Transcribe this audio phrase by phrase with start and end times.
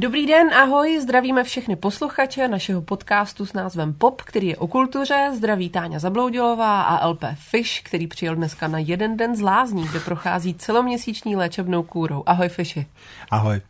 [0.00, 5.30] Dobrý den, ahoj, zdravíme všechny posluchače našeho podcastu s názvem Pop, který je o kultuře.
[5.34, 10.00] Zdraví Táňa Zabloudilová a LP Fish, který přijel dneska na jeden den z lázní, kde
[10.00, 12.22] prochází celoměsíční léčebnou kůrou.
[12.26, 12.86] Ahoj Fishi.
[13.30, 13.60] Ahoj.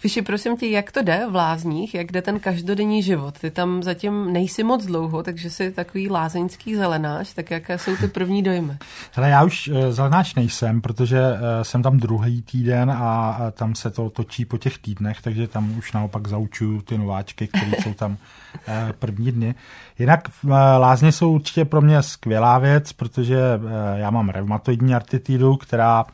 [0.00, 3.38] Fiši, prosím tě, jak to jde v lázních, jak jde ten každodenní život?
[3.38, 8.08] Ty tam zatím nejsi moc dlouho, takže jsi takový lázeňský zelenáč, tak jaké jsou ty
[8.08, 8.72] první dojmy?
[9.12, 13.90] Hele, já už eh, zelenáč nejsem, protože eh, jsem tam druhý týden a tam se
[13.90, 18.16] to točí po těch týdnech, takže tam už naopak zaučuju ty nováčky, které jsou tam
[18.68, 19.54] eh, první dny.
[19.98, 20.28] Jinak
[20.78, 23.38] lázně jsou určitě pro mě skvělá věc, protože
[23.94, 26.04] já mám reumatoidní artitidu, která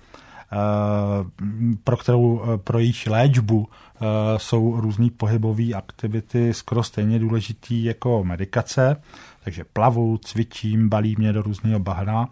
[1.84, 3.98] pro kterou eh, pro jejich léčbu eh,
[4.37, 8.96] jsou různé pohybové aktivity skoro stejně důležitý jako medikace,
[9.45, 12.29] takže plavu, cvičím, balí mě do různého bahna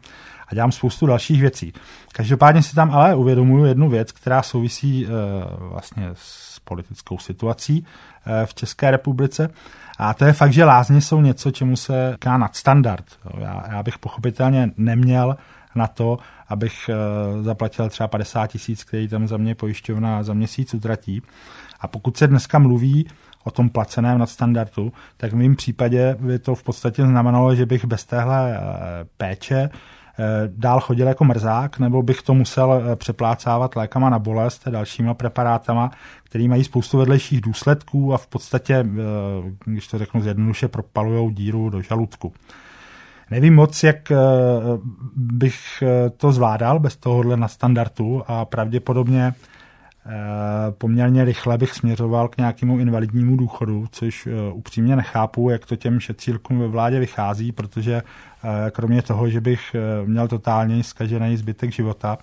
[0.48, 1.72] a dělám spoustu dalších věcí.
[2.12, 5.06] Každopádně si tam ale uvědomuju jednu věc, která souvisí
[5.58, 7.86] vlastně s politickou situací
[8.44, 9.50] v České republice.
[9.98, 13.04] A to je fakt, že lázně jsou něco, čemu se říká nadstandard.
[13.38, 15.36] Já, já bych pochopitelně neměl
[15.74, 16.18] na to,
[16.52, 21.22] abych eh, zaplatil třeba 50 tisíc, který tam za mě pojišťovna za měsíc utratí.
[21.80, 23.06] A pokud se dneska mluví
[23.44, 27.84] o tom placeném nadstandardu, tak v mém případě by to v podstatě znamenalo, že bych
[27.84, 28.60] bez téhle eh,
[29.16, 29.70] péče eh,
[30.46, 35.90] dál chodil jako mrzák, nebo bych to musel přeplácávat lékama na bolest a dalšíma preparátama,
[36.24, 38.86] který mají spoustu vedlejších důsledků a v podstatě,
[39.64, 42.32] když to řeknu zjednoduše, propalují díru do žaludku.
[43.32, 44.16] Nevím moc, jak eh,
[45.16, 50.10] bych eh, to zvládal bez tohohle na standardu a pravděpodobně eh,
[50.70, 56.58] poměrně rychle bych směřoval k nějakému invalidnímu důchodu, což upřímně nechápu, jak to těm šetřílkům
[56.58, 58.02] ve vládě vychází, protože
[58.72, 62.18] kromě toho, že bych měl totálně zkažený zbytek života,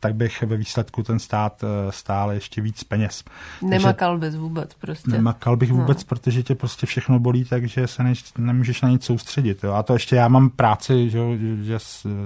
[0.00, 3.24] tak bych ve výsledku ten stát eh, stál ještě víc peněz.
[3.62, 5.10] Nemakal bys vůbec prostě.
[5.10, 5.76] Nemakal bych no.
[5.76, 6.08] vůbec, no.
[6.08, 9.64] protože tě prostě všechno bolí, takže se ne, nemůžeš na nic soustředit.
[9.64, 9.72] Jo.
[9.72, 11.18] A to ještě já mám práci, že,
[11.62, 11.78] že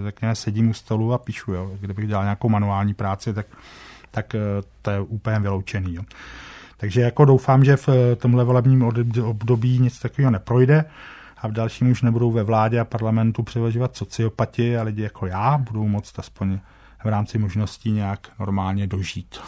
[0.04, 1.52] řekněme, sedím u stolu a píšu.
[1.52, 1.70] Jo.
[1.80, 3.46] Kdybych dělal nějakou manuální práci, tak,
[4.10, 4.38] tak eh,
[4.82, 5.94] to je úplně vyloučený.
[5.94, 6.02] Jo.
[6.76, 7.88] Takže jako doufám, že v
[8.18, 8.82] tomhle volebním
[9.22, 10.84] období nic takového neprojde
[11.38, 15.58] a v dalším už nebudou ve vládě a parlamentu převažovat sociopati a lidi jako já
[15.58, 16.58] budou moct aspoň
[17.04, 19.40] v rámci možností nějak normálně dožít.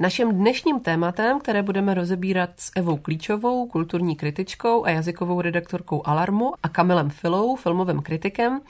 [0.00, 6.52] Naším dnešním tématem, které budeme rozebírat s Evou Klíčovou, kulturní kritičkou a jazykovou redaktorkou Alarmu
[6.62, 8.60] a Kamilem Filou, filmovým kritikem,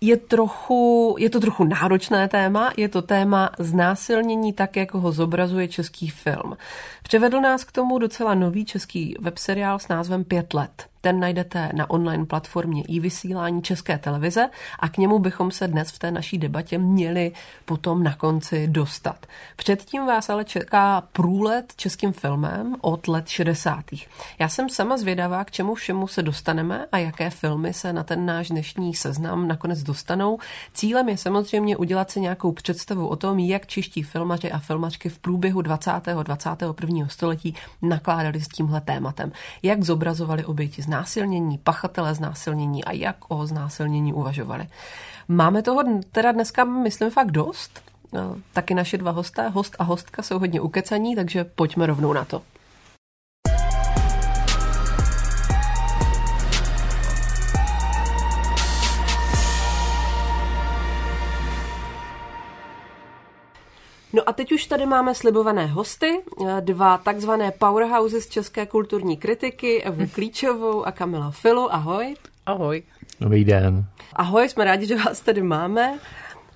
[0.00, 5.68] je, trochu, je to trochu náročné téma, je to téma znásilnění tak, jak ho zobrazuje
[5.68, 6.56] český film.
[7.02, 10.93] Převedl nás k tomu docela nový český webseriál s názvem Pět let.
[11.04, 15.90] Ten najdete na online platformě i vysílání České televize a k němu bychom se dnes
[15.90, 17.32] v té naší debatě měli
[17.64, 19.26] potom na konci dostat.
[19.56, 23.84] Předtím vás ale čeká průlet českým filmem od let 60.
[24.38, 28.26] Já jsem sama zvědavá, k čemu všemu se dostaneme a jaké filmy se na ten
[28.26, 30.38] náš dnešní seznam nakonec dostanou.
[30.74, 35.18] Cílem je samozřejmě udělat si nějakou představu o tom, jak čeští filmaři a filmařky v
[35.18, 35.90] průběhu 20.
[36.22, 37.08] 21.
[37.08, 39.32] století nakládali s tímhle tématem.
[39.62, 44.66] Jak zobrazovali oběti z znásilnění, pachatele znásilnění a jak o znásilnění uvažovali.
[45.28, 45.82] Máme toho
[46.12, 47.82] teda dneska, myslím, fakt dost.
[48.12, 52.24] No, taky naše dva hosté, host a hostka, jsou hodně ukecaní, takže pojďme rovnou na
[52.24, 52.42] to.
[64.14, 69.82] No a teď už tady máme slibované hosty, eh, dva takzvané powerhouses české kulturní kritiky,
[69.82, 71.74] Evu Klíčovou a Kamila Filu.
[71.74, 72.14] Ahoj.
[72.46, 72.82] Ahoj.
[73.20, 73.84] Dobrý den.
[74.12, 75.98] Ahoj, jsme rádi, že vás tady máme.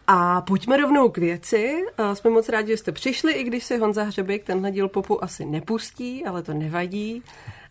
[0.07, 1.85] A pojďme rovnou k věci.
[1.99, 5.25] Eh, jsme moc rádi, že jste přišli, i když si Honza Hřebek tenhle díl popu
[5.25, 7.23] asi nepustí, ale to nevadí.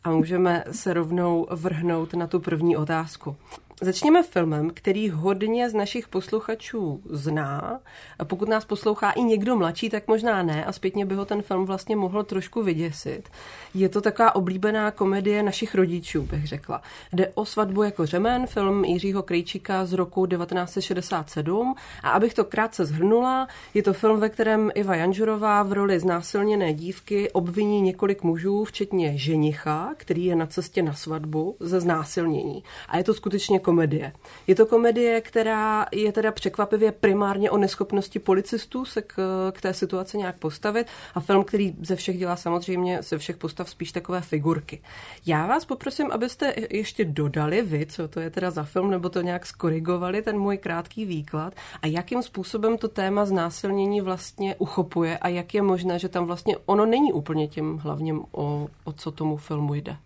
[0.04, 3.36] A můžeme se rovnou vrhnout na tu první otázku.
[3.82, 7.80] Začněme filmem, který hodně z našich posluchačů zná.
[8.20, 11.42] A pokud nás poslouchá i někdo mladší, tak možná ne a zpětně by ho ten
[11.42, 13.30] film vlastně mohl trošku vyděsit.
[13.74, 16.82] Je to taková oblíbená komedie našich rodičů, bych řekla.
[17.14, 22.86] Jde o svatbu jako řemen, film Jiřího Krejčíka z roku 1967 a abych to krátce
[22.86, 28.64] zhrnula, je to film, ve kterém Iva Janžurová v roli znásilněné dívky obviní několik mužů,
[28.64, 32.64] včetně ženicha, který je na cestě na svatbu, ze znásilnění.
[32.88, 34.14] A je to skutečně komedie.
[34.48, 39.16] Je to komedie, která je teda překvapivě primárně o neschopnosti policistů se k,
[39.52, 43.70] k té situaci nějak postavit a film, který ze všech dělá samozřejmě ze všech postav
[43.70, 44.82] spíš takové figurky.
[45.26, 49.22] Já vás poprosím, abyste ještě dodali vy, co to je teda za film, nebo to
[49.22, 55.28] nějak skorigovali, ten můj krátký výklad a jakým způsobem to téma znásilnění vlastně uchopuje a
[55.28, 59.38] jak je možné, že tam vlastně ono není úplně tím hlavním, o, o co tomu
[59.38, 59.98] filmu jde.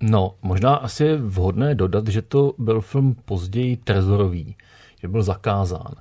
[0.00, 4.56] No, možná asi je vhodné dodat, že to byl film později trezorový,
[5.00, 5.94] že byl zakázán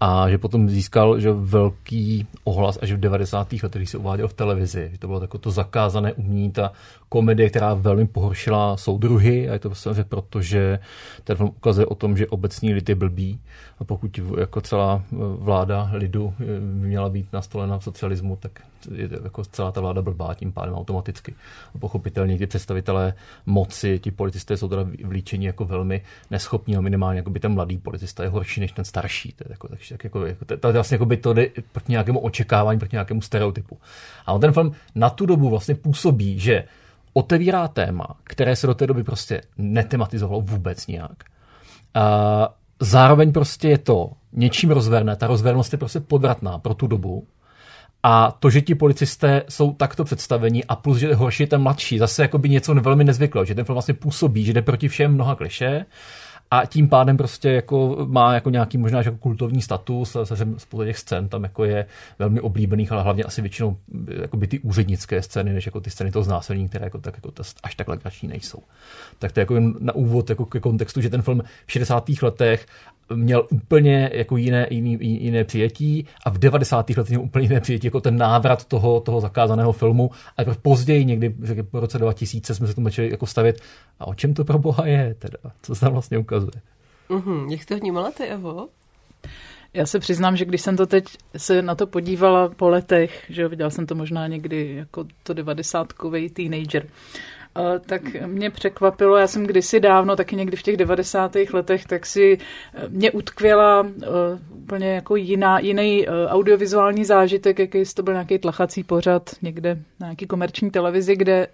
[0.00, 3.52] a že potom získal že velký ohlas až v 90.
[3.62, 4.88] letech, se uváděl v televizi.
[4.92, 6.72] Že to bylo takové to zakázané umění, ta
[7.08, 10.78] komedie, která velmi pohoršila soudruhy a je to samozřejmě proto, že
[11.24, 13.40] ten film ukazuje o tom, že obecní lid je blbý
[13.78, 15.02] a pokud jako celá
[15.38, 18.62] vláda lidu měla být nastolena v socialismu, tak
[18.94, 21.34] je jako celá ta vláda blbá tím pádem automaticky.
[21.74, 23.14] A pochopitelně ty představitelé
[23.46, 27.78] moci, ti policisté jsou teda vlíčení jako velmi neschopní, a minimálně jako by ten mladý
[27.78, 29.32] policista je horší než ten starší.
[29.32, 32.18] To je jako, tak, tak jako, jako, to vlastně jako by to jde proti nějakému
[32.18, 33.78] očekávání, proti nějakému stereotypu.
[34.26, 36.64] A on ten film na tu dobu vlastně působí, že
[37.12, 41.24] otevírá téma, které se do té doby prostě netematizovalo vůbec nijak.
[41.94, 47.26] A zároveň prostě je to něčím rozverné, ta rozvernost je prostě podvratná pro tu dobu.
[48.02, 51.98] A to, že ti policisté jsou takto představení a plus, že horší je ten mladší,
[51.98, 55.14] zase jako by něco velmi nezvyklého, že ten film vlastně působí, že jde proti všem
[55.14, 55.84] mnoha kliše
[56.50, 60.98] a tím pádem prostě jako má jako nějaký možná jako kultovní status, se spousta těch
[60.98, 61.86] scén tam jako je
[62.18, 63.76] velmi oblíbených, ale hlavně asi většinou
[64.20, 67.32] jako by ty úřednické scény, než jako ty scény toho znásilnění, které jako, tak, jako
[67.62, 68.58] až tak legrační nejsou.
[69.18, 72.08] Tak to je jako na úvod jako ke kontextu, že ten film v 60.
[72.22, 72.66] letech
[73.14, 76.90] měl úplně jako jiné, jiný, jiné přijetí a v 90.
[76.90, 81.04] letech měl úplně jiné přijetí jako ten návrat toho, toho zakázaného filmu a jako později
[81.04, 81.28] někdy
[81.72, 83.60] v roce 2000 jsme se tomu začali jako stavit
[83.98, 86.62] a o čem to pro boha je teda, co se tam vlastně ukazuje.
[87.10, 87.50] Mm-hmm.
[87.50, 88.68] Jak jste vnímala ty, Evo?
[89.74, 91.04] Já se přiznám, že když jsem to teď
[91.36, 96.30] se na to podívala po letech, že viděla jsem to možná někdy jako to devadesátkový
[96.30, 96.86] teenager,
[97.86, 101.36] tak mě překvapilo, já jsem kdysi dávno, taky někdy v těch 90.
[101.52, 102.38] letech, tak si
[102.74, 103.90] eh, mě utkvěla uh,
[104.62, 110.26] úplně jako jiná, jiný audiovizuální zážitek, jaký to byl nějaký tlachací pořad někde na nějaký
[110.26, 111.46] komerční televizi, kde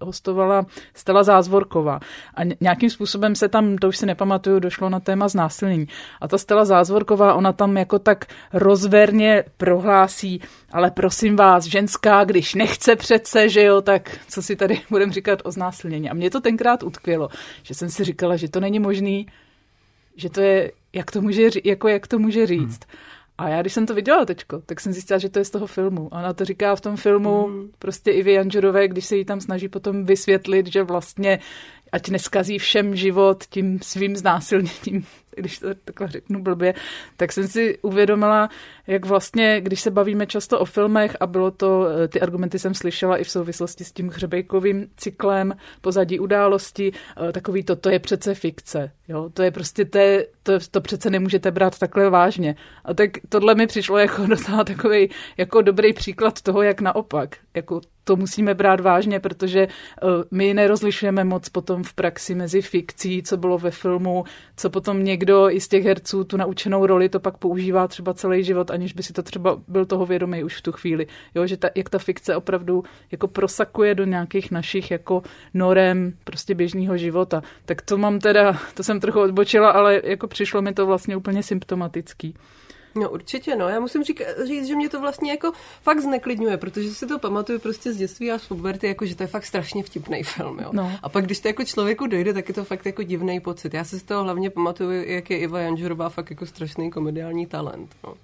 [0.00, 2.00] hostovala Stella Zázvorková.
[2.34, 5.86] A nějakým způsobem se tam, to už si nepamatuju, došlo na téma znásilnění.
[6.20, 10.40] A ta Stella Zázvorková, ona tam jako tak rozverně prohlásí,
[10.72, 15.42] ale prosím vás, ženská, když nechce přece, že jo, tak co si tady budeme říkat
[15.44, 16.10] o znásilnění.
[16.10, 17.28] A mě to tenkrát utkvělo,
[17.62, 19.26] že jsem si říkala, že to není možný,
[20.16, 22.80] že to je, jak to může, jako jak to může říct.
[22.88, 22.98] Hmm.
[23.38, 25.66] A já, když jsem to viděla teďko, tak jsem zjistila, že to je z toho
[25.66, 26.08] filmu.
[26.12, 27.70] Ona to říká v tom filmu mm.
[27.78, 31.38] prostě i Janžerové, když se jí tam snaží potom vysvětlit, že vlastně
[31.92, 35.04] ať neskazí všem život tím svým znásilněním,
[35.36, 36.74] když to takhle řeknu blbě,
[37.16, 38.48] tak jsem si uvědomila,
[38.86, 42.74] jak vlastně, když se bavíme často o filmech a bylo to, eh, ty argumenty jsem
[42.74, 46.92] slyšela i v souvislosti s tím hřebejkovým cyklem, pozadí události,
[47.28, 50.80] eh, takový to, to je přece fikce, jo, to je prostě, to, je, to, to
[50.80, 52.56] přece nemůžete brát takhle vážně.
[52.84, 57.80] A tak tohle mi přišlo jako docela takový jako dobrý příklad toho, jak naopak, jako
[58.08, 63.36] to musíme brát vážně, protože uh, my nerozlišujeme moc potom v praxi mezi fikcí, co
[63.36, 64.24] bylo ve filmu,
[64.56, 68.44] co potom někdo i z těch herců tu naučenou roli to pak používá třeba celý
[68.44, 71.06] život, aniž by si to třeba byl toho vědomý už v tu chvíli.
[71.34, 75.22] Jo, že ta, jak ta fikce opravdu jako prosakuje do nějakých našich jako
[75.54, 77.42] norem prostě běžného života.
[77.64, 81.42] Tak to mám teda, to jsem trochu odbočila, ale jako přišlo mi to vlastně úplně
[81.42, 82.34] symptomatický.
[82.98, 83.68] No určitě, no.
[83.68, 85.52] Já musím řík, říct, že mě to vlastně jako
[85.82, 89.22] fakt zneklidňuje, protože si to pamatuju prostě z dětství a z puberty, jako že to
[89.22, 90.70] je fakt strašně vtipný film, jo.
[90.72, 90.92] No.
[91.02, 93.74] A pak, když to jako člověku dojde, tak je to fakt jako divný pocit.
[93.74, 97.94] Já si z toho hlavně pamatuju, jak je Iva Janžurová fakt jako strašný komediální talent,
[98.04, 98.14] no.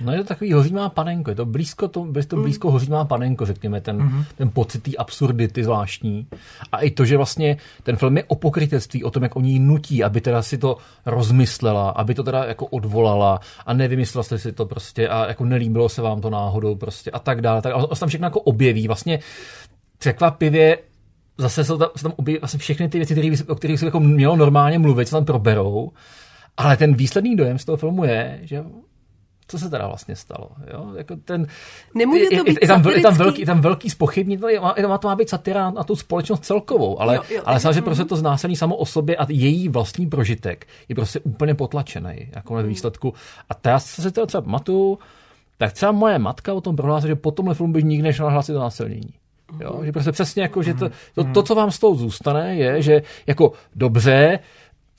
[0.00, 2.42] No je to takový hořímá panenko, je to blízko, to, je to mm.
[2.42, 2.72] blízko mm.
[2.72, 4.24] hořímá panenko, řekněme, ten, mm-hmm.
[4.36, 6.26] ten pocit té absurdity zvláštní.
[6.72, 10.04] A i to, že vlastně ten film je o pokrytectví, o tom, jak oni nutí,
[10.04, 14.66] aby teda si to rozmyslela, aby to teda jako odvolala a nevymyslela jste si to
[14.66, 17.62] prostě a jako nelíbilo se vám to náhodou prostě a tak dále.
[17.62, 18.86] Tak, a tam všechno jako objeví.
[18.86, 19.18] Vlastně
[19.98, 20.78] překvapivě
[21.38, 24.00] zase se tam, se tam objeví vlastně všechny ty věci, které, o kterých se jako
[24.00, 25.90] mělo normálně mluvit, se tam proberou.
[26.56, 28.64] Ale ten výsledný dojem z toho filmu je, že
[29.46, 30.48] co se teda vlastně stalo.
[30.72, 30.92] Jo?
[30.96, 31.46] Jako ten,
[31.94, 34.82] Nemůže to být je, tam, je, tam velký, je tam velký spochybní, to, je, je,
[34.82, 37.84] to má být satira na tu společnost celkovou, ale, jo, jo, ale samozřejmě mm.
[37.84, 42.54] prostě to znásilní samo o sobě a její vlastní prožitek je prostě úplně potlačený jako
[42.54, 42.62] mm.
[42.62, 43.14] výsledku.
[43.48, 44.98] A to já se to třeba pamatuju,
[45.58, 48.56] tak třeba moje matka o tom prohlásila, že po tomhle filmu by nikdy nešla hlásit
[48.56, 49.14] o násilnění.
[49.60, 49.80] Jo?
[49.84, 53.02] Že prostě přesně jako, že to, to, to, co vám z toho zůstane, je, že
[53.26, 54.38] jako dobře,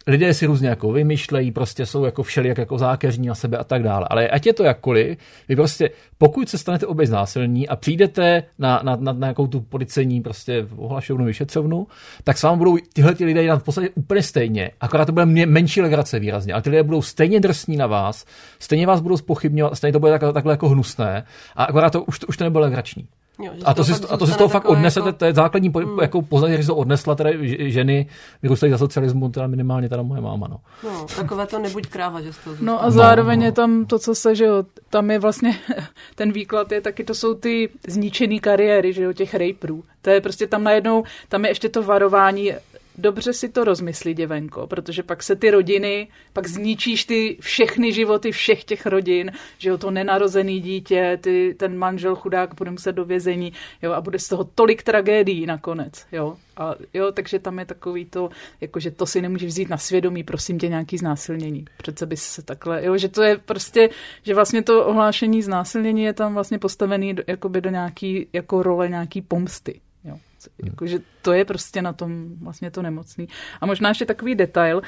[0.08, 3.84] lidé si různě jako vymýšlejí, prostě jsou jako všelijak jako zákeřní na sebe a tak
[3.84, 4.08] dále.
[4.10, 5.18] Ale ať je to jakkoliv,
[5.50, 9.62] vy prostě, pokud se stanete obě znásilní a přijdete na, na, na, na nějakou tu
[9.62, 11.88] policejní prostě ohlašovnu, vyšetřovnu,
[12.24, 14.72] tak s vámi budou tyhle ty lidé dělat v podstatě úplně stejně.
[14.82, 18.26] Akorát to bude menší legrace výrazně, ale ty lidé budou stejně drsní na vás,
[18.60, 21.24] stejně vás budou spochybňovat, stejně to bude takhle, takhle jako hnusné
[21.56, 23.08] a akorát to už, to, už to nebude legrační.
[23.40, 25.18] Jo, a to, si, a to si z toho fakt odnesete, jako...
[25.18, 26.00] to je základní po, hmm.
[26.02, 28.08] jako poznání, že to odnesla teda ženy
[28.42, 30.48] vyrůstají za socialismu, teda minimálně teda moje máma.
[30.48, 33.46] No, no takové to nebuď kráva, že z toho No a zároveň no, no.
[33.46, 35.58] je tam to, co se, že jo, tam je vlastně,
[36.16, 39.84] ten výklad je taky, to jsou ty zničený kariéry, že jo, těch raperů.
[40.02, 42.54] To je prostě tam najednou, tam je ještě to varování,
[42.98, 48.32] dobře si to rozmyslí, děvenko, protože pak se ty rodiny, pak zničíš ty všechny životy
[48.32, 53.06] všech těch rodin, že jo, to nenarozený dítě, ty, ten manžel chudák bude muset do
[53.06, 56.38] vězení, jo, a bude z toho tolik tragédií nakonec, jo.
[56.58, 58.30] A jo, takže tam je takový to,
[58.62, 61.66] jako že to si nemůžeš vzít na svědomí, prosím tě, nějaký znásilnění.
[61.78, 63.90] Přece bys se takhle, jo, že to je prostě,
[64.24, 68.90] že vlastně to ohlášení znásilnění je tam vlastně postavený do, jakoby do nějaký, jako role
[68.90, 69.82] nějaký pomsty,
[70.62, 70.70] Hmm.
[70.70, 73.28] Jakože to je prostě na tom vlastně to nemocný.
[73.62, 74.82] A možná ještě takový detail,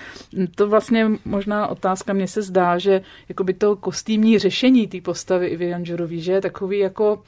[0.56, 5.66] to vlastně možná otázka, mně se zdá, že jakoby to kostýmní řešení té postavy Ivy
[5.66, 7.24] Janžorový, že je takový jako,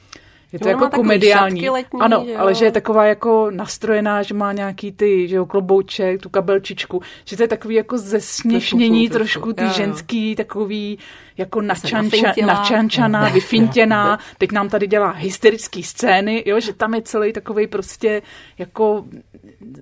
[0.52, 1.70] je to jo, jako komediální.
[1.70, 2.38] Letní, ano, jo.
[2.38, 7.02] ale že je taková jako nastrojená, že má nějaký ty, že jo, klobouček, tu kabelčičku,
[7.24, 10.98] že to je takový jako zesměšnění trošku, trošku ty ženský, takový
[11.38, 17.32] jako načanča, načančaná, vyfintěná, teď nám tady dělá hysterické scény, jo, že tam je celý
[17.32, 18.22] takový prostě
[18.58, 19.04] jako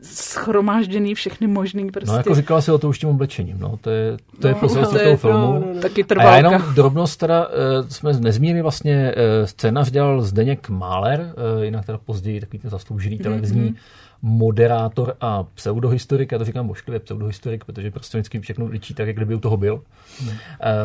[0.03, 2.11] schromážděný všechny možný prostě.
[2.11, 4.61] No jako říkala si o to už tím oblečením, no, to je, to je no,
[4.61, 5.53] prostě to toho filmu.
[5.53, 5.81] No, no, no.
[5.81, 6.33] Taky trvalka.
[6.33, 7.53] A jenom drobnost teda, uh,
[7.89, 11.21] jsme nezmínili vlastně, uh, scénář dělal Zdeněk Máler,
[11.57, 16.68] uh, jinak teda později takový ten zasloužený televizní mm-hmm moderátor a pseudohistorik, já to říkám
[16.68, 19.82] bošklivě pseudohistorik, protože prostě vždycky všechno ličí tak, jak kdyby u toho byl,
[20.20, 20.28] hmm.
[20.28, 20.37] uh,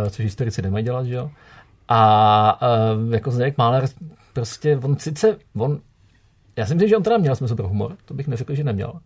[0.09, 1.31] což historici nemají dělat, že jo.
[1.88, 2.61] A
[2.95, 3.85] uh, jako Zdeněk Máler,
[4.33, 5.79] prostě on sice, on,
[6.55, 9.00] já si myslím, že on teda měl smysl pro humor, to bych neřekl, že neměl,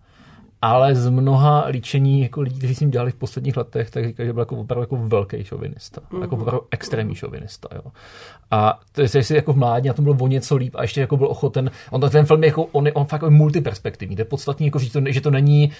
[0.66, 4.28] ale z mnoha líčení jako lidí, kteří s ním dělali v posledních letech, tak říkají,
[4.28, 6.02] že byl jako opravdu jako velký šovinista.
[6.02, 6.22] Mm-hmm.
[6.22, 7.70] Jako opravdu extrémní šovinista.
[7.76, 7.92] Jo.
[8.52, 11.02] A to je, jestli jako v mládí na tom bylo o něco líp a ještě
[11.02, 14.16] jako byl ochoten, on ten film je jako, on, je, on fakt jako multiperspektivní.
[14.16, 15.72] To je podstatný, jako, že, to, že to není,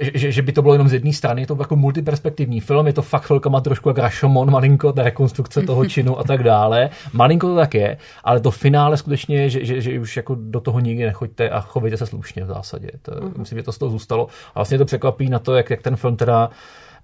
[0.00, 2.92] že, že, by to bylo jenom z jedné strany, je to jako multiperspektivní film, je
[2.92, 6.90] to fakt chvilkama trošku jak Rashomon, malinko, ta rekonstrukce toho činu a tak dále.
[7.12, 10.80] Malinko to tak je, ale to finále skutečně že, že, že už jako do toho
[10.80, 12.90] nikdy nechoďte a chovejte se slušně v zásadě.
[13.02, 13.38] To, mm-hmm.
[13.38, 14.28] Myslím, že to z toho zůstalo.
[14.48, 16.50] A vlastně to překvapí na to, jak, jak ten film teda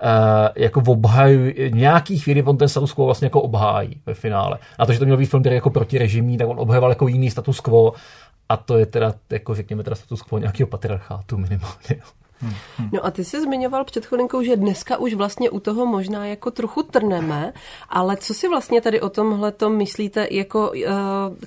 [0.03, 4.59] Uh, jako obhajuje, nějaký chvíli on ten status quo vlastně jako obhájí ve finále.
[4.79, 7.31] A to, že to měl být film, který jako protirežimní, tak on obhajoval jako jiný
[7.31, 7.93] status quo
[8.49, 11.97] a to je teda, jako řekněme, teda status quo nějakého patriarchátu minimálně.
[12.93, 16.51] No a ty jsi zmiňoval před chvilinkou, že dneska už vlastně u toho možná jako
[16.51, 17.53] trochu trneme,
[17.89, 20.85] ale co si vlastně tady o tomhle to myslíte, jako uh,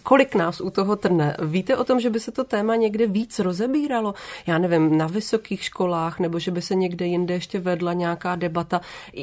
[0.04, 1.38] kolik nás u toho trne?
[1.42, 4.14] Víte o tom, že by se to téma někde víc rozebíralo?
[4.48, 8.82] Já nevím, na vysokých školách, nebo že by se někde jinde ještě vedla nějaká debata.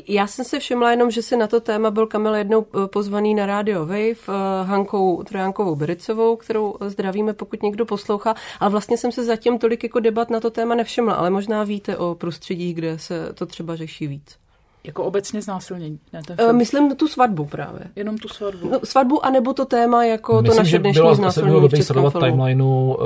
[0.09, 3.35] Já jsem si všimla jenom, že si na to téma byl Kamil jednou eh, pozvaný
[3.35, 4.35] na Radio Wave uh,
[4.69, 10.00] Hankou Trojánkovou Bericovou, kterou zdravíme, pokud někdo poslouchá, ale vlastně jsem se zatím tolik jako
[10.00, 14.07] debat na to téma nevšimla, ale možná víte o prostředí, kde se to třeba řeší
[14.07, 14.39] víc?
[14.84, 15.99] Jako obecně znásilnění?
[16.12, 16.56] Ne, ten film.
[16.56, 17.80] Myslím tu svatbu právě.
[17.96, 18.70] Jenom tu svatbu.
[18.70, 22.12] No, svatbu, anebo to téma jako Myslím, to naše dnešní bylo, znásilnění bylo v sledovat
[22.12, 22.96] timelineu uh,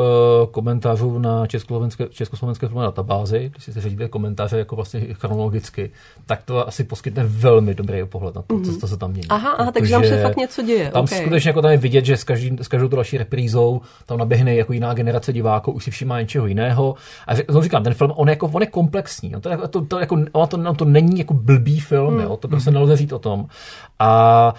[0.51, 5.91] komentářů na československé, československé filmové databázi, když si se řadíte komentáře jako vlastně chronologicky,
[6.27, 8.81] tak to asi poskytne velmi dobrý pohled na to, mm-hmm.
[8.81, 9.29] co se tam mění.
[9.29, 10.91] Aha, aha takže tam se fakt něco děje.
[10.91, 11.21] Tam okay.
[11.21, 14.55] skutečně jako tam je vidět, že s, každý, s každou tu další reprízou tam naběhne
[14.55, 16.95] jako jiná generace diváků, už si všimá něčeho jiného.
[17.27, 19.37] A znovu říkám, ten film, on, jako, on je komplexní.
[19.37, 22.21] On to, to, to, jako, on to, on to není jako blbý film, mm.
[22.21, 23.47] jo, to prostě nelze říct o tom.
[23.99, 24.55] A,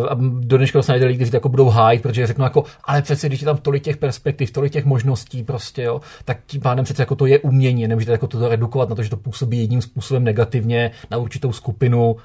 [0.00, 3.02] uh, a do dneška se najde lidi, kteří jako budou hájit, protože řeknu jako, ale
[3.02, 6.84] přece, když je tam tolik těch perspektiv, tolik těch možností prostě, jo, tak tím pádem
[6.84, 9.82] přece jako to je umění, nemůžete jako to redukovat na to, že to působí jedním
[9.82, 12.16] způsobem negativně na určitou skupinu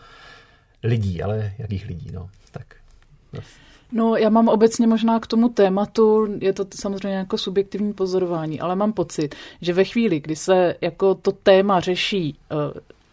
[0.83, 2.65] lidí, ale jakých lidí, no, tak.
[3.91, 8.75] No, já mám obecně možná k tomu tématu, je to samozřejmě jako subjektivní pozorování, ale
[8.75, 12.57] mám pocit, že ve chvíli, kdy se jako to téma řeší uh,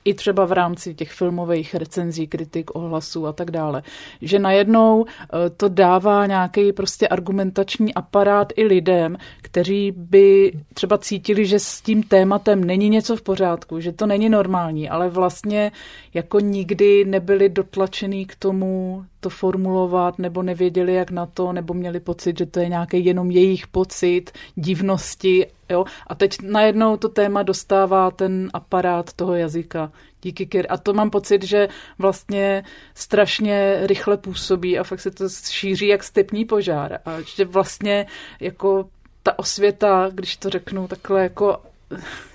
[0.05, 3.83] i třeba v rámci těch filmových recenzí, kritik, ohlasů a tak dále.
[4.23, 11.47] Že najednou eh, to dává nějaký prostě argumentační aparát i lidem, kteří by třeba cítili,
[11.47, 15.73] že s tím tématem není něco v pořádku, že to není normální, ale vlastně
[16.15, 22.01] jako nikdy nebyli dotlačený k tomu to formulovat, nebo nevěděli, jak na to, nebo měli
[22.01, 25.47] pocit, že to je nějaký jenom jejich pocit divnosti.
[25.73, 25.85] Jo?
[26.07, 29.93] A teď najednou to téma dostává ten aparát toho jazyka.
[30.23, 30.67] Díky Kir.
[30.69, 32.65] A to mám pocit, že vlastně
[32.95, 36.99] strašně rychle působí a fakt se to šíří jak stepní požár.
[37.05, 38.07] A že vlastně
[38.41, 38.89] jako
[39.23, 41.59] ta osvěta, když to řeknu takhle jako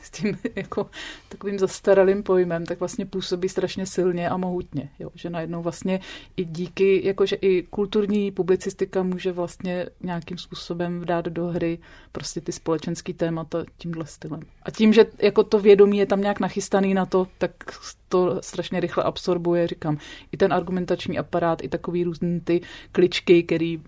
[0.07, 0.89] s tím jako
[1.29, 4.89] takovým zastaralým pojmem, tak vlastně působí strašně silně a mohutně.
[4.99, 5.09] Jo?
[5.15, 5.99] Že najednou vlastně
[6.37, 11.79] i díky, jakože i kulturní publicistika může vlastně nějakým způsobem dát do hry
[12.11, 14.39] prostě ty společenský témata tímhle stylem.
[14.63, 17.51] A tím, že jako to vědomí je tam nějak nachystaný na to, tak
[18.09, 19.97] to strašně rychle absorbuje, říkám,
[20.31, 22.61] i ten argumentační aparát, i takový různý ty
[22.91, 23.81] kličky, který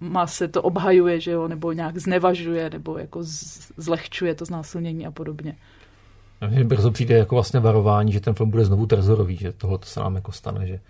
[0.00, 3.20] má se to obhajuje, že jo, nebo nějak znevažuje, nebo jako
[3.76, 5.56] zlehčuje to znásilnění a podobně.
[6.48, 10.00] Mně brzo přijde jako vlastně varování, že ten film bude znovu trezorový, že tohle se
[10.00, 10.80] nám jako stane, že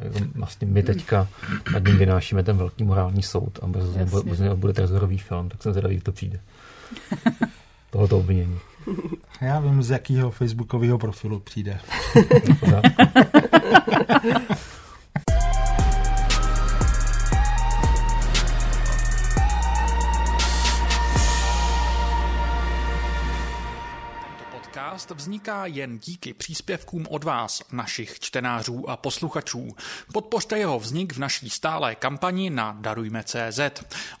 [0.00, 1.28] jako vlastně my teďka
[1.72, 5.72] nad ním vynášíme ten velký morální soud a brzo bude, bude trezorový film, tak jsem
[5.72, 6.40] zvědavý, jak to přijde.
[7.90, 8.58] Tohoto obvinění.
[9.40, 11.78] Já vím, z jakého facebookového profilu přijde.
[25.02, 29.68] podcast vzniká jen díky příspěvkům od vás, našich čtenářů a posluchačů.
[30.12, 33.60] Podpořte jeho vznik v naší stálé kampani na Darujme.cz.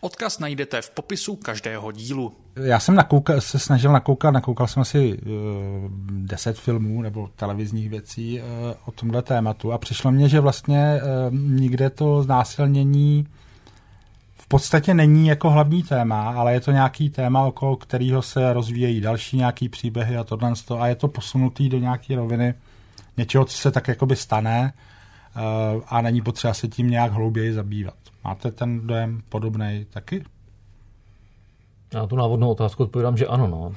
[0.00, 2.32] Odkaz najdete v popisu každého dílu.
[2.56, 5.30] Já jsem nakoukal, se snažil nakoukat, nakoukal jsem asi uh,
[6.10, 8.46] deset filmů nebo televizních věcí uh,
[8.86, 13.26] o tomhle tématu a přišlo mně, že vlastně uh, nikde to znásilnění
[14.52, 19.36] podstatě není jako hlavní téma, ale je to nějaký téma, okolo kterého se rozvíjejí další
[19.36, 22.54] nějaký příběhy a tohle a je to posunutý do nějaké roviny
[23.16, 25.40] něčeho, co se tak jakoby stane eh,
[25.86, 27.94] a není potřeba se tím nějak hlouběji zabývat.
[28.24, 30.24] Máte ten dojem podobný taky?
[31.94, 33.46] Já tu návodnou otázku odpovídám, že ano.
[33.46, 33.72] No.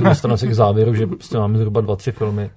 [0.00, 2.50] Dostanu se k závěru, že prostě máme zhruba dva, tři filmy,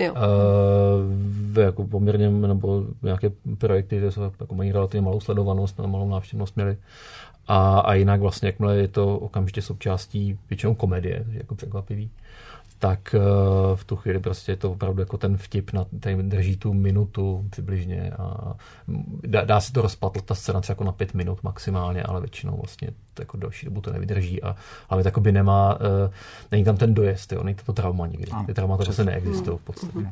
[0.00, 0.12] Jo.
[0.12, 6.76] Uh, jako poměrně, nebo nějaké projekty, které jako mají relativně malou sledovanost, malou návštěvnost měli.
[7.46, 12.10] A, a jinak vlastně, jakmile je to okamžitě součástí většinou komedie, jako překvapivý,
[12.84, 16.56] tak uh, v tu chvíli prostě je to opravdu jako ten vtip, na, ten drží
[16.56, 18.54] tu minutu přibližně a
[19.22, 22.56] dá, dá se to rozpatlat ta scéna třeba jako na pět minut maximálně, ale většinou
[22.56, 24.56] vlastně to jako další dobu to nevydrží a
[24.88, 26.12] ale by nemá, uh,
[26.52, 28.32] není tam ten dojezd, jo, není to, to trauma nikdy.
[28.46, 29.98] Ty traumata prostě neexistují v podstatě.
[29.98, 30.10] Hmm.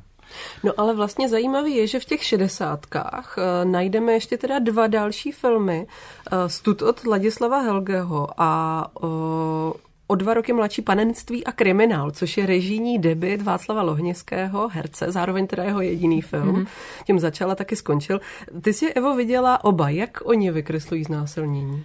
[0.65, 5.33] No ale vlastně zajímavý je, že v těch šedesátkách uh, najdeme ještě teda dva další
[5.33, 5.87] filmy.
[6.33, 9.73] Uh, Stud od Ladislava Helgeho a uh,
[10.13, 15.47] o dva roky mladší panenství a kriminál, což je režijní debit Václava Lohnického, herce, zároveň
[15.47, 16.57] teda jeho jediný film.
[16.57, 16.67] Mm-hmm.
[17.07, 18.21] Tím začal a taky skončil.
[18.63, 19.89] Ty jsi, Evo, viděla oba.
[19.89, 21.85] Jak oni vykreslují znásilnění?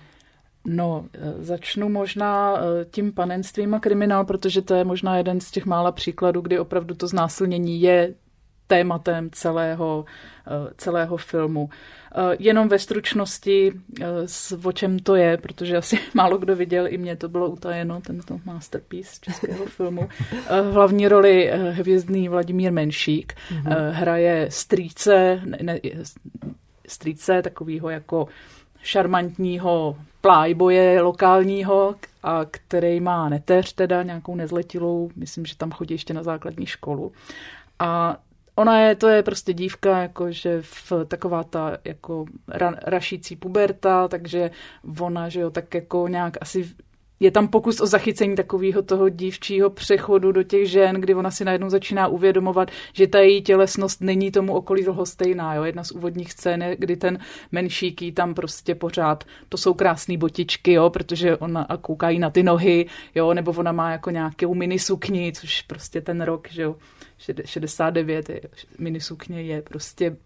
[0.65, 5.51] No, e, začnu možná e, tím panenstvím a kriminál, protože to je možná jeden z
[5.51, 8.13] těch mála příkladů, kdy opravdu to znásilnění je
[8.67, 10.05] tématem celého,
[10.47, 11.69] eh, celého filmu.
[12.15, 14.05] Eh, jenom ve stručnosti, eh,
[14.63, 18.39] o čem to je, protože asi málo kdo viděl, i mě to bylo utajeno, tento
[18.45, 20.09] masterpiece českého filmu.
[20.49, 23.91] V hlavní roli hvězdný Vladimír Menšík mm-hmm.
[23.91, 25.79] hraje strýce, ne,
[26.87, 28.27] strýce takového jako
[28.81, 36.13] šarmantního plájboje lokálního, a který má neteř, teda nějakou nezletilou, myslím, že tam chodí ještě
[36.13, 37.11] na základní školu.
[37.79, 38.17] A
[38.57, 44.51] ona je, to je prostě dívka, jakože v taková ta jako ra, rašící puberta, takže
[44.99, 46.69] ona, že jo, tak jako nějak asi
[47.19, 51.45] je tam pokus o zachycení takového toho dívčího přechodu do těch žen, kdy ona si
[51.45, 55.55] najednou začíná uvědomovat, že ta její tělesnost není tomu okolí stejná.
[55.55, 55.63] Jo?
[55.63, 57.19] Jedna z úvodních scén je, kdy ten
[57.51, 60.89] menšíký tam prostě pořád, to jsou krásné botičky, jo?
[60.89, 63.33] protože ona a koukají na ty nohy, jo?
[63.33, 66.75] nebo ona má jako nějakou minisukni, což prostě ten rok, že jo?
[67.45, 68.41] 69 je,
[68.79, 70.17] minisukně je prostě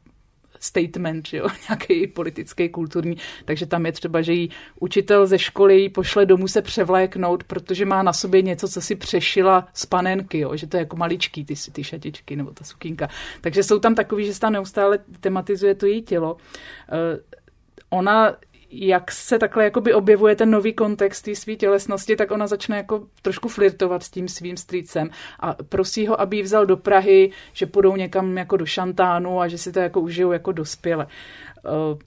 [0.59, 4.49] statement, že jo, nějaký politický, kulturní, takže tam je třeba, že jí
[4.79, 8.95] učitel ze školy jí pošle domů se převléknout, protože má na sobě něco, co si
[8.95, 13.09] přešila z panenky, jo, že to je jako maličký, ty, ty šatičky nebo ta sukínka.
[13.41, 16.33] Takže jsou tam takový, že se tam neustále tematizuje to její tělo.
[16.33, 16.39] Uh,
[17.89, 18.35] ona
[18.71, 23.07] jak se takhle jakoby objevuje ten nový kontext té své tělesnosti, tak ona začne jako
[23.21, 27.65] trošku flirtovat s tím svým strýcem a prosí ho, aby ji vzal do Prahy, že
[27.65, 31.07] půjdou někam jako do šantánu a že si to jako užijou jako dospěle.
[31.65, 31.99] Uh,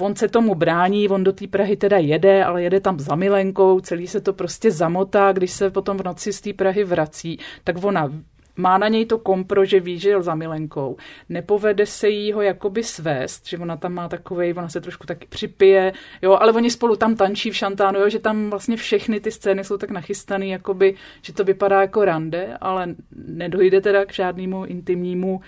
[0.00, 3.80] On se tomu brání, on do té Prahy teda jede, ale jede tam za milenkou,
[3.80, 7.84] celý se to prostě zamotá, když se potom v noci z té Prahy vrací, tak
[7.84, 8.12] ona
[8.56, 10.96] má na něj to kompro, že ví, že jel za milenkou.
[11.28, 15.26] Nepovede se jí ho jakoby svést, že ona tam má takovej, ona se trošku taky
[15.26, 19.30] připije, jo, ale oni spolu tam tančí v šantánu, jo, že tam vlastně všechny ty
[19.30, 22.94] scény jsou tak nachystané, jakoby, že to vypadá jako rande, ale
[23.26, 25.42] nedojde teda k žádnému intimnímu uh,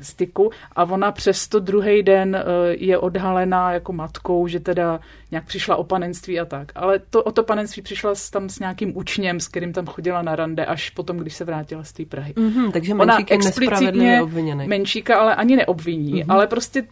[0.00, 5.76] styku a ona přesto druhý den eh, je odhalená jako matkou, že teda nějak přišla
[5.76, 6.72] o panenství a tak.
[6.74, 10.36] Ale to, o to panenství přišla tam s nějakým učněm, s kterým tam chodila na
[10.36, 12.32] rande, až potom, když se vrátila z té Prahy.
[12.32, 14.22] Mm-hmm, takže Ona explicitně
[14.66, 16.32] Menšíka ale ani neobviní, mm-hmm.
[16.32, 16.84] ale prostě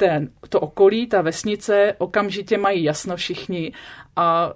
[0.00, 3.72] ten, to okolí, ta vesnice, okamžitě mají jasno všichni
[4.16, 4.52] a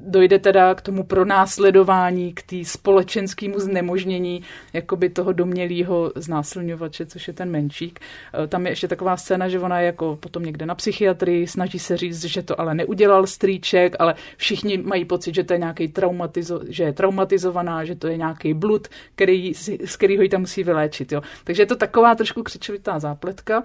[0.00, 4.42] dojde teda k tomu pronásledování, k té společenskému znemožnění
[4.72, 8.00] jakoby toho domělého znásilňovače, což je ten menšík.
[8.44, 11.78] E, tam je ještě taková scéna, že ona je jako potom někde na psychiatrii, snaží
[11.78, 15.88] se říct, že to ale neudělal strýček, ale všichni mají pocit, že to je nějaký
[15.88, 20.64] traumatizo- že je traumatizovaná, že to je nějaký blud, který, z kterého ji tam musí
[20.64, 21.12] vyléčit.
[21.12, 21.22] Jo.
[21.44, 23.62] Takže je to taková trošku křičovitá zápletka.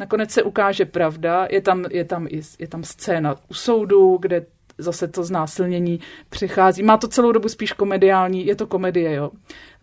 [0.00, 4.46] Nakonec se ukáže pravda, je tam, je tam, je tam scéna u soudu, kde
[4.78, 6.82] zase to znásilnění přichází.
[6.82, 9.30] Má to celou dobu spíš komediální, je to komedie, jo.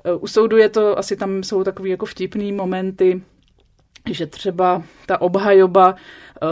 [0.03, 3.21] E, u soudu je to, asi tam jsou takový jako vtipný momenty,
[4.11, 6.45] že třeba ta obhajoba e,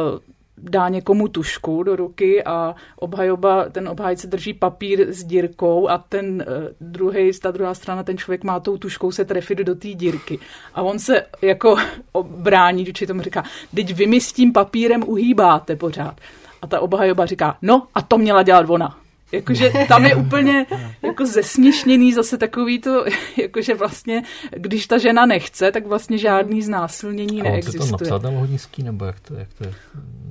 [0.57, 6.45] dá někomu tušku do ruky a obhajoba, ten obhájce drží papír s dírkou a ten
[6.47, 10.39] uh, druhý, ta druhá strana, ten člověk má tou tuškou se trefit do té dírky.
[10.73, 11.75] A on se jako
[12.23, 13.43] brání, či tomu říká,
[13.75, 16.15] teď vy mi s tím papírem uhýbáte pořád.
[16.61, 19.04] A ta obhajoba říká, no a to měla dělat ona.
[19.35, 20.65] Jakože tam je úplně
[21.01, 23.05] jako zesměšněný zase takový to,
[23.41, 27.85] jakože vlastně, když ta žena nechce, tak vlastně žádný znásilnění a neexistuje.
[27.85, 29.73] to napsat na lohodnický, nebo jak to, jak to je?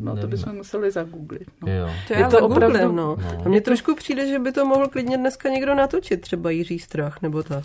[0.00, 1.48] No to bychom museli zagooglit.
[1.62, 1.72] No.
[1.72, 1.90] Jo.
[2.08, 2.92] To je to opravdu, no.
[2.92, 3.16] no.
[3.44, 7.22] A mně trošku přijde, že by to mohl klidně dneska někdo natočit, třeba Jiří Strach,
[7.22, 7.64] nebo tak.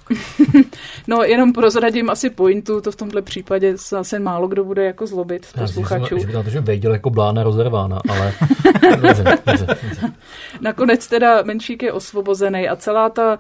[1.08, 5.46] no jenom prozradím asi pointu, to v tomhle případě zase málo kdo bude jako zlobit
[5.46, 6.20] z posluchačů.
[6.20, 8.34] Že by to věděl jako blána rozervána, ale...
[10.62, 13.40] Nakonec teda Menšík je osvobozený a celá ta,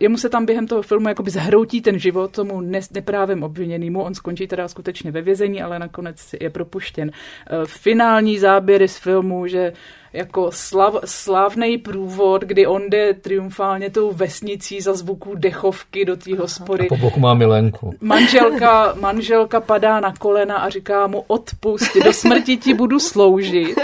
[0.00, 4.14] jemu se tam během toho filmu jakoby zhroutí ten život tomu ne, neprávem obviněnému, on
[4.14, 7.10] skončí teda skutečně ve vězení, ale nakonec je propuštěn.
[7.10, 9.72] Eh, finální záběry z filmu, že
[10.16, 16.36] jako slav, slavný průvod, kdy on jde triumfálně tou vesnicí za zvuku dechovky do té
[16.36, 16.84] hospody.
[16.84, 17.94] A po boku má milenku.
[18.00, 23.78] Manželka, manželka padá na kolena a říká mu odpust, do smrti ti budu sloužit.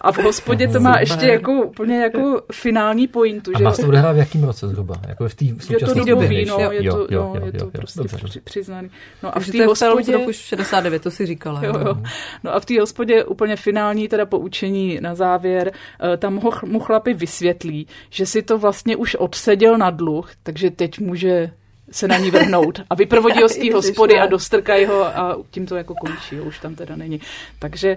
[0.00, 3.50] A v hospodě to má ještě jako úplně jako finální pointu.
[3.54, 3.82] A že...
[3.82, 4.94] to odehrát v jakém roce zhruba?
[5.08, 8.40] Jako v té současné je to dobový, no, je to, no, je to prostě dobře.
[8.44, 8.90] přiznaný.
[9.22, 10.12] No a v té hospodě...
[10.12, 11.64] roku 69, to si říkala.
[11.64, 11.96] Jo, jo.
[12.44, 15.71] No a v té hospodě úplně finální teda poučení na závěr,
[16.18, 21.00] tam ho, mu chlapi vysvětlí, že si to vlastně už odseděl na dluh, takže teď
[21.00, 21.50] může
[21.90, 25.66] se na ní vrhnout a vyprovodí ho z té hospody a dostrkají ho a tím
[25.66, 27.20] to jako končí, už tam teda není.
[27.58, 27.96] Takže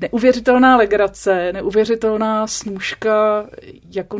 [0.00, 3.46] neuvěřitelná legrace, neuvěřitelná snůžka
[3.94, 4.18] jako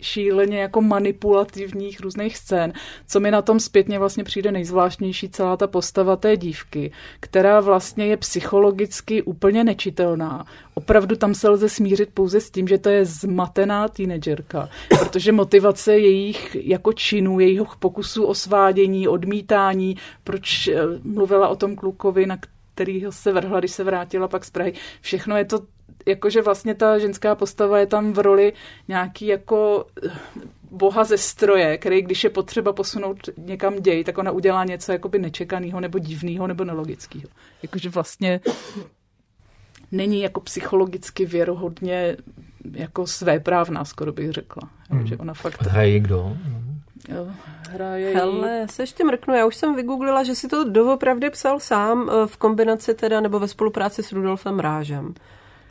[0.00, 2.72] šíleně jako manipulativních různých scén.
[3.08, 8.06] Co mi na tom zpětně vlastně přijde nejzvláštnější celá ta postava té dívky, která vlastně
[8.06, 10.44] je psychologicky úplně nečitelná.
[10.74, 15.98] Opravdu tam se lze smířit pouze s tím, že to je zmatená teenagerka, protože motivace
[15.98, 22.38] jejich jako činů, jejich pokusů o svádění, odmítání, proč eh, mluvila o tom klukovi, na
[22.74, 24.72] kterýho se vrhla, když se vrátila pak z Prahy.
[25.00, 25.60] Všechno je to
[26.06, 28.52] jakože vlastně ta ženská postava je tam v roli
[28.88, 30.10] nějaký jako eh,
[30.70, 35.18] boha ze stroje, který když je potřeba posunout někam děj, tak ona udělá něco jakoby
[35.18, 37.28] nečekaného nebo divného nebo nelogického.
[37.62, 38.40] Jakože vlastně
[39.92, 42.16] není jako psychologicky věrohodně
[42.72, 44.70] jako svéprávná, skoro bych řekla.
[44.90, 45.06] Hmm.
[45.06, 45.62] Že ona fakt...
[45.62, 46.36] Hraje kdo?
[47.08, 47.28] Jo,
[47.72, 49.34] hraje Hele, se ještě mrknu.
[49.34, 53.38] Já už jsem vygooglila, že si to doopravdy psal sám eh, v kombinaci teda nebo
[53.38, 55.14] ve spolupráci s Rudolfem Rážem.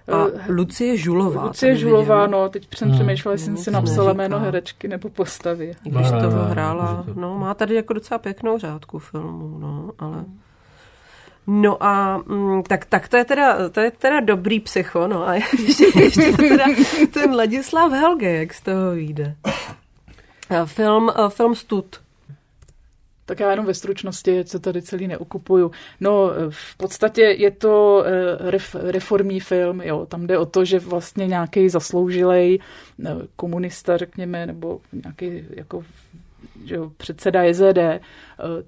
[0.07, 1.43] A uh, Lucie Žulová.
[1.43, 2.97] Lucie Žulová, no, teď jsem hmm.
[2.97, 5.71] přemýšlela, jestli jsem si napsala jméno herečky nebo postavy.
[5.83, 10.25] Když to hrála, no, má tady jako docela pěknou řádku filmu, no, ale...
[11.47, 15.33] No a mm, tak, tak to, je teda, to je teda dobrý psycho, no a
[15.67, 16.65] ještě, ještě teda
[17.13, 19.35] ten Ladislav Helge, jak z toho vyjde.
[20.65, 22.01] Film, film Stud.
[23.25, 25.71] Tak já jenom ve stručnosti, co tady celý neukupuju.
[25.99, 30.05] No, v podstatě je to eh, ref, reformní film, jo.
[30.05, 32.59] Tam jde o to, že vlastně nějaký zasloužilej
[33.05, 35.83] eh, komunista, řekněme, nebo nějaký jako
[36.65, 38.01] že jo, předseda JZD eh,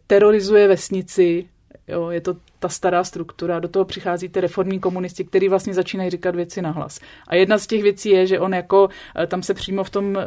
[0.08, 1.50] terorizuje vesnici,
[1.88, 6.10] jo, je to ta stará struktura, do toho přichází ty reformní komunisti, kteří vlastně začínají
[6.10, 7.00] říkat věci nahlas.
[7.28, 8.90] A jedna z těch věcí je, že on jako,
[9.28, 10.18] tam se přímo v tom,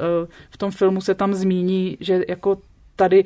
[0.50, 2.58] v tom filmu se tam zmíní, že jako
[2.96, 3.24] tady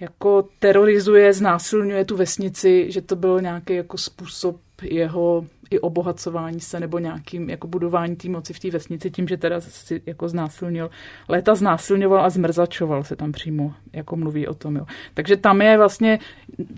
[0.00, 6.80] jako terorizuje, znásilňuje tu vesnici, že to byl nějaký jako způsob jeho i obohacování se
[6.80, 10.90] nebo nějakým jako budování té moci v té vesnici tím, že teda si jako znásilnil.
[11.28, 14.76] Léta znásilňoval a zmrzačoval se tam přímo, jako mluví o tom.
[14.76, 14.86] Jo.
[15.14, 16.18] Takže tam je vlastně,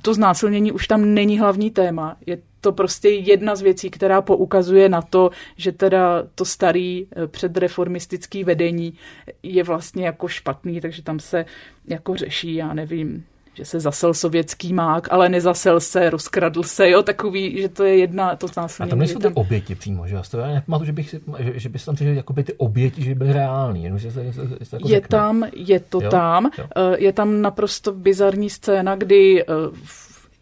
[0.03, 2.17] to znásilnění už tam není hlavní téma.
[2.27, 7.27] Je to prostě jedna z věcí, která poukazuje na to, že teda to starý eh,
[7.27, 8.95] předreformistický vedení
[9.43, 11.45] je vlastně jako špatný, takže tam se
[11.89, 17.03] jako řeší, já nevím, že se zasel sovětský mák, ale nezasel se, rozkradl se, jo,
[17.03, 18.87] takový, že to je jedna, to násilí.
[18.87, 21.69] A tam nejsou ty oběti přímo, že já to nepamatuju, že bych si, že, že
[21.69, 24.77] bys tam přišel jako by ty oběti, že byly reální, jenom, že se, se, se
[24.77, 25.19] jako Je řekne.
[25.19, 26.11] tam, je to jo?
[26.11, 26.65] tam, jo.
[26.77, 29.45] Eh, je tam naprosto bizarní scéna, kdy eh,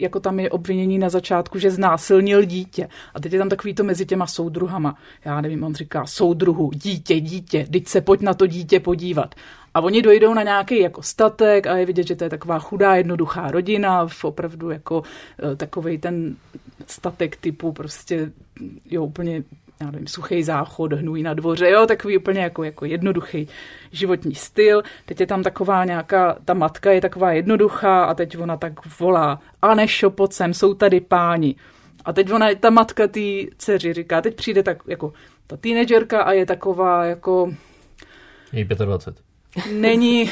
[0.00, 2.88] jako tam je obvinění na začátku, že znásilnil dítě.
[3.14, 4.96] A teď je tam takový to mezi těma soudruhama.
[5.24, 9.34] Já nevím, on říká soudruhu, dítě, dítě, teď se pojď na to dítě podívat.
[9.74, 12.94] A oni dojdou na nějaký jako statek a je vidět, že to je taková chudá,
[12.94, 15.02] jednoduchá rodina, v opravdu jako
[15.52, 16.36] e, takový ten
[16.86, 18.32] statek typu prostě
[18.90, 19.42] jo, úplně
[19.80, 23.48] já nevím, suchý záchod, hnůj na dvoře, jo, takový úplně jako, jako jednoduchý
[23.92, 24.82] životní styl.
[25.06, 29.40] Teď je tam taková nějaká, ta matka je taková jednoduchá a teď ona tak volá,
[29.62, 31.54] a nešo, pojď sem, jsou tady páni.
[32.04, 33.20] A teď ona, ta matka té
[33.58, 35.12] dceři říká, teď přijde tak jako
[35.46, 37.52] ta teenagerka a je taková jako...
[38.52, 39.29] Je 25
[39.72, 40.30] není,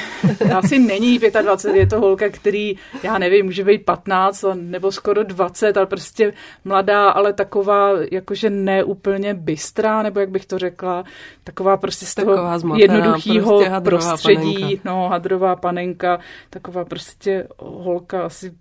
[0.56, 5.76] asi není 25, je to holka, který, já nevím, může být 15 nebo skoro 20,
[5.76, 6.32] ale prostě
[6.64, 11.04] mladá, ale taková jakože neúplně bystrá, nebo jak bych to řekla,
[11.44, 14.82] taková prostě z toho jednoduchého prostě prostředí, panenka.
[14.84, 16.18] no, hadrová panenka,
[16.50, 18.52] taková prostě holka asi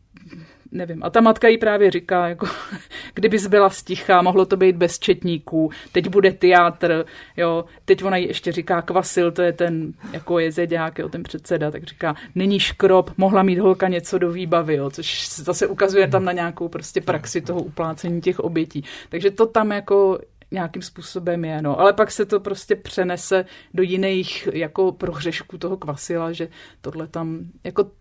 [0.78, 1.04] nevím.
[1.04, 2.48] A ta matka jí právě říká, jako,
[3.14, 7.06] kdybys byla sticha, mohlo to být bez četníků, teď bude teátr,
[7.38, 11.24] jo, teď ona jí ještě říká kvasil, to je ten, jako je zeďák, jo, ten
[11.24, 16.08] předseda, tak říká, není škrob, mohla mít holka něco do výbavy, jo, což zase ukazuje
[16.08, 18.84] tam na nějakou prostě praxi toho uplácení těch obětí.
[19.10, 20.20] Takže to tam jako
[20.52, 21.80] nějakým způsobem je, no.
[21.80, 26.48] Ale pak se to prostě přenese do jiných jako prohřešků toho kvasila, že
[26.82, 27.92] tohle tam, jako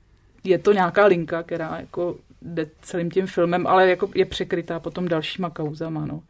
[0.45, 5.09] je to nějaká linka, která jako jde celým tím filmem, ale jako je překrytá potom
[5.09, 6.07] dalšíma kauzama.
[6.07, 6.23] No.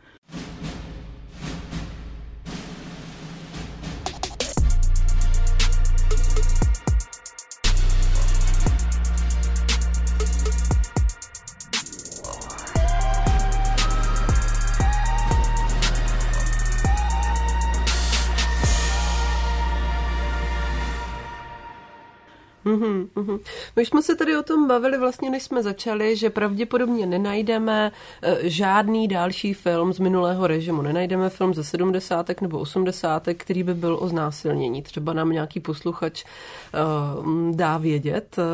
[23.16, 23.40] Mm-hmm.
[23.76, 28.34] My jsme se tady o tom bavili vlastně, než jsme začali, že pravděpodobně nenajdeme uh,
[28.42, 30.82] žádný další film z minulého režimu.
[30.82, 32.40] Nenajdeme film ze 70.
[32.40, 33.28] nebo 80.
[33.36, 34.82] který by byl o znásilnění.
[34.82, 38.44] Třeba nám nějaký posluchač uh, dá vědět, uh,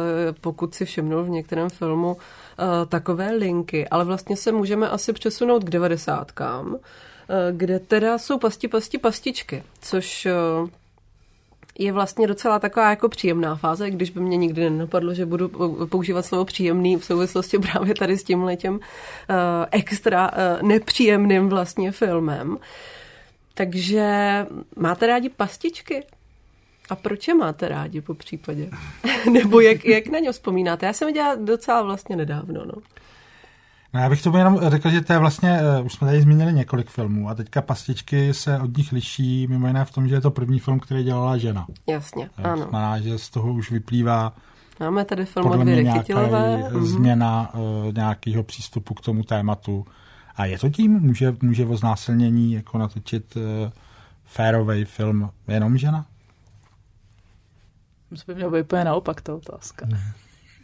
[0.40, 2.16] pokud si všimnul v některém filmu
[2.88, 3.88] takové linky.
[3.88, 6.32] Ale vlastně se můžeme asi přesunout k 90.
[7.52, 10.28] kde teda jsou pasti, pasti, pastičky, což
[11.78, 15.48] je vlastně docela taková jako příjemná fáze, když by mě nikdy nenapadlo, že budu
[15.86, 18.80] používat slovo příjemný v souvislosti právě tady s tím letěm uh,
[19.70, 22.58] extra uh, nepříjemným vlastně filmem.
[23.54, 26.04] Takže máte rádi pastičky?
[26.90, 28.70] A proč je máte rádi po případě?
[29.32, 30.86] Nebo jak, jak na ně vzpomínáte?
[30.86, 32.64] Já jsem viděla docela vlastně nedávno.
[32.64, 32.74] No.
[33.94, 36.52] No já bych to jenom řekl, že to je vlastně, uh, už jsme tady zmínili
[36.52, 40.20] několik filmů a teďka Pastičky se od nich liší mimo jiné v tom, že je
[40.20, 41.66] to první film, který dělala žena.
[41.86, 42.56] Jasně, tak, ano.
[42.56, 44.32] Znamená, že z toho už vyplývá
[44.80, 46.56] Máme tady film od Věry Chytilové.
[46.56, 46.86] Mhm.
[46.86, 49.86] změna uh, nějakého přístupu k tomu tématu.
[50.36, 50.92] A je to tím?
[50.92, 53.42] Může, může o znásilnění jako natočit uh,
[54.24, 56.06] férový film jenom žena?
[58.10, 59.86] Myslím, by mělo být úplně naopak ta otázka.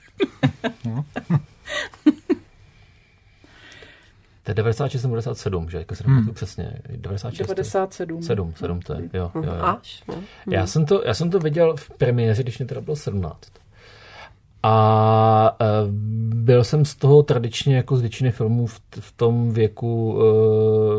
[0.85, 1.05] no.
[4.49, 5.79] To je 96 97, že?
[5.79, 6.35] Jako se hmm.
[6.35, 6.73] přesně.
[6.97, 7.49] 96.
[7.49, 8.23] 97.
[8.23, 9.53] 7, 7 to je, jo, jo, jo.
[9.61, 10.15] Až, no.
[10.51, 13.41] Já, jsem to, já jsem to viděl v premiéře, když mě teda bylo 17.
[14.63, 15.65] A e,
[16.35, 20.25] byl jsem z toho tradičně jako z většiny filmů v, v tom věku e,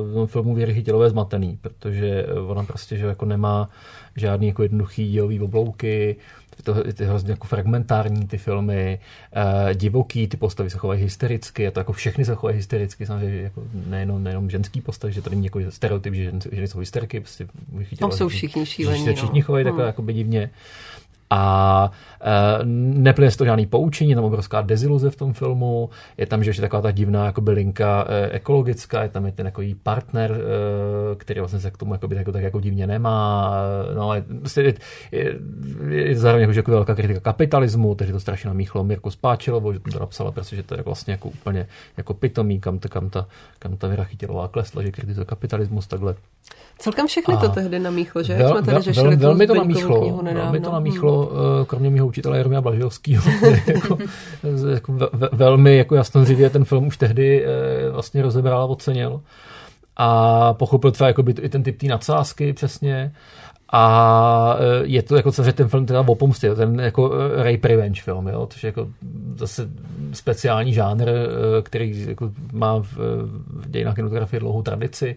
[0.04, 3.70] v tom filmu Věry Chytilové zmatený, protože ona prostě že jako nemá
[4.16, 6.16] žádný jako jednoduchý dělový oblouky,
[6.64, 9.00] to, ty hrozně jako fragmentární ty filmy,
[9.36, 13.42] uh, divoký, ty postavy se chovají hystericky, a to jako všechny se chovají hystericky, samozřejmě
[13.42, 17.20] jako nejenom, nejenom ženský postavy, že to není jako stereotyp, že ženy, ženy jsou hysterky,
[17.20, 17.48] prostě
[18.00, 19.06] Tam jsou všichni šílení.
[19.06, 19.72] Že se všichni chovají hmm.
[19.72, 20.50] takhle jako divně.
[21.30, 26.44] A e, neplně to žádný poučení, je tam obrovská deziluze v tom filmu, je tam
[26.44, 30.32] že je taková ta divná jakoby, linka e, ekologická, je tam je ten jako partner,
[30.32, 33.54] e, který vlastně se k tomu jakoby, jako, tak jako divně nemá,
[33.96, 34.74] no ale prostě je,
[35.12, 35.36] je,
[35.90, 40.00] je zároveň jako, jako velká kritika kapitalismu, takže to strašně namíchlo Mirku Spáčilovou, že to
[40.00, 43.28] napsala, protože to je vlastně jako úplně jako pitomý, kam, ta, kam ta,
[43.60, 46.16] kam ta Věra Chytilová klesla, že kritizuje kapitalismus takhle.
[46.78, 48.36] Celkem všechny to tehdy namíchlo, že?
[48.36, 51.66] Vel, Jsme tady řešili vel, velmi to namíchlo, velmi to namíchlo, hmm.
[51.66, 53.24] kromě mého učitele Jaromíra Blažovského,
[53.68, 53.98] jako,
[54.70, 59.22] jako ve, velmi jako jasnozřivě ten film už tehdy eh, vlastně rozebral a ocenil.
[59.98, 63.14] A pochopil třeba jako by i ten typ té nadsázky přesně.
[63.72, 67.68] A eh, je to jako že ten film teda o pomstě, ten jako eh, rape
[67.68, 68.88] revenge film, jo, což je jako
[69.36, 69.70] zase
[70.14, 71.10] speciální žánr,
[71.64, 72.98] který jako má v,
[73.48, 75.16] v dějinách kinematografie dlouhou tradici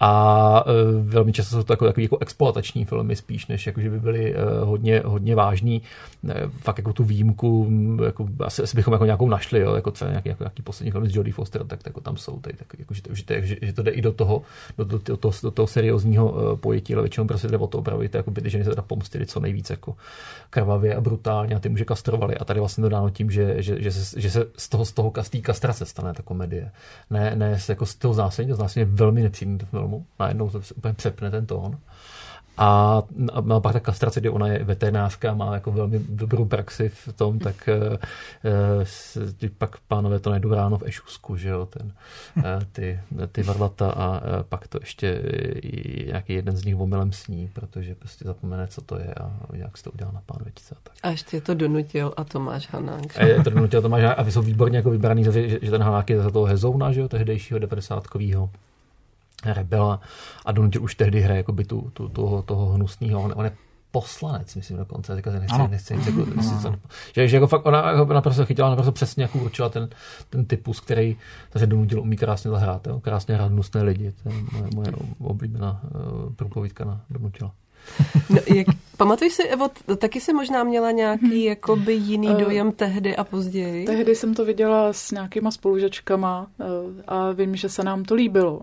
[0.00, 0.72] a uh,
[1.08, 4.34] velmi často jsou to takové, takové jako exploatační filmy spíš, než jako, že by byly
[4.34, 5.82] uh, hodně, hodně vážný.
[6.22, 7.70] Uh, fakt jako tu výjimku,
[8.04, 11.06] jako, asi, asi, bychom jako nějakou našli, jo, jako třeba nějaký, jako, nějaký poslední film
[11.06, 13.72] s Jodie Foster, tak, tak jako tam jsou, tady, tak, jako, že, že, že, že,
[13.72, 14.42] to jde i do toho,
[14.78, 18.04] do, do, do, do, do toho seriózního pojetí, ale většinou prostě jde o to opravdu,
[18.12, 19.94] jako by ty ženy se teda pomstily co nejvíc jako
[20.50, 22.36] krvavě a brutálně a ty muže kastrovali.
[22.38, 25.12] A tady vlastně dodáno tím, že, že, že, se, že se z toho, z toho
[25.22, 26.70] z té kastrace stane ta komedie.
[27.10, 30.06] Ne, ne jako z toho znásilnění, to je velmi nepříjemný filmu.
[30.18, 31.78] Najednou se úplně přepne ten tón.
[32.58, 37.12] A, a pak ta kastrace, kdy ona je veterinářka, má jako velmi dobrou praxi v
[37.12, 41.92] tom, tak uh, pak pánové to najdou ráno v Ešusku, že jo, ten,
[42.36, 43.00] uh, ty,
[43.32, 45.22] ty varlata a uh, pak to ještě
[46.06, 49.84] nějaký jeden z nich omylem sní, protože prostě zapomene, co to je a jak se
[49.84, 50.74] to udělal na pánvičce.
[50.74, 50.94] A, tak.
[51.02, 53.18] a ještě to donutil a Tomáš Hanák.
[53.18, 55.82] A je to donutil Tomáš Hanák a vy jsou výborně jako vybraný, že, že ten
[55.82, 58.06] Hanák je za toho Hezouna, že jo, tehdejšího 90
[59.44, 60.00] rebela
[60.44, 63.22] a donutil už tehdy hraje jako by tu, tu, toho, toho hnusného.
[63.22, 63.56] On, on je
[63.90, 65.68] poslanec, myslím dokonce, teďka nechci, ano.
[65.70, 66.26] nechci, nechci, jako,
[66.70, 66.78] no.
[67.14, 69.88] že, že jako fakt ona jako naprosto chytila, naprosto přesně jako určila ten,
[70.30, 71.16] ten typus, který
[71.56, 73.00] se donutil umí krásně zahrát, jo?
[73.00, 77.52] krásně hrát hnusné lidi, to je moje, moje oblíbená uh, propovídka na donutila.
[78.30, 81.48] No, jak, pamatuj si, Evo, taky si možná měla nějaký hmm.
[81.48, 83.86] jakoby jiný uh, dojem tehdy a později?
[83.86, 86.66] Tehdy jsem to viděla s nějakýma spolužačkama uh,
[87.06, 88.60] a vím, že se nám to líbilo.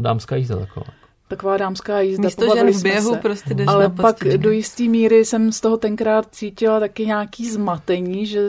[0.00, 0.86] Dámská jízda taková.
[1.28, 2.24] Taková dámská jízda.
[2.24, 3.18] Místo žen v běhu se.
[3.18, 8.26] prostě jdeš Ale pak do jisté míry jsem z toho tenkrát cítila taky nějaký zmatení,
[8.26, 8.48] že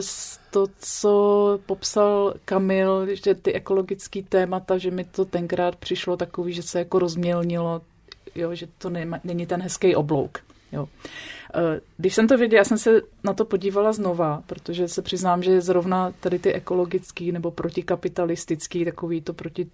[0.50, 6.62] to, co popsal Kamil, že ty ekologické témata, že mi to tenkrát přišlo takový, že
[6.62, 7.80] se jako rozmělnilo,
[8.34, 10.38] jo, že to nema, není ten hezký oblouk.
[10.72, 10.88] Jo.
[11.54, 15.42] Eh, když jsem to viděla, já jsem se na to podívala znova, protože se přiznám,
[15.42, 19.66] že zrovna tady ty ekologický nebo protikapitalistický, takový to proti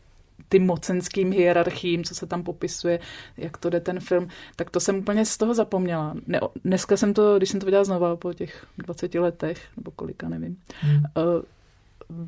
[0.48, 3.00] ty mocenským hierarchiím, co se tam popisuje,
[3.36, 6.14] jak to jde ten film, tak to jsem úplně z toho zapomněla.
[6.26, 10.28] Ne, dneska jsem to, když jsem to viděla znova po těch 20 letech, nebo kolika,
[10.28, 11.02] nevím, hmm.
[11.16, 11.42] uh,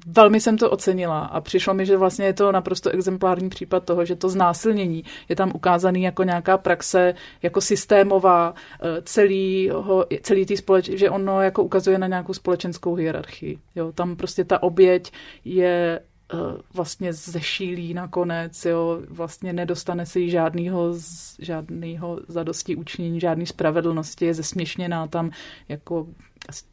[0.07, 4.05] velmi jsem to ocenila a přišlo mi, že vlastně je to naprosto exemplární případ toho,
[4.05, 10.57] že to znásilnění je tam ukázaný jako nějaká praxe, jako systémová eh, celýho, celý tý
[10.57, 13.59] společ, že ono jako ukazuje na nějakou společenskou hierarchii.
[13.75, 15.13] Jo, tam prostě ta oběť
[15.45, 16.01] je
[16.75, 20.95] vlastně zešílí nakonec, jo, vlastně nedostane se jí žádnýho,
[21.39, 25.31] žádnýho zadosti učinění, žádný spravedlnosti, je zesměšněná tam
[25.69, 26.07] jako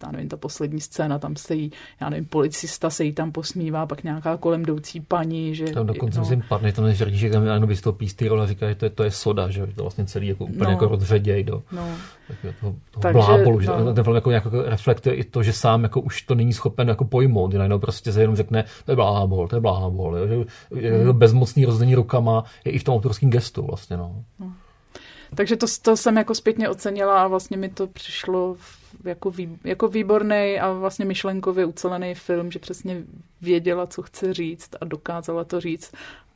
[0.03, 3.85] já nevím, ta poslední scéna, tam se jí, já nevím, policista se jí tam posmívá,
[3.85, 5.65] pak nějaká kolem jdoucí paní, že...
[5.65, 6.21] Tam dokonce no.
[6.21, 9.03] myslím padne, tam než že tam jenom vystoupí z a říká, že to je, to
[9.03, 10.71] je soda, že to vlastně celý jako úplně no.
[10.71, 11.87] jako rozředěj do no.
[12.59, 13.93] toho, toho Takže, blábolu, že no.
[13.93, 17.05] ten film jako, jako reflektuje i to, že sám jako už to není schopen jako
[17.05, 20.91] pojmout, že najednou prostě se jenom řekne, to je blábol, to je blábol, jo, že
[20.91, 21.17] hmm.
[21.17, 24.23] bezmocný rozdení rukama je i v tom autorském gestu vlastně, no.
[24.39, 24.53] no.
[25.35, 28.55] Takže to, to jsem jako zpětně ocenila a vlastně mi to přišlo
[29.05, 33.03] jako, vý, jako výborný a vlastně myšlenkově ucelený film, že přesně
[33.41, 35.91] věděla, co chce říct a dokázala to říct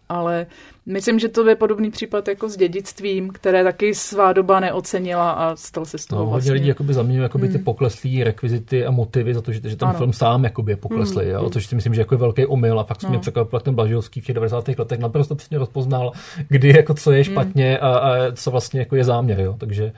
[0.09, 0.45] ale
[0.85, 5.55] myslím, že to je podobný případ jako s dědictvím, které taky svá doba neocenila a
[5.55, 6.51] stal se z toho no, vlastně.
[6.51, 7.57] Hodně lidí jakoby zaměňují jakoby hmm.
[7.57, 9.97] ty pokleslý rekvizity a motivy za to, že, že ten ano.
[9.97, 11.31] film sám jakoby je pokleslý, hmm.
[11.31, 13.09] jo, což si myslím, že jako je velký omyl a fakt no.
[13.09, 14.67] mě překvapil, jak ten Blažovský v těch 90.
[14.67, 16.11] letech naprosto přesně rozpoznal,
[16.47, 17.33] kdy jako co je hmm.
[17.33, 17.91] špatně hmm.
[17.91, 19.93] a, a, co vlastně jako je záměr, jo, takže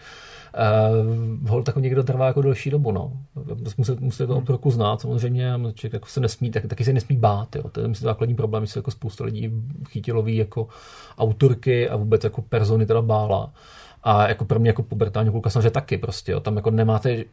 [0.55, 3.11] uh, hol tak někdo trvá jako delší dobu, no.
[3.77, 7.55] Musíte, musíte to trochu znát, samozřejmě, člověk jako se nesmí, tak, taky se nesmí bát,
[7.55, 7.63] jo.
[7.71, 9.51] To je myslím základní problém, že se jako spousta lidí
[9.89, 10.67] chytilo ví jako
[11.17, 13.51] autorky a vůbec jako persony teda bála.
[14.07, 16.31] A jako pro mě jako pubertální kluka samozřejmě taky prostě.
[16.31, 16.39] Jo.
[16.39, 17.23] Tam jako nemáte,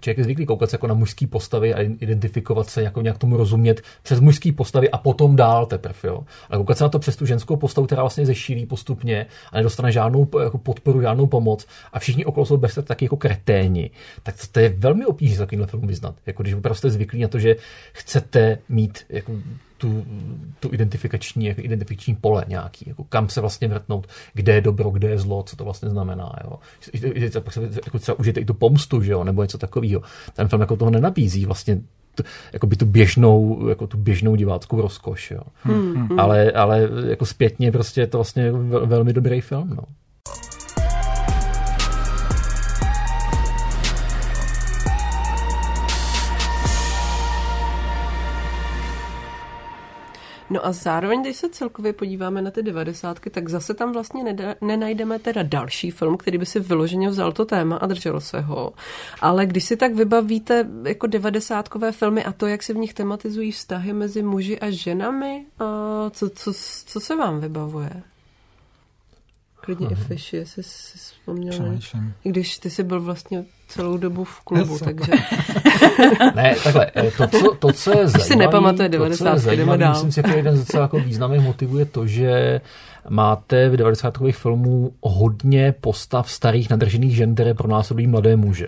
[0.00, 3.36] člověk je zvyklý koukat se jako na mužský postavy a identifikovat se, jako nějak tomu
[3.36, 5.96] rozumět přes mužský postavy a potom dál teprve.
[6.04, 6.24] Jo.
[6.50, 9.92] Ale koukat se na to přes tu ženskou postavu, která vlastně zešílí postupně a nedostane
[9.92, 13.90] žádnou jako podporu, žádnou pomoc a všichni okolo jsou bez taky jako kreténi,
[14.22, 16.14] tak to, to je velmi obtížné takovýmhle film vyznat.
[16.26, 17.56] Jako když opravdu jste zvyklí na to, že
[17.92, 19.32] chcete mít jako
[19.78, 20.06] tu,
[20.60, 25.08] tu identifikační, jako identifikační pole nějaký, jako kam se vlastně vrtnout, kde je dobro, kde
[25.08, 26.32] je zlo, co to vlastně znamená.
[26.44, 26.58] Jo.
[27.84, 30.02] Jako třeba užijete i tu pomstu, že jo, nebo něco takového.
[30.34, 31.80] Ten film jako toho nenabízí vlastně
[32.52, 35.30] jako by tu běžnou, jako tu běžnou diváckou rozkoš.
[35.30, 35.40] Jo.
[35.62, 36.20] Hmm, hmm.
[36.20, 38.52] Ale, ale jako zpětně prostě je to vlastně
[38.86, 39.70] velmi dobrý film.
[39.70, 39.82] No.
[50.50, 54.54] No a zároveň, když se celkově podíváme na ty devadesátky, tak zase tam vlastně neda,
[54.60, 58.72] nenajdeme teda další film, který by si vyloženě vzal to téma a držel se ho.
[59.20, 63.52] Ale když si tak vybavíte jako devadesátkové filmy a to, jak se v nich tematizují
[63.52, 65.64] vztahy mezi muži a ženami, a
[66.10, 66.52] co, co,
[66.86, 68.02] co se vám vybavuje?
[69.60, 69.92] Klidně uh-huh.
[69.92, 71.78] i Fishy, jestli si vzpomněl.
[72.24, 75.12] I když ty jsi byl vlastně celou dobu v klubu, takže...
[76.34, 79.92] ne, takhle, eh, to, co, to, co je zajímavé, si nepamatuje 90, jdeme dál.
[79.92, 82.60] Myslím si, jako jeden z docela jako významných motivů je to, že
[83.08, 84.18] máte v 90.
[84.30, 88.66] filmů hodně postav starých nadržených žen, které pronásledují mladé muže.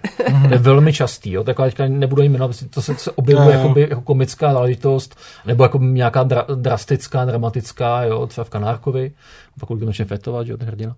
[0.48, 1.44] to je velmi častý, jo?
[1.44, 6.22] Takhle teďka nebudu jmenovat, to se, se objevuje jako, jako komická záležitost, nebo jako nějaká
[6.22, 8.26] dra, drastická, dramatická, jo?
[8.26, 9.12] třeba v Kanárkovi,
[9.58, 10.96] pokud začne fetovat, že jo, ten hrdina.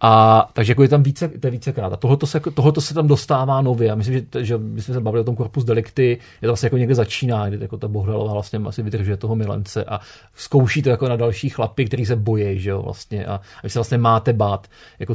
[0.00, 1.92] A takže jako je tam více, to je vícekrát.
[1.92, 3.90] A tohoto se, tohoto se tam dostává nově.
[3.90, 6.66] A myslím, že, že my jsme se bavili o tom korpus delikty, je to vlastně
[6.66, 10.00] jako někde začíná, kdy jako ta Bohdalová vlastně asi vydržuje toho milence a
[10.34, 13.26] zkouší to jako na další chlapy, který se bojí, že jo, vlastně.
[13.26, 14.66] A, a vy se vlastně máte bát
[14.98, 15.14] jako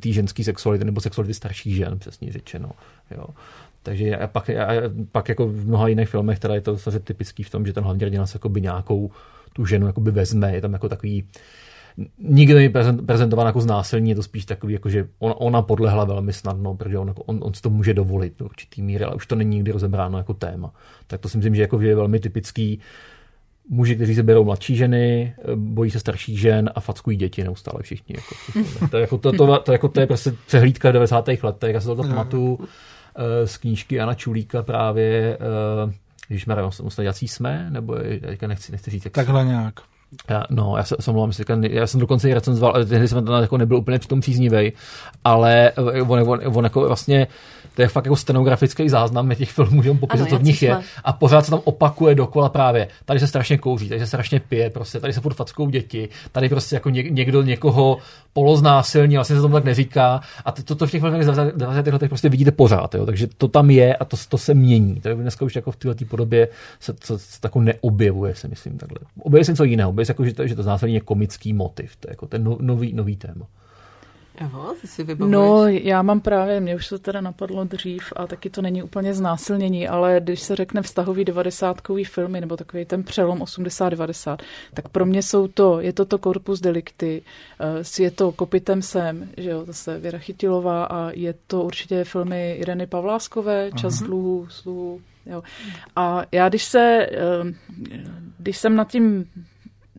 [0.00, 2.70] té ženské sexuality nebo sexuality starších žen, přesně řečeno.
[3.16, 3.24] Jo.
[3.82, 4.68] Takže a pak, a
[5.12, 7.84] pak jako v mnoha jiných filmech, teda je to zase typický v tom, že ten
[7.84, 9.10] hlavní hrdina se nějakou
[9.52, 11.24] tu ženu jakoby vezme, je tam jako takový
[12.18, 12.68] nikdy není
[13.06, 16.98] prezentován jako znásilní, je to spíš takový, jako že ona, ona podlehla velmi snadno, protože
[16.98, 19.72] on, on, on si to může dovolit do určitý míry, ale už to není nikdy
[19.72, 20.72] rozebráno jako téma.
[21.06, 22.80] Tak to si myslím, že jako je velmi typický
[23.68, 28.14] muži, kteří se berou mladší ženy, bojí se starších žen a fackují děti neustále všichni.
[28.16, 28.34] Jako,
[28.90, 31.28] to, je, jako, to, to, to, jako, to je prostě přehlídka 90.
[31.42, 32.58] letech, já se to pamatuju
[33.16, 35.38] eh, z knížky Jana Čulíka právě,
[35.88, 35.92] eh,
[36.28, 36.56] když jsme,
[37.02, 39.04] jací jsme, nebo teďka nechci, nechci říct.
[39.04, 39.80] Jak Takhle nějak.
[40.30, 41.30] Já, no, já se, jsem mluvám,
[41.62, 44.72] já jsem dokonce i recenzoval, tehdy jsem tam jako nebyl úplně přitom příznivý,
[45.24, 45.72] ale
[46.06, 47.26] on, on, on, jako vlastně
[47.78, 50.78] to je fakt jako stenografický záznam těch filmů, že on popisuje, co v nich je.
[51.04, 52.88] A pořád se tam opakuje dokola právě.
[53.04, 56.48] Tady se strašně kouří, tady se strašně pije, prostě, tady se furt fackou děti, tady
[56.48, 57.98] prostě jako někdo někoho
[58.32, 60.20] poloznásilní, vlastně se tomu tak neříká.
[60.44, 61.86] A to, to v těch filmech 90.
[61.86, 63.06] letech prostě vidíte pořád, jo.
[63.06, 65.00] takže to tam je a to, to se mění.
[65.00, 66.48] To dneska už jako v této podobě
[66.80, 68.98] se to, se to neobjevuje, se myslím takhle.
[69.22, 71.96] Objevuje se něco jiného, objevuje se jako, že to, že to znásilní je komický motiv,
[71.96, 73.46] to je jako ten no, nový, nový téma.
[74.40, 75.32] Evo, ty si vybavuješ?
[75.32, 79.14] No, já mám právě, mě už to teda napadlo dřív a taky to není úplně
[79.14, 84.36] znásilnění, ale když se řekne vztahový devadesátkový filmy nebo takový ten přelom 80-90,
[84.74, 87.22] tak pro mě jsou to, je to to Corpus Delicti,
[87.60, 92.52] eh, je to Kopitem sem, že jo, zase Věra Chytilová a je to určitě filmy
[92.52, 94.06] Ireny Pavláskové, Čas uh-huh.
[94.06, 95.42] dluhů, sluhů, Jo.
[95.96, 97.54] A já, když se, eh,
[98.38, 99.24] když jsem nad tím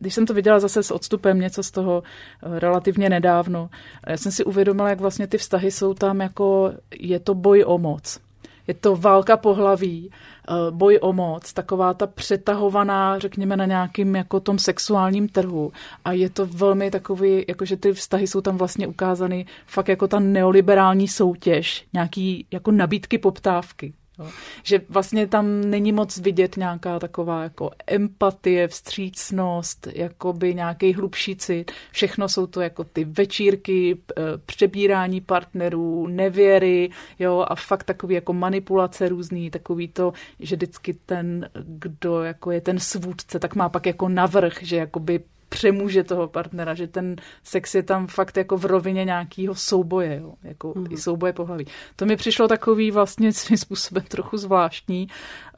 [0.00, 3.70] když jsem to viděla zase s odstupem něco z toho eh, relativně nedávno,
[4.06, 7.78] já jsem si uvědomila, jak vlastně ty vztahy jsou tam jako, je to boj o
[7.78, 8.20] moc.
[8.66, 14.40] Je to válka pohlaví, eh, boj o moc, taková ta přetahovaná, řekněme, na nějakým jako
[14.40, 15.72] tom sexuálním trhu.
[16.04, 20.18] A je to velmi takový, jakože ty vztahy jsou tam vlastně ukázány fakt jako ta
[20.18, 23.92] neoliberální soutěž, nějaký jako nabídky poptávky.
[24.20, 24.26] Jo.
[24.62, 31.72] Že vlastně tam není moc vidět nějaká taková jako empatie, vstřícnost, jakoby nějaký hlubší cit.
[31.92, 33.98] Všechno jsou to jako ty večírky,
[34.46, 41.50] přebírání partnerů, nevěry, jo, a fakt takový jako manipulace různý, takový to, že vždycky ten,
[41.64, 45.20] kdo jako je ten svůdce, tak má pak jako navrh, že jakoby
[45.50, 50.34] přemůže toho partnera, že ten sex je tam fakt jako v rovině nějakého souboje, jo,
[50.42, 50.86] jako mm.
[50.90, 51.66] i souboje pohlaví.
[51.96, 55.08] To mi přišlo takový vlastně svým způsobem trochu zvláštní,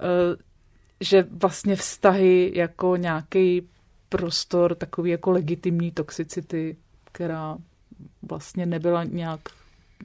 [0.01, 0.37] eh,
[1.01, 3.69] že vlastně vztahy jako nějaký
[4.09, 7.57] prostor takový jako legitimní toxicity, která
[8.23, 9.41] vlastně nebyla nějak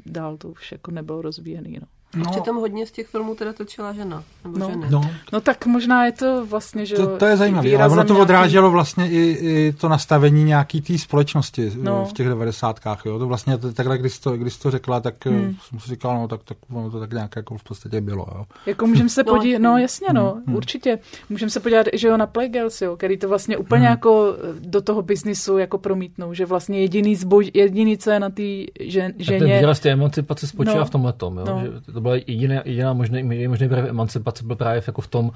[0.06, 1.78] dál to už jako nebylo rozvíjený.
[1.82, 1.88] No.
[2.16, 2.28] No.
[2.28, 4.70] A přitom hodně z těch filmů teda točila žena, nebo no.
[4.70, 4.88] ženy.
[4.90, 5.02] No.
[5.34, 8.22] no tak možná je to vlastně, že To, to je zajímavé, ale ono to nějaký...
[8.22, 12.06] odráželo vlastně i, i to nastavení nějaký té společnosti no.
[12.06, 13.06] v těch devadesátkách.
[13.06, 13.20] Jo?
[13.20, 15.56] To vlastně takhle, když jsi to, když jsi to řekla, tak hmm.
[15.70, 18.26] jsem si říkal, no tak, tak ono to tak nějak jako v podstatě bylo.
[18.36, 18.46] Jo?
[18.66, 20.56] Jako můžeme se podívat, no jasně, no, hmm.
[20.56, 21.00] určitě.
[21.30, 23.92] Můžeme se podívat, že jo, na Playgirls, jo, který to vlastně úplně hmm.
[23.92, 28.44] jako do toho biznisu jako promítnou, že vlastně jediný zbož, jediný, co je na té
[28.80, 29.40] žen, ženě...
[29.40, 30.86] ten výraz té emancipace spočívá no.
[30.86, 31.46] v tomhle tom, jo?
[31.48, 31.62] No.
[31.62, 35.32] Že to byla jediná, jediná možná, možná emancipace byl právě jako v tom,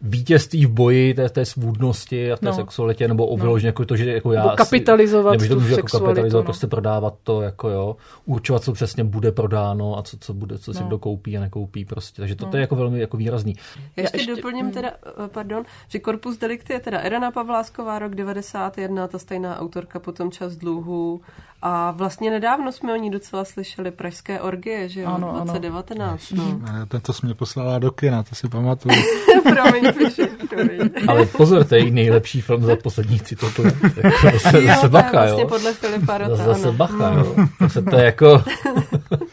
[0.00, 2.54] vítězství v boji té, té svůdnosti a té no.
[2.54, 3.56] sexualitě, nebo o no.
[3.56, 4.42] jako to, že jako já...
[4.42, 6.46] Nebo kapitalizovat nebo, že to může jako kapitalizovat, no.
[6.46, 7.96] prostě prodávat to, jako jo,
[8.26, 10.86] určovat, co přesně bude prodáno a co, co bude, co si no.
[10.86, 12.22] kdo koupí a nekoupí prostě.
[12.22, 12.50] Takže to, no.
[12.50, 13.54] to je jako velmi jako výrazný.
[13.96, 14.74] Já ještě, ještě doplním hmm.
[14.74, 19.98] teda, eh, pardon, že Korpus Delicti je teda Irena Pavlásková, rok 91, ta stejná autorka
[19.98, 21.20] potom Čas dluhu
[21.62, 26.32] a vlastně nedávno jsme o ní docela slyšeli Pražské orgie, že jo, ano, 2019.
[26.32, 26.44] Ano.
[26.44, 26.72] No.
[26.72, 28.94] Ne, tento jsi mě poslala do kina, to si pamatuju.
[29.42, 30.90] promiň, piši, promiň.
[31.08, 33.74] Ale pozor, to je nejlepší film za posledních 30 let.
[33.96, 35.48] Jako zase, jo, zase bacha, vlastně jo.
[35.48, 36.72] podle Filipa Rota, Zase ano.
[36.72, 37.36] bacha, jo.
[37.74, 38.42] To, to je jako...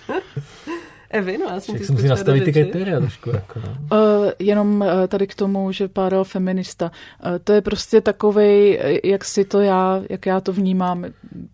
[1.10, 3.30] Evi, no, já jsem si musí nastavit ty kritéria trošku.
[3.30, 3.98] Jako, no.
[3.98, 6.92] uh, jenom uh, tady k tomu, že Párel feminista.
[7.26, 11.06] Uh, to je prostě takovej, jak si to já, jak já to vnímám,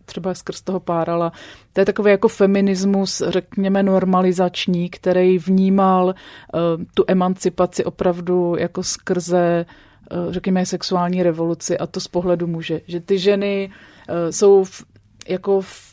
[0.05, 1.31] třeba skrz toho Párala,
[1.73, 6.61] to je takový jako feminismus, řekněme, normalizační, který vnímal uh,
[6.93, 9.65] tu emancipaci opravdu jako skrze
[10.11, 12.81] uh, řekněme, sexuální revoluci a to z pohledu muže.
[12.87, 13.71] Že ty ženy
[14.09, 14.85] uh, jsou v,
[15.27, 15.90] jako v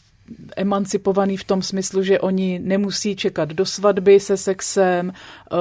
[0.57, 5.57] emancipovaný v tom smyslu, že oni nemusí čekat do svatby se sexem, eh,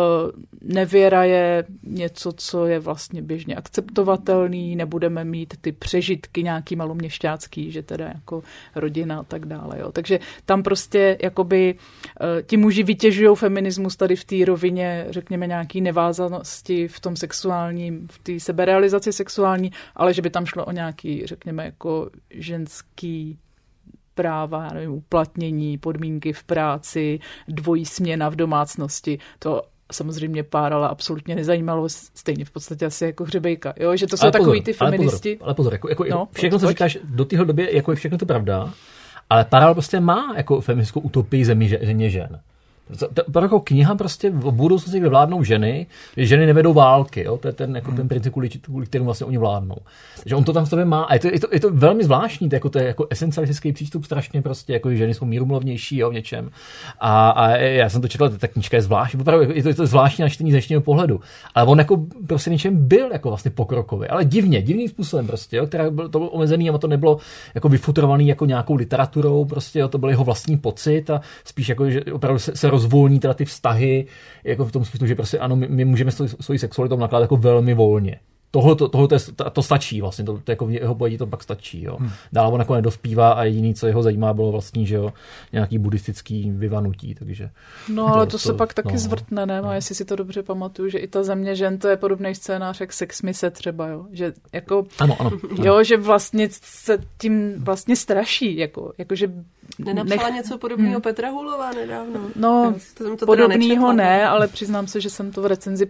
[0.62, 7.84] nevěra je něco, co je vlastně běžně akceptovatelný, nebudeme mít ty přežitky nějaký maloměšťácký, že
[7.84, 8.44] teda jako
[8.76, 9.80] rodina a tak dále.
[9.80, 9.92] Jo.
[9.92, 15.82] Takže tam prostě jakoby eh, ti muži vytěžují feminismus tady v té rovině, řekněme, nějaký
[15.82, 21.26] nevázanosti v tom sexuálním, v té seberealizaci sexuální, ale že by tam šlo o nějaký,
[21.26, 23.38] řekněme, jako ženský
[24.18, 29.20] práva, nevím, uplatnění, podmínky v práci, dvojí směna v domácnosti.
[29.40, 29.62] To
[29.92, 33.74] samozřejmě Párala absolutně nezajímalo, stejně v podstatě asi jako hřebejka.
[33.80, 33.96] Jo?
[33.96, 35.30] Že to jsou ale takový ty feministi.
[35.30, 37.96] Ale pozor, ale pozor jako, jako, no, všechno, co říkáš do téhle doby, jako je
[37.96, 38.74] všechno to pravda,
[39.30, 42.40] ale Páral prostě má jako feministickou utopii země, země žen.
[43.32, 47.38] To, jako kniha prostě v budoucnosti, kde vládnou ženy, že ženy nevedou války, jo?
[47.38, 48.08] to je ten, jako ten hmm.
[48.08, 49.76] princip, kvůli, kvůli kterému vlastně oni vládnou.
[50.24, 52.04] Takže on to tam v sobě má a je to, je to, je to velmi
[52.04, 56.10] zvláštní, to, jako, to je jako esencialistický přístup strašně prostě, jako ženy jsou mírumlovnější jo,
[56.10, 56.50] v něčem.
[57.00, 59.86] A, a, já jsem to četl, ta knižka je zvláštní, opravdu je to, je to
[59.86, 61.20] zvláštní na čtení z dnešního pohledu.
[61.56, 65.68] Ale on jako prostě něčem byl jako vlastně pokrokový, ale divně, divným způsobem prostě, jo,
[65.68, 67.20] která byl, to bylo omezený a to nebylo
[67.56, 71.90] jako vyfutrovaný jako nějakou literaturou, prostě jo, to byl jeho vlastní pocit a spíš jako,
[71.90, 74.06] že opravdu se, se rozvolní teda ty vztahy,
[74.44, 77.74] jako v tom smyslu, že prostě ano, my, my můžeme svoji sexualitou nakládat jako velmi
[77.74, 78.20] volně
[78.52, 81.44] tohle, to, tohle to, to, stačí vlastně, to, to jako v jeho pojetí to pak
[81.44, 81.84] stačí.
[81.84, 81.98] Jo.
[82.00, 82.10] Hmm.
[82.34, 85.14] Dál on jako nedospívá a jediný, co jeho zajímá, bylo vlastní, že jo,
[85.52, 87.50] nějaký buddhistický vyvanutí, takže...
[87.94, 89.62] No ale to, to se pak taky no, zvrtne, ne?
[89.62, 89.70] No.
[89.70, 92.80] A jestli si to dobře pamatuju, že i ta země žen, to je podobný scénář
[92.80, 94.06] jak Sex Mise třeba, jo.
[94.12, 94.86] Že jako...
[95.00, 95.32] Ano, ano.
[95.64, 99.32] Jo, že vlastně se tím vlastně straší, jako, jako že
[99.80, 100.36] Nenapsala Nech...
[100.36, 101.02] něco podobného hmm.
[101.02, 102.20] Petra Hulová nedávno?
[102.36, 102.76] No,
[103.20, 105.88] to podobného ne, ale přiznám se, že jsem to v recenzi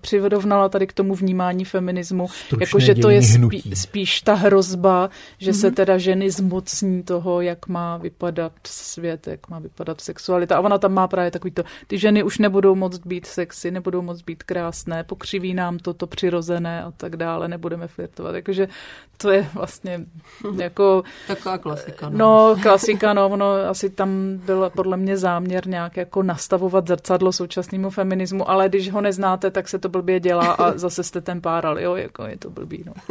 [0.00, 2.26] přirovnala tady k tomu vnímání feminismu,
[2.60, 5.60] jakože to je spí, spíš ta hrozba, že hmm.
[5.60, 5.74] se mhm.
[5.74, 10.56] teda ženy zmocní toho, jak má vypadat svět, jak má vypadat sexualita.
[10.56, 14.02] A ona tam má právě takový to, ty ženy už nebudou moc být sexy, nebudou
[14.02, 18.34] moc být krásné, pokřiví nám to, to přirozené a tak dále, nebudeme flirtovat.
[18.34, 18.68] Jakože
[19.16, 20.00] to je vlastně
[20.56, 21.02] jako...
[21.26, 22.08] Taková klasika.
[22.08, 27.32] No, no klasika, no, ono asi tam byl podle mě záměr nějak jako nastavovat zrcadlo
[27.32, 31.40] současnému feminismu, ale když ho neznáte, tak se to blbě dělá a zase jste ten
[31.82, 32.92] jo, jako je to blbý, no.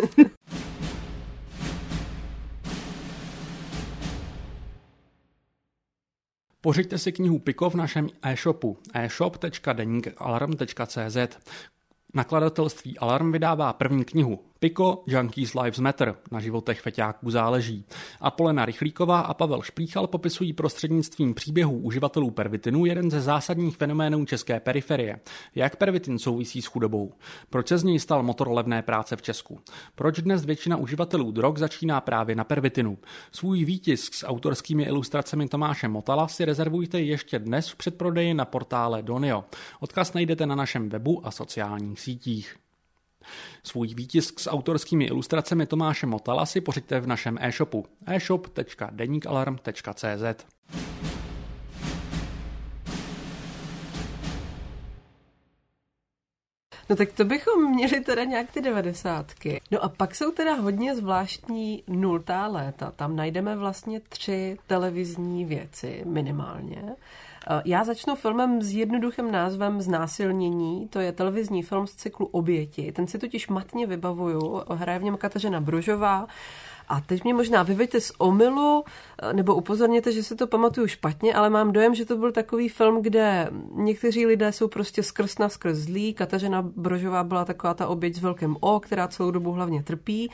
[6.61, 11.17] Pořiďte si knihu Piko v našem e-shopu e-shop.denikalarm.cz.
[12.13, 17.85] Nakladatelství Alarm vydává první knihu Piko, Junkies Lives Matter, na životech feťáků záleží.
[18.21, 24.59] A Rychlíková a Pavel Šplíchal popisují prostřednictvím příběhů uživatelů pervitinu jeden ze zásadních fenoménů české
[24.59, 25.19] periferie.
[25.55, 27.13] Jak pervitin souvisí s chudobou?
[27.49, 29.59] Proč se z něj stal motor levné práce v Česku?
[29.95, 32.97] Proč dnes většina uživatelů drog začíná právě na pervitinu?
[33.31, 39.01] Svůj výtisk s autorskými ilustracemi Tomáše Motala si rezervujte ještě dnes v předprodeji na portále
[39.01, 39.45] Donio.
[39.79, 42.55] Odkaz najdete na našem webu a sociálních sítích.
[43.63, 50.45] Svůj výtisk s autorskými ilustracemi Tomáše Motala si pořiďte v našem e-shopu e-shop.denikalarm.cz.
[56.89, 59.61] No tak to bychom měli teda nějak ty devadesátky.
[59.71, 62.91] No a pak jsou teda hodně zvláštní nultá léta.
[62.91, 66.95] Tam najdeme vlastně tři televizní věci minimálně.
[67.47, 70.87] Eh, já začnu filmem s jednoduchým názvem Znásilnění.
[70.87, 72.91] To je televizní film z cyklu Oběti.
[72.91, 74.61] Ten si totiž matně vybavuju.
[74.69, 76.27] Hraje v něm Kateřina Brožová.
[76.87, 78.83] A teď mě možná vyveďte z omylu,
[79.21, 82.69] eh, nebo upozorněte, že si to pamatuju špatně, ale mám dojem, že to byl takový
[82.69, 86.13] film, kde někteří lidé jsou prostě skrz na skrz zlí.
[86.13, 90.31] Kateřina Brožová byla taková ta oběť s velkým O, která celou dobu hlavně trpí.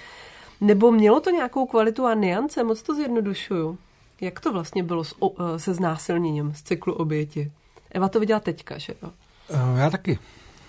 [0.61, 2.63] Nebo mělo to nějakou kvalitu a niance?
[2.63, 3.77] Moc to zjednodušuju.
[4.21, 7.51] Jak to vlastně bylo s, o, eh, se znásilněním z cyklu oběti?
[7.91, 9.11] Eva to viděla teďka, že jo?
[9.49, 10.19] Uh, já taky.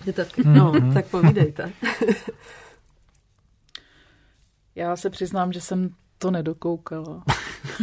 [0.05, 0.47] Ty taky?
[0.47, 0.93] No, mm-hmm.
[0.93, 1.71] tak povídejte.
[4.75, 7.23] já se přiznám, že jsem to nedokoukala.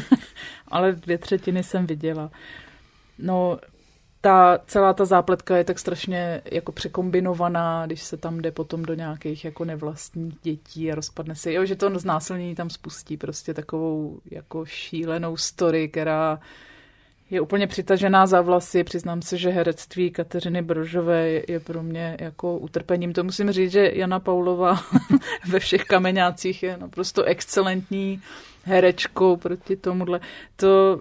[0.69, 2.31] Ale dvě třetiny jsem viděla.
[3.19, 3.59] No,
[4.25, 8.95] ta celá ta zápletka je tak strašně jako překombinovaná, když se tam jde potom do
[8.95, 11.53] nějakých jako nevlastních dětí a rozpadne se.
[11.53, 16.41] Jo, že to znásilnění tam spustí prostě takovou jako šílenou story, která
[17.31, 18.85] je úplně přitažená za vlasy.
[18.85, 23.13] Přiznám se, že herectví Kateřiny Brožové je, pro mě jako utrpením.
[23.13, 24.83] To musím říct, že Jana Paulová
[25.49, 28.23] ve všech kameňácích je naprosto excelentní
[28.63, 30.21] herečkou proti tomuhle.
[30.57, 31.01] To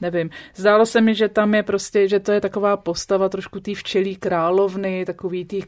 [0.00, 0.30] nevím.
[0.54, 4.16] Zdálo se mi, že tam je prostě, že to je taková postava trošku té včelí
[4.16, 5.62] královny, takový tý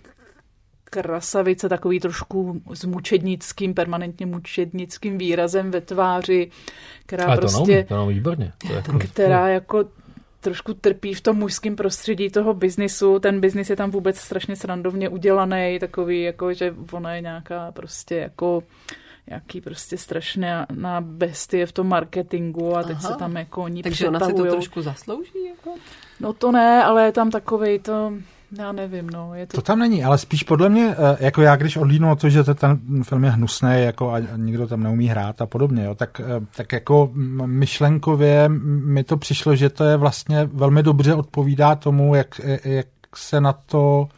[0.85, 6.51] krasavice, takový trošku s mučednickým, permanentně mučednickým výrazem ve tváři,
[7.07, 7.73] která Ale to prostě...
[7.73, 8.53] Neumí, to neumí výborně.
[8.67, 9.85] To jako, která jako
[10.41, 13.19] trošku trpí v tom mužském prostředí toho biznisu.
[13.19, 18.17] Ten biznis je tam vůbec strašně srandovně udělaný, takový jako, že ona je nějaká prostě
[18.17, 18.63] jako
[19.31, 23.09] jaký prostě strašná na bestie v tom marketingu a teď Aha.
[23.09, 25.45] se tam jako oni Takže ona si to trošku zaslouží?
[25.49, 25.75] Jako?
[26.21, 28.13] No to ne, ale je tam takovej to...
[28.59, 29.35] Já nevím, no.
[29.35, 29.57] Je to...
[29.57, 32.45] to tam není, ale spíš podle mě, eh, jako já, když odlídnu o to, že
[32.45, 36.47] ten film je hnusný jako a nikdo tam neumí hrát a podobně, jo, tak, eh,
[36.57, 37.11] tak jako
[37.47, 43.41] myšlenkově mi to přišlo, že to je vlastně velmi dobře odpovídá tomu, jak, jak se
[43.41, 44.18] na to Uh,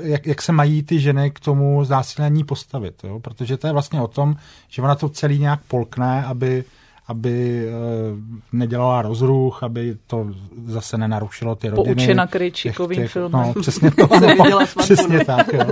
[0.00, 3.20] jak, jak se mají ty ženy k tomu znásilnění postavit, jo?
[3.20, 4.36] protože to je vlastně o tom,
[4.68, 6.64] že ona to celý nějak polkne, aby,
[7.06, 8.18] aby uh,
[8.52, 10.26] nedělala rozruch, aby to
[10.66, 11.94] zase nenarušilo ty rodiny.
[11.94, 13.46] Poučena Krejčíkovým filmem.
[13.46, 14.08] No, přesně to.
[14.50, 15.64] no, přesně tak, jo.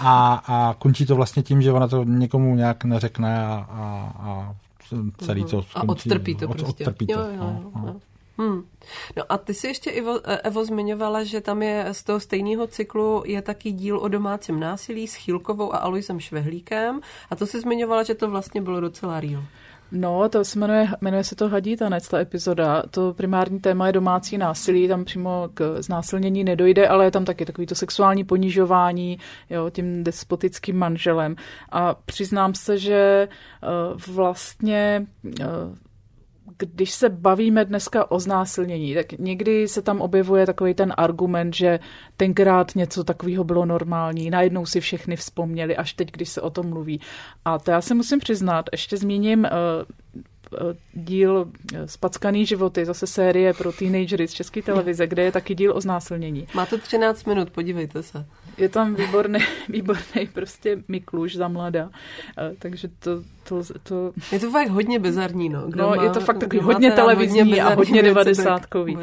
[0.00, 4.54] A, a končí to vlastně tím, že ona to někomu nějak neřekne a, a, a
[5.18, 5.74] celý to skončí.
[5.74, 6.84] A odtrpí to prostě.
[6.84, 8.00] Odtrpí to, jo, jo, no, no.
[8.40, 8.64] Hmm.
[9.16, 12.66] No a ty si ještě, Ivo, eh, Evo, zmiňovala, že tam je z toho stejného
[12.66, 17.60] cyklu je taky díl o domácím násilí s Chýlkovou a Aloisem Švehlíkem a to si
[17.60, 19.42] zmiňovala, že to vlastně bylo docela real.
[19.92, 22.82] No, to se jmenuje, jmenuje se to Hadí tanec, ta epizoda.
[22.90, 27.46] To primární téma je domácí násilí, tam přímo k znásilnění nedojde, ale je tam taky
[27.46, 29.18] takový to sexuální ponižování
[29.50, 31.36] jo, tím despotickým manželem.
[31.70, 33.28] A přiznám se, že
[33.62, 35.06] uh, vlastně
[35.40, 35.46] uh,
[36.60, 41.80] když se bavíme dneska o znásilnění, tak někdy se tam objevuje takový ten argument, že
[42.16, 46.66] tenkrát něco takového bylo normální, najednou si všechny vzpomněli, až teď, když se o tom
[46.66, 47.00] mluví.
[47.44, 49.48] A to já se musím přiznat, ještě zmíním uh,
[50.92, 51.52] díl
[51.86, 56.46] Spackaný životy, zase série pro teenagery z České televize, kde je taky díl o znásilnění.
[56.54, 58.26] Máte 13 minut, podívejte se.
[58.60, 59.38] Je tam výborný,
[59.68, 61.90] výborný prostě Mikluš za mladá,
[62.58, 64.12] takže to, to, to...
[64.32, 65.62] Je to fakt hodně bizarní, no.
[65.66, 68.98] Kdo no, má, je to fakt takový hodně televizní hodně a hodně devadesátkový.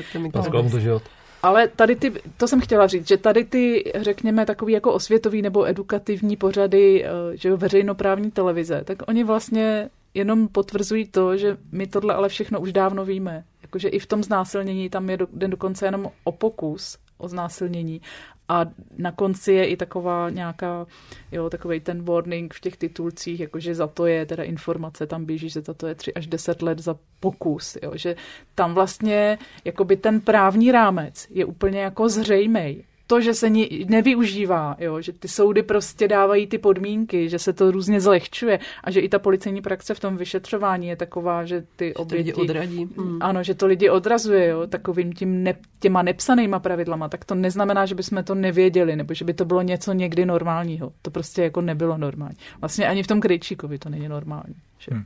[0.72, 1.04] to život.
[1.44, 5.68] Ale tady ty, to jsem chtěla říct, že tady ty, řekněme, takový jako osvětový nebo
[5.68, 11.88] edukativní pořady, eh, že jo, veřejnoprávní televize, tak oni vlastně jenom potvrzují to, že my
[11.88, 13.44] tohle ale všechno už dávno víme.
[13.62, 18.02] Jakože i v tom znásilnění tam je do, dokonce jenom o pokus o znásilnění.
[18.50, 18.66] A
[18.98, 20.86] na konci je i taková nějaká,
[21.32, 25.50] jo, takový ten warning v těch titulcích, jakože za to je teda informace, tam běží,
[25.50, 28.16] že za to je 3 až 10 let za pokus, jo, že
[28.56, 34.76] tam vlastně jakoby ten právní rámec je úplně jako zřejmej to, že se ni, nevyužívá,
[34.80, 39.00] jo, že ty soudy prostě dávají ty podmínky, že se to různě zlehčuje a že
[39.00, 42.34] i ta policejní praxe v tom vyšetřování je taková, že ty oběti...
[42.34, 42.90] To lidi odradí.
[42.98, 43.18] Hmm.
[43.22, 47.86] Ano, že to lidi odrazuje, jo, takovým tím ne, těma nepsanýma pravidlama, tak to neznamená,
[47.86, 50.92] že bychom to nevěděli, nebo že by to bylo něco někdy normálního.
[51.02, 52.38] To prostě jako nebylo normální.
[52.62, 54.56] Vlastně ani v tom Krejčíkovi to není normální.
[54.80, 54.92] Že?
[54.92, 55.06] Hmm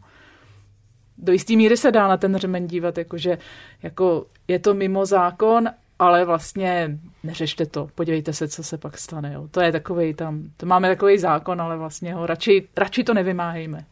[1.22, 3.38] do jisté míry se dá na ten řemen dívat, jakože
[3.84, 5.70] jako je to mimo zákon,
[6.02, 9.34] ale vlastně neřešte to, podívejte se, co se pak stane.
[9.34, 9.48] Jo.
[9.52, 13.86] To je takový tam, to máme takový zákon, ale vlastně ho radši, radši to nevymáhejme.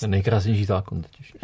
[0.00, 1.36] Ten nejkrásnější zákon totiž.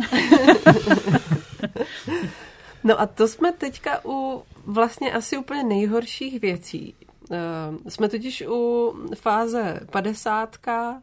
[2.85, 6.95] no a to jsme teďka u vlastně asi úplně nejhorších věcí.
[7.89, 11.03] Jsme totiž u fáze padesátka,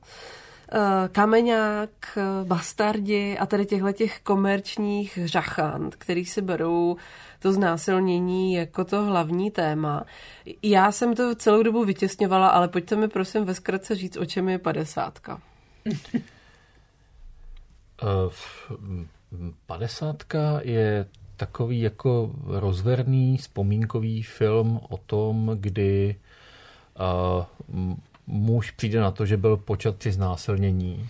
[1.11, 6.97] kameňák, bastardi a tady těchto těch komerčních žachant, který si berou
[7.39, 10.05] to znásilnění jako to hlavní téma.
[10.63, 14.49] Já jsem to celou dobu vytěsňovala, ale pojďte mi prosím ve zkratce říct, o čem
[14.49, 15.41] je padesátka.
[19.65, 21.05] Padesátka je
[21.37, 26.15] takový jako rozverný vzpomínkový film o tom, kdy
[27.79, 27.95] uh,
[28.29, 31.09] muž přijde na to, že byl počat při znásilnění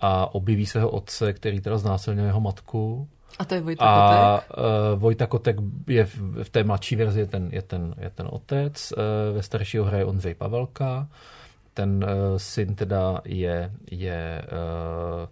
[0.00, 3.08] a objeví svého otce, který teda znásilnil jeho matku.
[3.38, 4.58] A to je Vojta a, Kotek?
[4.58, 5.56] Uh, Vojta Kotek
[5.86, 9.42] je v, v té mladší verzi je ten, je ten, je ten otec, uh, ve
[9.42, 11.08] staršího hraje Ondřej Pavelka,
[11.74, 15.28] ten uh, syn teda je, je uh,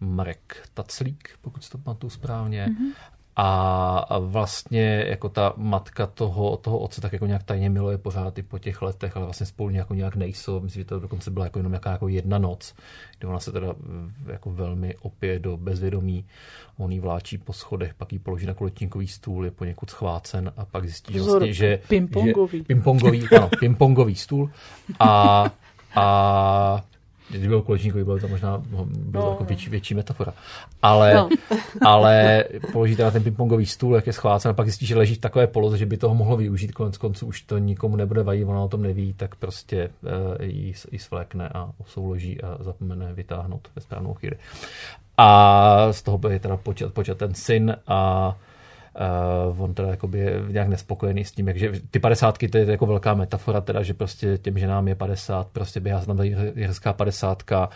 [0.00, 2.66] Marek Taclík, pokud si to pamatuju správně.
[2.66, 2.92] Mm-hmm.
[3.36, 8.42] A vlastně jako ta matka toho, toho otce tak jako nějak tajně miluje pořád i
[8.42, 10.60] po těch letech, ale vlastně spolu nějak, nějak nejsou.
[10.60, 12.74] Myslím, že to dokonce byla jako jenom jaká jako jedna noc,
[13.18, 13.74] kdy ona se teda
[14.26, 16.24] jako velmi opije do bezvědomí.
[16.78, 20.64] On jí vláčí po schodech, pak jí položí na kuletníkový stůl, je poněkud schvácen a
[20.64, 22.58] pak zjistí, že, vlastně, že, pingpongový.
[22.58, 24.50] že pingpongový, ano, pingpongový stůl
[24.98, 25.44] a,
[25.94, 26.84] a
[27.30, 29.30] Kdyby byl kulečníkový, bylo to možná bylo no.
[29.30, 30.32] jako větší, větší metafora.
[30.82, 31.28] Ale, no.
[31.86, 35.20] ale položíte na ten pingpongový stůl, jak je schvácen, a pak zjistí, že leží v
[35.20, 38.60] takové poloze, že by toho mohlo využít, konec konců už to nikomu nebude vadit, ona
[38.60, 40.10] o tom neví, tak prostě uh,
[40.44, 44.36] jí, jí svlékne a souloží a zapomene vytáhnout ve správnou chvíli.
[45.18, 48.36] A z toho bude teda počat, počat ten syn a
[49.50, 52.86] Uh, on teda jakoby je nějak nespokojený s tím, že ty padesátky to je jako
[52.86, 56.18] velká metafora, teda, že prostě těm ženám je 50, prostě běhá se tam
[56.56, 57.68] hezká padesátka.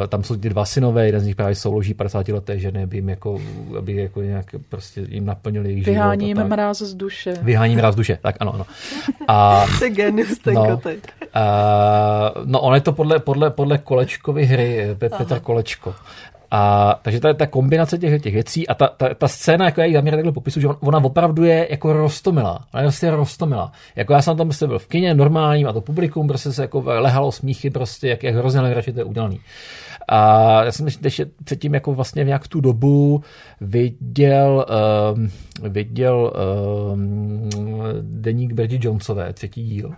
[0.00, 2.96] Uh, tam jsou ty dva synové, jeden z nich právě souloží 50 leté ženy, aby
[2.96, 3.40] jim jako,
[3.78, 7.34] aby jako nějak prostě jim naplnili jejich Vyhání jim mráz z duše.
[7.42, 8.66] Vyhání mráz z duše, tak ano, ano.
[9.28, 11.14] A, Jsi genius, ten no, kotek.
[11.20, 15.94] Uh, no on je to podle, podle, podle Kolečkovy hry, Petr Kolečko.
[16.50, 19.86] A, takže ta, ta kombinace těch, těch věcí a ta, ta, ta scéna, jako já
[19.86, 22.64] ji takhle popisu, že on, ona opravdu je jako rostomilá.
[22.74, 23.72] Ona je prostě rostomilá.
[23.96, 26.82] Jako já jsem tam prostě byl v kině normálním a to publikum prostě se jako
[26.86, 29.40] lehalo smíchy, prostě jak, jak hrozně legračně to je udělaný.
[30.08, 33.22] A já jsem ještě předtím jako vlastně nějak v tu dobu
[33.60, 34.66] viděl,
[35.14, 35.30] um,
[35.70, 36.32] viděl
[36.92, 37.48] um,
[38.00, 39.90] deník Bridget Jonesové, třetí díl.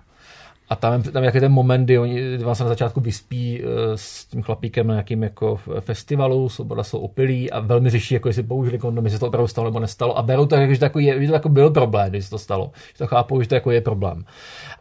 [0.68, 4.42] A tam, tam je ten moment, kdy oni vás na začátku vyspí uh, s tím
[4.42, 9.04] chlapíkem na nějakým jako festivalu, jsou, jsou opilí a velmi řeší, jako jestli použili kondom,
[9.04, 10.18] jestli to opravdu stalo nebo nestalo.
[10.18, 12.38] A berou to, jako, že to, jako je, že to jako byl problém, když to
[12.38, 12.70] stalo.
[12.92, 14.24] Že to chápou, že to jako je problém.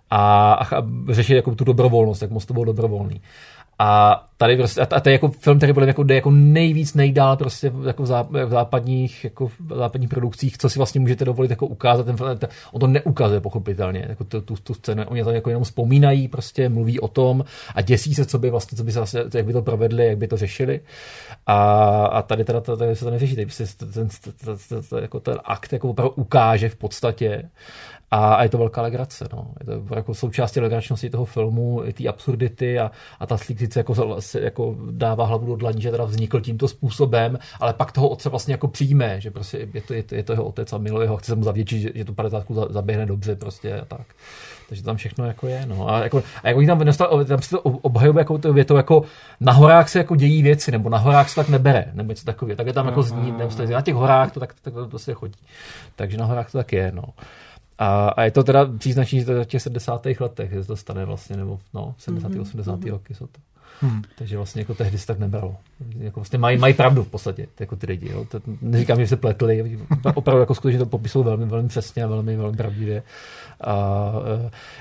[0.10, 3.22] A, a řeší jako tu dobrovolnost, jak moc to bylo dobrovolný.
[3.80, 7.38] A tady prostě, a to je jako film, který byl jako, jde jako nejvíc nejdál
[7.38, 12.05] prostě jako v, západních, jako v západních produkcích, co si vlastně můžete dovolit jako ukázat.
[12.05, 15.63] Ten, ten, on to neukazuje pochopitelně, jako tu, tu, tu scénu, oni to jako jenom
[15.63, 17.45] vzpomínají, prostě mluví o tom
[17.76, 20.17] a děsí se, co by vlastně, co by se vlastně, jak by to provedli, jak
[20.17, 20.80] by to řešili.
[21.47, 21.55] A,
[22.05, 24.09] a tady teda tady se to neřeší, tady prostě ten, ten,
[24.69, 27.49] ten, ten, jako ten akt jako opravdu ukáže v podstatě
[28.12, 29.28] a, a je to velká legrace.
[29.34, 29.47] No.
[29.60, 33.80] Je to jako součástí legračnosti toho filmu, i ty absurdity a, a ta slík sice
[33.80, 38.30] jako, jako dává hlavu do dlaní, že teda vznikl tímto způsobem, ale pak toho otce
[38.30, 41.08] vlastně jako přijme, že prostě je to, je to, je to jeho otec a miluje
[41.08, 44.08] ho, chce se mu zavděčit, že, že tu 50 zaběhne dobře prostě a tak.
[44.70, 45.66] Takže tam všechno jako je.
[45.66, 45.89] No.
[45.89, 49.03] A, jako, a jako tam, dostal, tam se to obhajuje jako to větou, jako
[49.39, 52.58] na horách se jako dějí věci, nebo na horách se tak nebere, nebo něco takového.
[52.58, 53.34] Tak je tam jako zní,
[53.72, 55.39] na těch horách to tak, tak to, to se chodí.
[55.95, 56.91] Takže na horách to tak je.
[56.95, 57.03] No.
[57.78, 60.05] A, a je to teda příznačný, že to v těch 70.
[60.19, 62.32] letech že to stane vlastně, nebo no, 70.
[62.32, 62.41] Mm-hmm.
[62.41, 62.80] 80.
[62.80, 62.91] Mm-hmm.
[62.91, 63.39] roky jsou to.
[63.82, 64.01] Hmm.
[64.17, 65.55] Takže vlastně jako tehdy se tak nebralo.
[65.97, 68.09] Jako vlastně mají, mají pravdu v podstatě, jako ty lidi.
[68.11, 68.26] Jo.
[68.26, 69.78] To, neříkám, že se pletli,
[70.13, 73.03] opravdu jako skutečně to popisují velmi, velmi přesně a velmi, velmi pravdivě.
[73.61, 74.11] A,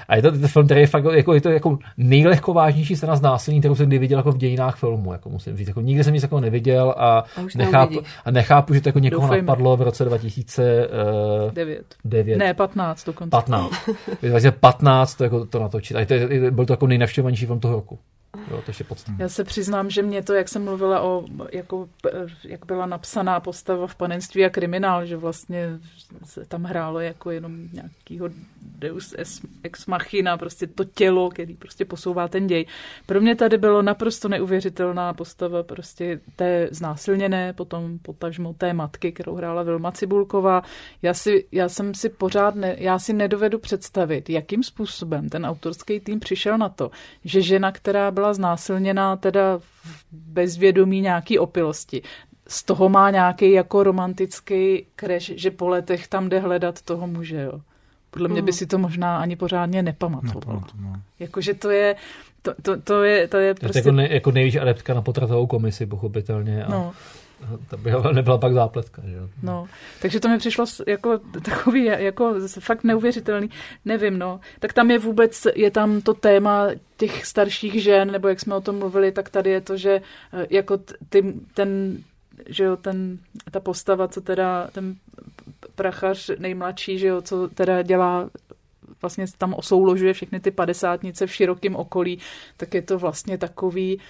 [0.09, 3.61] a je to ten film, který je fakt, jako, je to jako nejlehkovážnější scéna znásilnění,
[3.61, 5.68] kterou jsem kdy viděl jako v dějinách filmu, jako musím říct.
[5.68, 7.24] Jako nikdy jsem nic takového neviděl a, a,
[7.57, 9.47] nechápu, a nechápu, že to jako někoho Doufejme.
[9.47, 11.95] napadlo v roce 2009.
[12.05, 12.36] 9.
[12.38, 13.30] Ne, 15 dokonce.
[13.30, 13.74] 15.
[14.20, 15.97] 2015 to, jako, to natočit.
[15.97, 16.14] A to,
[16.51, 17.99] byl to jako nejnavštěvovanější film toho roku.
[18.51, 21.89] Jo, to je Já se přiznám, že mě to, jak jsem mluvila o, jako,
[22.45, 25.78] jak byla napsaná postava v panenství a kriminál, že vlastně
[26.24, 28.28] se tam hrálo jako jenom nějakýho
[28.78, 29.14] deus
[29.62, 32.66] ex machina, prostě to tělo, který prostě posouvá ten děj.
[33.07, 39.35] Pro mě tady bylo naprosto neuvěřitelná postava prostě té znásilněné, potom potažmo té matky, kterou
[39.35, 40.62] hrála Vilma Cibulková.
[41.03, 46.01] Já, si, já jsem si pořád, ne, já si nedovedu představit, jakým způsobem ten autorský
[46.01, 46.91] tým přišel na to,
[47.24, 52.03] že žena, která byla byla znásilněná teda v bezvědomí nějaký opilosti.
[52.49, 57.43] Z toho má nějaký jako romantický kreš, že po letech tam jde hledat toho muže,
[57.43, 57.61] jo.
[58.11, 60.62] podle mě by si to možná ani pořádně nepamatoval.
[60.81, 60.93] No.
[61.18, 61.97] Jakože to je,
[62.43, 63.66] to, to, to je, to je Prostě...
[63.66, 63.79] prostě...
[63.79, 66.64] Jako, ne, jako nejvíc adeptka na potratovou komisi, pochopitelně.
[66.64, 66.93] A No,
[67.70, 69.03] to by nebyla pak zápletka.
[69.07, 69.18] Že?
[69.42, 69.66] no.
[70.03, 73.51] Takže to mi přišlo jako takový, jako fakt neuvěřitelný.
[73.84, 74.40] Nevím, no.
[74.61, 78.61] Tak tam je vůbec, je tam to téma těch starších žen, nebo jak jsme o
[78.61, 80.01] tom mluvili, tak tady je to, že
[80.32, 80.78] eh, jako
[81.09, 81.99] ty, ten,
[82.49, 83.18] že jo, ten,
[83.51, 84.97] ta postava, co teda ten
[85.74, 88.30] prachař nejmladší, že jo, co teda dělá
[89.03, 92.18] vlastně tam osouložuje všechny ty padesátnice v širokém okolí,
[92.57, 94.01] tak je to vlastně takový,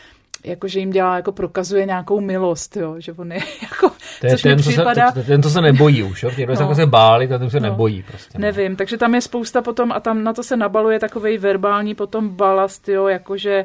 [0.45, 3.91] jako že jim dělá, jako prokazuje nějakou milost, jo, že on je jako,
[4.21, 6.23] To je což ten, mi co připadá, se, to, ten, co se nebojí už.
[6.23, 6.31] Jo?
[6.31, 6.55] Těch, no.
[6.61, 6.75] No.
[6.75, 7.69] se báli, ten se No.
[7.71, 8.03] nebojí.
[8.03, 8.43] Prostě, no.
[8.43, 12.29] Nevím, takže tam je spousta potom a tam na to se nabaluje takový verbální potom
[12.29, 13.65] balast, jo, jakože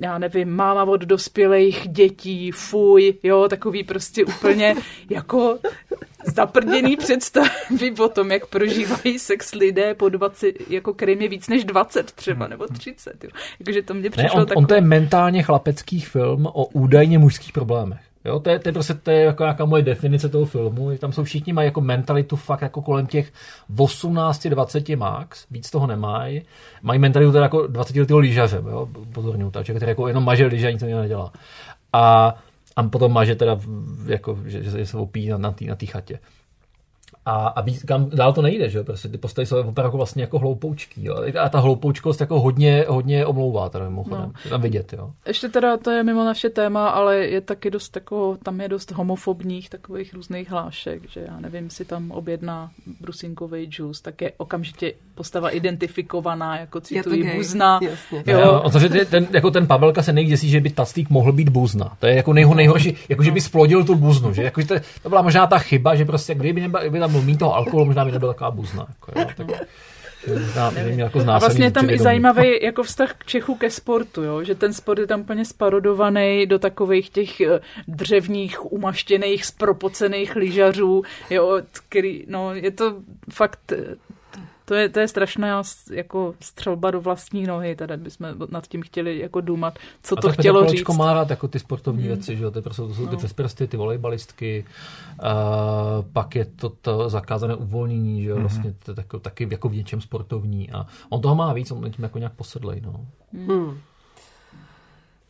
[0.00, 4.74] já nevím, máma od dospělých dětí, fuj, jo, takový prostě úplně
[5.10, 5.58] jako
[6.26, 11.64] zaprděný představy o tom, jak prožívají sex lidé po 20, jako kterým je víc než
[11.64, 13.30] 20 třeba, nebo 30, jo.
[13.60, 14.62] Jakože to mě Ne, přišlo on, takové...
[14.62, 18.11] on to je mentálně chlapecký film o údajně mužských problémech.
[18.24, 20.98] Jo, to je, to je prostě to je jako nějaká moje definice toho filmu.
[20.98, 23.32] Tam jsou všichni mají jako mentalitu fakt jako kolem těch
[23.76, 26.42] 18-20 max, víc toho nemají.
[26.82, 30.68] Mají mentalitu teda jako 20 letého lyžaře, jo, pozorně člověk, který jako jenom maže lyže
[30.68, 31.32] a nic nedělá.
[31.92, 32.34] A,
[32.76, 33.58] a potom maže teda,
[34.06, 36.18] jako, že, že se opíjí na, na té chatě.
[37.26, 38.84] A, a víc, kam dál to nejde, že jo?
[38.84, 41.16] Prostě ty postavy jsou opravdu jako vlastně jako hloupoučký, jo?
[41.40, 44.20] A ta hloupoučkost jako hodně, hodně omlouvá teda mimochodem.
[44.20, 44.32] No.
[44.44, 44.50] No.
[44.50, 45.10] Tam vidět, jo.
[45.26, 48.90] Ještě teda to je mimo naše téma, ale je taky dost jako, tam je dost
[48.90, 52.70] homofobních takových různých hlášek, že já nevím, si tam objedná
[53.00, 57.80] brusinkový džus, tak je okamžitě postava identifikovaná, jako Je to cituji buzna.
[57.82, 58.24] Jasně.
[58.26, 58.40] Jo.
[58.40, 58.60] Jo.
[58.64, 61.96] On, ten, ten, jako ten Pavelka se nejvíc děsí, že by Taclík mohl být buzna.
[61.98, 64.34] To je jako nejho, nejhorší, jako že by splodil tu buznu.
[64.34, 64.42] Že?
[64.42, 67.22] Jako, že to, to, byla možná ta chyba, že prostě kdyby, nebyl, kdyby tam byl
[67.22, 68.86] mít toho alkoholu, možná by nebyla taková buzna.
[68.88, 69.48] Jako, jo, tak,
[70.26, 74.22] možná, měl jako A vlastně je tam i zajímavý jako vztah k Čechu ke sportu,
[74.22, 74.44] jo?
[74.44, 81.02] že ten sport je tam úplně sparodovaný do takových těch eh, dřevních, umaštěných, spropocených lyžařů,
[81.30, 82.96] jo, který, no, je to
[83.32, 83.94] fakt, eh,
[84.64, 89.18] to je, to je strašná jako střelba do vlastní nohy, tady bychom nad tím chtěli
[89.18, 90.68] jako důmat, co A to tak chtělo říct.
[90.70, 92.50] Kolečko má rád jako ty sportovní věci, že jo?
[92.50, 93.18] To, je prostě, to jsou ty No.
[93.18, 94.64] přes prsty, ty volejbalistky,
[95.22, 95.28] uh,
[96.12, 98.40] pak je to, to zakázané uvolnění, že jo?
[98.40, 101.90] Vlastně to je tako, taky jako v něčem sportovní a on toho má víc, on
[101.90, 103.06] tím jako nějak posedlej, no.
[103.46, 103.78] Hmm.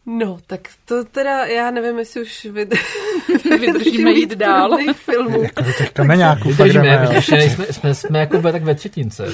[0.07, 2.75] No, tak to teda, já nevím, jestli už vyd...
[3.61, 4.79] Vydržíme jít dál.
[4.93, 5.43] filmů.
[5.43, 9.27] Jako do těch kameňáků Vydržíme, ještě nejsme, jsme, jsme jako ve, tak ve třetince.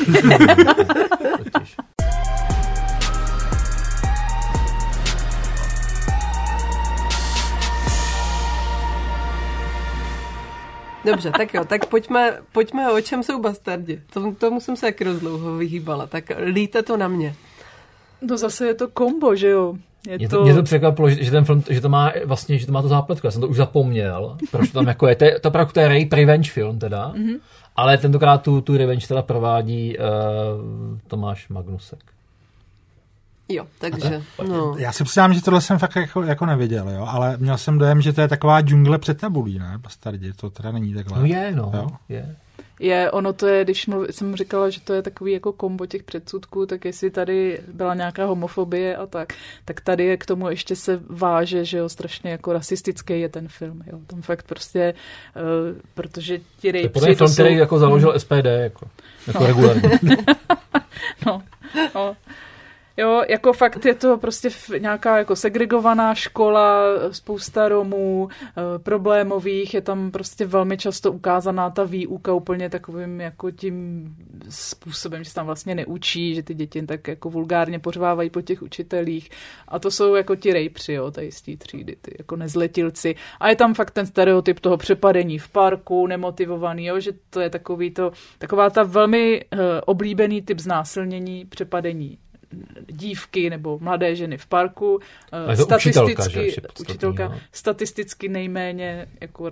[11.04, 14.02] Dobře, tak jo, tak pojďme, pojďme o čem jsou bastardi.
[14.12, 17.34] To, tomu jsem se jak rozdlouho vyhýbala, tak líte to na mě.
[18.22, 19.76] No zase je to kombo, že jo?
[20.08, 22.66] Je Mě to, mě to překvapilo, že, že ten film, že to má vlastně, že
[22.66, 23.26] to má tu zápletku.
[23.26, 25.14] Já jsem to už zapomněl, proč to tam jako je.
[25.14, 27.38] To je to, opravdu to je rape revenge film teda, mm-hmm.
[27.76, 30.04] ale tentokrát tu, tu revenge teda provádí uh,
[31.06, 32.17] Tomáš Magnusek.
[33.48, 34.74] Jo, takže, no.
[34.78, 38.00] Já si přiznám, že tohle jsem fakt jako, jako neviděl, jo, ale měl jsem dojem,
[38.00, 41.18] že to je taková džungle před tabulí, ne, bastardi, to teda není takhle.
[41.18, 41.88] No je, no, Jo?
[42.08, 42.36] je.
[42.80, 46.02] Je, ono to je, když mluv, jsem říkala, že to je takový jako kombo těch
[46.02, 49.32] předsudků, tak jestli tady byla nějaká homofobie a tak,
[49.64, 53.48] tak tady je k tomu ještě se váže, že jo, strašně jako rasistický je ten
[53.48, 54.94] film, jo, tam fakt prostě,
[55.36, 58.86] uh, protože ti To je rejpři, podle mě film, jsou- který jako založil SPD, jako,
[59.26, 59.90] jako regulárně.
[61.26, 61.42] no,
[61.94, 62.16] no.
[62.98, 69.80] Jo, jako fakt je to prostě nějaká jako segregovaná škola, spousta Romů, eh, problémových, je
[69.80, 74.08] tam prostě velmi často ukázaná ta výuka úplně takovým jako tím
[74.48, 78.62] způsobem, že se tam vlastně neučí, že ty děti tak jako vulgárně pořvávají po těch
[78.62, 79.30] učitelích.
[79.68, 83.14] A to jsou jako ti rejpři, jo, z té třídy, ty jako nezletilci.
[83.40, 87.50] A je tam fakt ten stereotyp toho přepadení v parku, nemotivovaný, jo, že to je
[87.50, 92.18] takový to, taková ta velmi uh, oblíbený typ znásilnění, přepadení
[92.86, 95.00] dívky nebo mladé ženy v parku.
[95.32, 99.50] eh, Ale to učitelka, že, Statisticky, učitelka, statisticky nejméně jako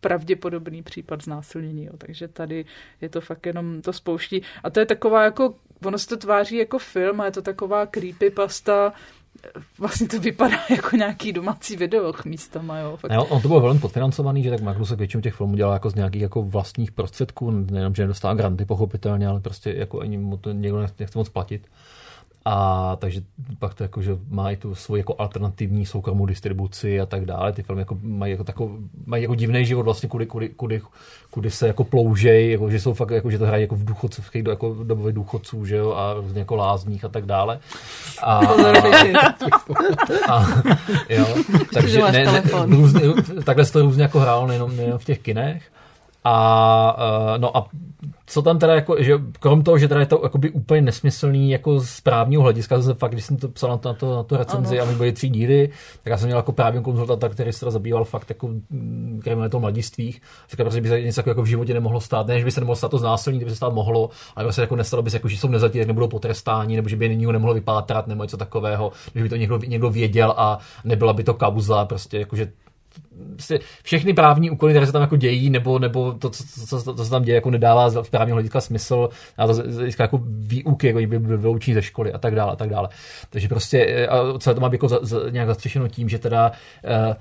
[0.00, 1.84] pravděpodobný případ znásilnění.
[1.84, 1.92] Jo.
[1.98, 2.64] Takže tady
[3.00, 4.42] je to fakt jenom to spouští.
[4.64, 5.54] A to je taková jako,
[5.84, 8.92] ono se to tváří jako film a je to taková creepypasta,
[9.78, 12.96] vlastně to vypadá jako nějaký domácí video místama, jo.
[12.96, 13.10] Fakt.
[13.10, 15.94] Ne, on to byl velmi podfinancovaný, že tak Magnusek většinu těch filmů dělá jako z
[15.94, 20.52] nějakých jako vlastních prostředků, nejenom, že nedostává granty pochopitelně, ale prostě jako ani mu to
[20.52, 21.66] někdo nechce moc platit.
[22.48, 23.20] A takže
[23.58, 27.52] pak to jako, že má i tu svoji jako alternativní soukromou distribuci a tak dále.
[27.52, 30.82] Ty filmy jako mají jako, takovou, mají jako divný život vlastně, kudy, kudy, kudy,
[31.30, 34.46] kudy se jako ploužej, jako, že jsou fakt, jako, že to hrají jako v důchodcovských,
[34.46, 37.58] jako dobových důchodců, že jo, a různě jako lázních a tak dále.
[38.22, 38.44] A, a,
[40.28, 40.62] a,
[41.08, 41.26] jo,
[41.74, 43.00] takže ne, ne, různě,
[43.44, 45.62] takhle se to různě jako hrálo nejenom, nejenom v těch kinech.
[46.28, 47.66] A, uh, no a
[48.26, 51.80] co tam teda jako, že krom toho, že teda je to jakoby úplně nesmyslný jako
[51.80, 54.36] z právního hlediska, zase fakt, když jsem to psal na to, na to, na to
[54.36, 54.88] recenzi ano.
[54.88, 55.68] a my byly tři díly,
[56.02, 59.60] tak já jsem měl jako právní konzultanta, který se teda zabýval fakt jako mm, kriminalitou
[59.60, 60.22] mladistvých.
[60.50, 62.76] Říkal, prostě by se něco jako v životě nemohlo stát, ne, že by se nemohlo
[62.76, 65.38] stát to znásilnění, kdyby se stát mohlo, ale prostě jako nestalo by se, jako, že
[65.38, 69.22] jsou nezatí, tak nebudou potrestáni, nebo že by nyní nemohlo vypátrat, nebo něco takového, že
[69.22, 72.48] by to někdo, někdo věděl a nebyla by to kauza, prostě jako, že
[73.32, 76.94] prostě všechny právní úkony, které se tam jako dějí, nebo, nebo to, co, co, co,
[76.94, 80.86] co se tam děje, jako nedává v právního hlediska smysl, a to z jako výuky,
[80.86, 82.88] jako by byl vyloučení ze školy a tak dále, a tak dále.
[83.30, 86.50] Takže prostě eh, a celé to má jako za, za, nějak zastřešeno tím, že teda
[86.50, 87.14] uh,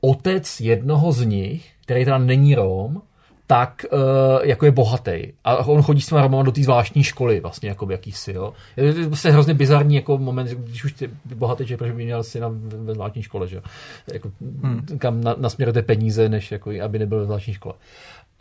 [0.00, 3.02] otec jednoho z nich, který teda není Rom,
[3.50, 3.98] tak uh,
[4.42, 5.32] jako je bohatý.
[5.44, 8.52] A on chodí s těma Romama do té zvláštní školy, vlastně jako jakýsi, jo.
[8.76, 12.22] Je to prostě hrozně bizarní jako moment, když už ty bohatý že proč by měl
[12.22, 13.62] syna ve zvláštní škole, že.
[14.12, 14.30] Jako,
[14.62, 14.86] hmm.
[14.98, 17.74] kam na, nasměrujete peníze, než jako, aby nebyl ve zvláštní škole.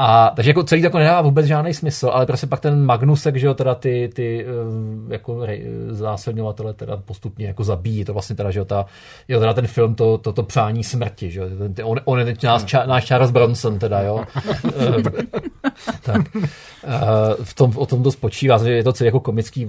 [0.02, 3.36] A, takže jako celý to jako nedává vůbec žádný smysl, ale prostě pak ten Magnusek,
[3.36, 5.42] že jo, teda ty, ty eh, jako
[5.90, 8.86] zásilňovatele teda postupně jako zabíjí, to vlastně teda, že jo, ta,
[9.28, 12.26] jo, teda ten film, to, to, to přání smrti, že jo, ten, on, on je
[12.26, 14.24] teď náš, ča, náš Charles Bronson teda, jo.
[14.66, 15.30] Eh,
[16.02, 16.22] tak.
[16.36, 19.68] Uh, v tom, o tom to spočívá, že je to celý jako komický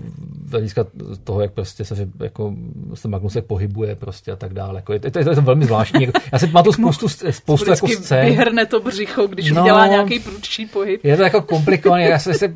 [0.51, 0.87] hlediska
[1.25, 2.55] toho, jak prostě se jako
[2.95, 4.79] se Magnusek pohybuje prostě a tak dále.
[4.79, 6.09] Jako je, to, je, to, to velmi zvláštní.
[6.33, 8.27] Já si pamatuju spoustu, spoustu jako scén.
[8.27, 11.05] vyhrne to břicho, když no, udělá nějaký prudší pohyb.
[11.05, 12.03] Je to jako komplikované.
[12.03, 12.55] Já se, se,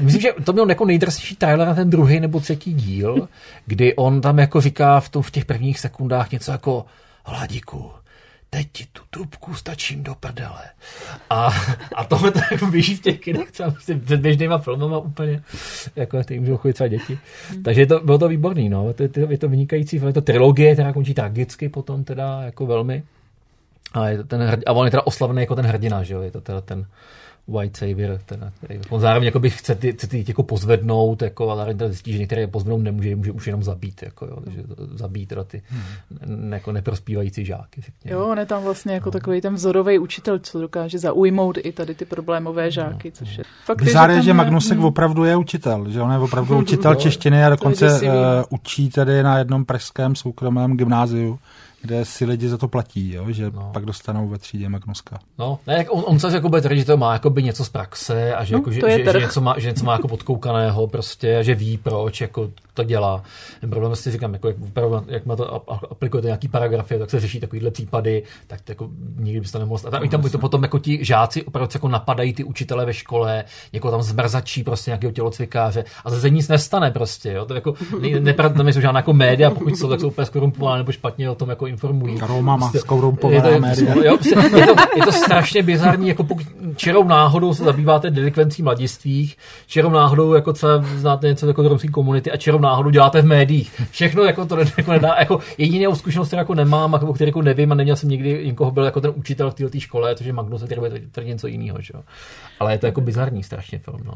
[0.00, 3.28] myslím, že to byl jako nejdrsnější trailer na ten druhý nebo třetí díl,
[3.66, 6.84] kdy on tam jako říká v, tom, v těch prvních sekundách něco jako
[7.24, 7.90] Hladíku,
[8.50, 10.62] teď ti tu trubku stačím do prdele.
[11.30, 11.50] A,
[11.94, 15.42] a tohle to jako běží v těch kinech třeba před běžnýma filmama úplně,
[15.96, 17.18] jako ty můžou chodit třeba děti.
[17.50, 17.62] Hmm.
[17.62, 18.92] Takže to, bylo to výborný, no.
[18.92, 23.02] To, to, je to vynikající, je to trilogie, která končí tragicky potom teda jako velmi.
[23.96, 26.30] A, je to ten, a on je teda oslavný jako ten hrdina, že jo, je
[26.30, 26.86] to teda ten,
[27.48, 31.50] White Savior, ten, který on zároveň jako by chce ty, chce ty jako pozvednout, jako,
[31.50, 34.62] ale zároveň zjistí, že některé pozvednout nemůže, může už jenom zabít, jako, jo, takže
[34.94, 35.62] zabít teda ty
[36.26, 36.52] hmm.
[36.52, 37.80] jako neprospívající žáky.
[37.80, 38.16] Řekněme.
[38.16, 39.12] Jo, on je tam vlastně jako no.
[39.12, 43.12] takový ten vzorový učitel, co dokáže zaujmout i tady ty problémové no, žáky, no.
[43.12, 43.82] což je fakt.
[43.82, 44.86] Bizár je, že Magnusek hmm.
[44.86, 48.12] opravdu je učitel, že on je opravdu učitel češtiny a dokonce uh,
[48.50, 51.38] učí tady na jednom pražském soukromém gymnáziu
[51.86, 53.26] kde si lidi za to platí, jo?
[53.32, 53.70] že no.
[53.72, 55.18] pak dostanou ve třídě Magnuska.
[55.38, 57.68] No, ne, on, on se jako bude tvrdit, že to má jako by něco z
[57.68, 60.86] praxe a že, no, jako, že, že, že, něco má, že něco má jako podkoukaného
[60.86, 63.22] prostě a že ví proč jako to dělá.
[63.60, 64.56] Ten problém si říkám, jako jak,
[65.06, 69.40] jak má to aplikujete nějaký paragrafy, tak se řeší takovýhle případy, tak to jako nikdy
[69.40, 69.94] byste nemohl stát.
[69.94, 73.44] A tam by to potom jako ti žáci opravdu jako napadají ty učitele ve škole,
[73.72, 77.44] jako tam zmrzačí prostě nějakého tělocvikáře a zase nic nestane prostě, jo.
[77.44, 80.78] To jako, ne, ne, ne, jsou žádná jako média, pokud jsou, tak jsou úplně skorumpované
[80.78, 82.18] nebo špatně o tom jako informují.
[82.26, 82.70] Roma má
[83.58, 83.94] média.
[84.04, 86.46] Jo, je, to, je to strašně bizarní, jako pokud
[86.76, 92.30] čirou náhodou se zabýváte delikvencí mladistvích, čirou náhodou jako třeba znáte něco jako romské komunity
[92.32, 93.82] a čirou náhodou děláte v médiích.
[93.90, 97.72] Všechno jako to jako nedá, jako jedinou zkušenost, kterou jako nemám, jako, který jako nevím
[97.72, 100.62] a neměl jsem nikdy někoho byl jako ten učitel v této škole, což je Magnus,
[100.62, 101.80] který bude tady něco jiného.
[101.80, 101.92] Že?
[102.60, 104.00] Ale je to jako bizarní strašně film.
[104.04, 104.14] No.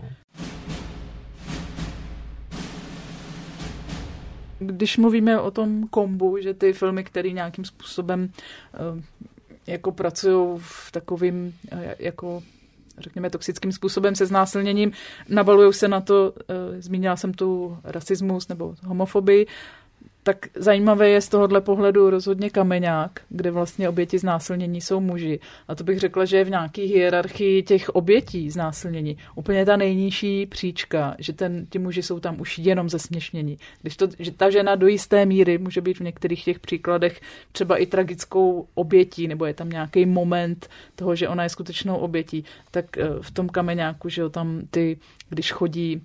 [4.61, 8.31] Když mluvíme o tom kombu, že ty filmy, které nějakým způsobem
[8.75, 9.03] eh,
[9.67, 12.43] jako pracují v takovým eh, jako
[13.01, 14.93] řekněme, toxickým způsobem se znásilněním.
[15.29, 19.47] Nabalují se na to, e, zmínila jsem tu rasismus nebo homofobii,
[20.23, 25.41] tak zajímavé je z tohohle pohledu rozhodně kameňák, kde vlastně oběti znásilnění jsou muži.
[25.69, 30.47] A to bych řekla, že je v nějaké hierarchii těch obětí znásilnění úplně ta nejnižší
[30.47, 33.59] příčka, že ten, ti muži jsou tam už jenom ze směšnění.
[33.83, 37.21] Když to, že ta žena do jisté míry může být v některých těch příkladech
[37.53, 42.45] třeba i tragickou obětí, nebo je tam nějaký moment toho, že ona je skutečnou obětí,
[42.71, 44.99] tak eh, v tom kameňáku, že jo, tam ty,
[45.29, 46.03] když chodí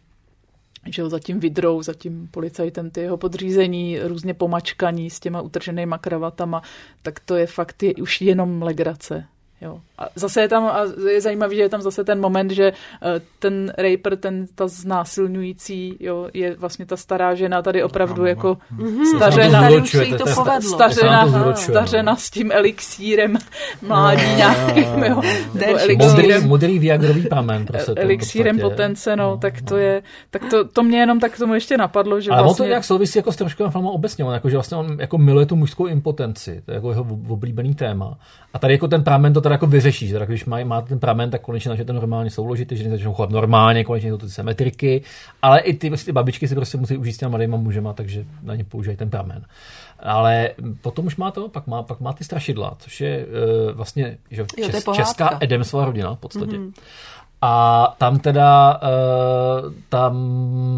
[0.89, 6.61] že ho zatím vydrou, zatím policajtem ty jeho podřízení, různě pomačkaní s těma utrženýma kravatama,
[7.01, 9.25] tak to je fakt je už jenom legrace.
[9.61, 9.79] Jo.
[9.97, 13.21] A zase je tam, a je zajímavý, že je tam zase ten moment, že eh,
[13.39, 18.57] ten raper, ten, ta znásilňující, jo, je vlastně ta stará žena tady opravdu no, jako
[18.77, 19.15] mm-hmm.
[19.15, 20.61] stařena, tady už se jí to povedlo.
[20.61, 23.37] stařena, stařena s tím elixírem
[23.81, 25.21] mládí no, nějakým, jo.
[25.97, 27.65] Modrý, modrý viagrový pramen.
[27.65, 31.53] Prostě elixírem potence, no, tak to je, tak to, to mě jenom tak k tomu
[31.53, 32.63] ještě napadlo, že Ale vlastně...
[32.63, 35.17] on to nějak souvisí jako s trošku filmem obecně, on jako, že vlastně on jako
[35.17, 38.17] miluje tu mužskou impotenci, to je jako jeho oblíbený téma.
[38.53, 41.29] A tady jako ten pramen to teda jako vyřeší, že když má, má ten pramen,
[41.29, 45.03] tak konečně začne normálně souložit, že začnou chovat normálně, konečně jsou ty symetriky,
[45.41, 48.55] ale i ty, ty babičky si prostě musí užít s těma mladýma mužema, takže na
[48.55, 49.45] ně používají ten pramen.
[49.99, 50.49] Ale
[50.81, 54.41] potom už má to, pak má, pak má ty strašidla, což je uh, vlastně že
[54.41, 56.57] jo, čes, česká Edemsova rodina v podstatě.
[56.57, 56.71] Mm-hmm.
[57.41, 60.09] A tam teda uh, ta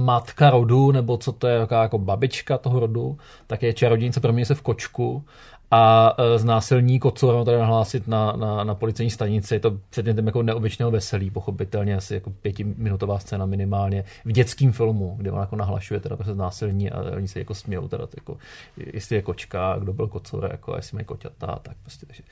[0.04, 4.56] matka rodu, nebo co to je, jako babička toho rodu, tak je čarodějnice promění se
[4.56, 5.24] v kočku
[5.72, 9.56] a e, znásilní kocora tady nahlásit na, na, na policejní stanici.
[9.56, 15.16] Je to předmětem jako neobyčného veselí, pochopitelně asi jako pětiminutová scéna minimálně v dětském filmu,
[15.18, 18.38] kde on jako nahlašuje teda prostě znásilní a oni se jako smějou teda jako,
[18.78, 22.24] jestli je kočka, kdo byl kocor, jako jestli mají koťata, tak prostě takže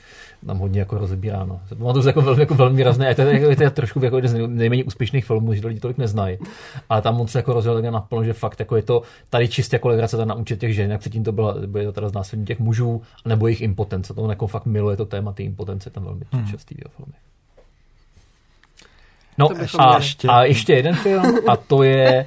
[0.45, 1.61] tam hodně jako rozebíráno.
[1.77, 4.15] Má to jako velmi, jako velmi razné, a to je, jako, to je trošku jako
[4.15, 6.38] jeden z nejméně úspěšných filmů, že to lidi tolik neznají.
[6.89, 9.75] Ale tam on se jako rozhodl tak naplno, že fakt jako je to tady čistě
[9.75, 13.01] jako legrace naučit těch žen, jak předtím to bylo, bylo to teda znásilní těch mužů
[13.26, 14.13] nebo jejich impotence.
[14.13, 16.47] To on jako fakt miluje to téma, ty impotence tam velmi hmm.
[16.47, 17.13] častý v filmy.
[19.38, 19.49] No
[19.80, 20.28] a ještě.
[20.28, 22.26] a ještě jeden film a to je,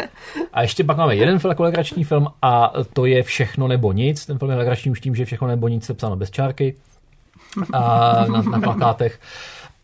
[0.53, 4.27] a ještě pak máme jeden film, legrační film a to je Všechno nebo nic.
[4.27, 6.75] Ten film je legrační už tím, že Všechno nebo nic je psáno bez čárky
[7.73, 7.81] a
[8.27, 9.21] na, na plakátech.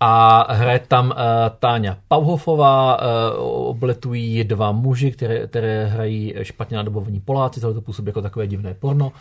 [0.06, 1.16] A hraje tam uh,
[1.58, 8.08] Táňa Pauhofová, uh, obletují dva muži, které, které hrají špatně nadobovaní Poláci, tohle to působí
[8.08, 9.12] jako takové divné porno.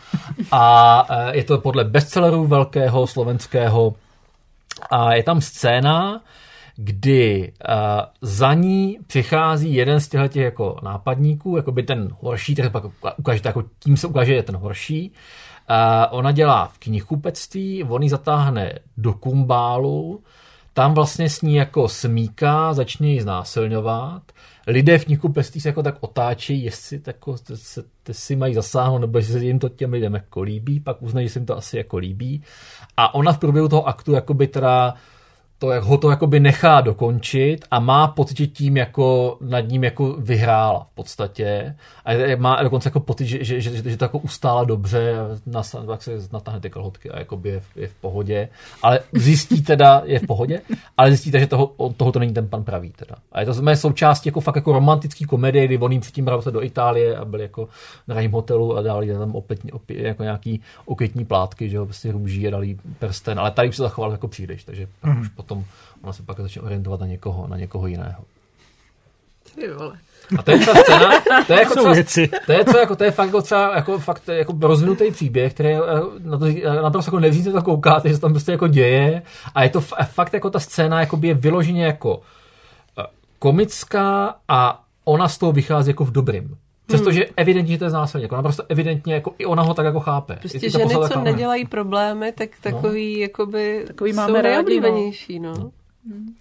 [0.52, 3.94] A uh, je to podle bestselleru velkého slovenského.
[4.90, 6.22] A je tam scéna,
[6.76, 7.76] kdy uh,
[8.22, 12.84] za ní přichází jeden z těchto jako nápadníků, jako by ten horší, tak pak
[13.18, 15.12] ukáže, jako tím se ukáže, že je ten horší.
[15.70, 20.22] Uh, ona dělá v knihkupectví, on ji zatáhne do kumbálu,
[20.74, 24.24] tam vlastně s ní jako smíká, začne ji znásilňovat.
[24.68, 29.18] Lidé v knihu pestí se jako tak otáčí, jestli jako, se, si mají zasáhnout, nebo
[29.18, 31.78] jestli se jim to těm lidem jako líbí, pak uznají, že se jim to asi
[31.78, 32.44] jako líbí.
[32.98, 34.94] A ona v průběhu toho aktu jakoby teda
[35.64, 39.84] to, jak ho to jakoby nechá dokončit a má pocit, že tím jako nad ním
[39.84, 41.76] jako vyhrála v podstatě.
[42.06, 46.04] A má dokonce jako pocit, že, že, že, že to jako ustála dobře, nas, tak
[46.04, 48.50] se natáhne ty kalhotky a jakoby je, je, v pohodě.
[48.82, 50.62] Ale zjistí teda, je v pohodě,
[50.98, 53.16] ale zjistíte, že toho, toho to není ten pan pravý teda.
[53.32, 56.42] A je to mé součástí jako fakt jako romantický komedie, kdy on jim předtím bral
[56.42, 57.68] se do Itálie a byl jako
[58.08, 62.12] na ranním hotelu a dali tam opět, opět jako nějaký okvětní plátky, že jo, prostě
[62.12, 65.22] růží a dali prsten, ale tady už se zachoval jako příliš, takže mm.
[65.22, 65.66] už potom potom
[66.02, 68.24] ona se pak začne orientovat na někoho, na někoho jiného.
[69.56, 69.98] Ty vole.
[70.40, 71.10] A to je ta scéna,
[71.48, 74.28] to je jako třeba, to je, co, jako, to je fakt jako třeba, jako, fakt,
[74.28, 75.80] jako rozvinutý příběh, který eh,
[76.20, 76.46] na to,
[76.82, 79.22] na to jako nevzít to koukáte, že se tam prostě jako děje
[79.56, 82.22] a je to fakt jako ta scéna jako by je vyloženě jako
[83.00, 83.04] eh,
[83.40, 86.58] komická a ona z toho vychází jako v dobrým.
[86.94, 87.34] Přestože hmm.
[87.38, 88.26] evidentně, že to je znásilně.
[88.26, 90.36] Jako naprosto evidentně, jako i ona ho tak jako chápe.
[90.36, 92.72] Prostě ženy, co nedělají problémy, tak no.
[92.72, 93.22] takový, no.
[93.22, 94.80] jakoby, takový máme rádi,
[95.40, 95.54] no.
[95.54, 95.72] no.
[96.08, 96.36] Hmm.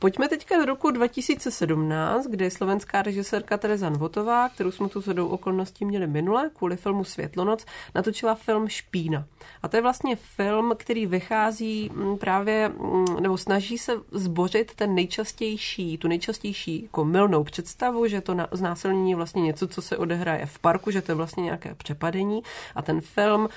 [0.00, 5.84] Pojďme teďka do roku 2017, kde slovenská režisérka Tereza Nvotová, kterou jsme tu shodou okolností
[5.84, 9.24] měli minule, kvůli filmu Světlonoc, natočila film Špína.
[9.62, 14.94] A to je vlastně film, který vychází mm, právě, mm, nebo snaží se zbořit ten
[14.94, 20.46] nejčastější, tu nejčastější jako milnou představu, že to znásilnění je vlastně něco, co se odehraje
[20.46, 22.42] v parku, že to je vlastně nějaké přepadení.
[22.74, 23.48] A ten film uh,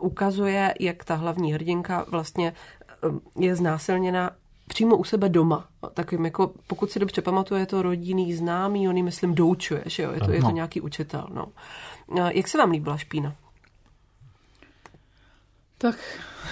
[0.00, 2.54] ukazuje, jak ta hlavní hrdinka vlastně
[3.04, 4.30] uh, je znásilněna
[4.68, 5.68] přímo u sebe doma.
[5.94, 10.02] Takovým jako, pokud si dobře pamatuje, je to rodinný známý, on ji, myslím, doučuje, že
[10.02, 10.12] jo?
[10.12, 11.46] Je to, je to nějaký učitel, no.
[12.28, 13.34] Jak se vám líbila špína?
[15.78, 15.96] Tak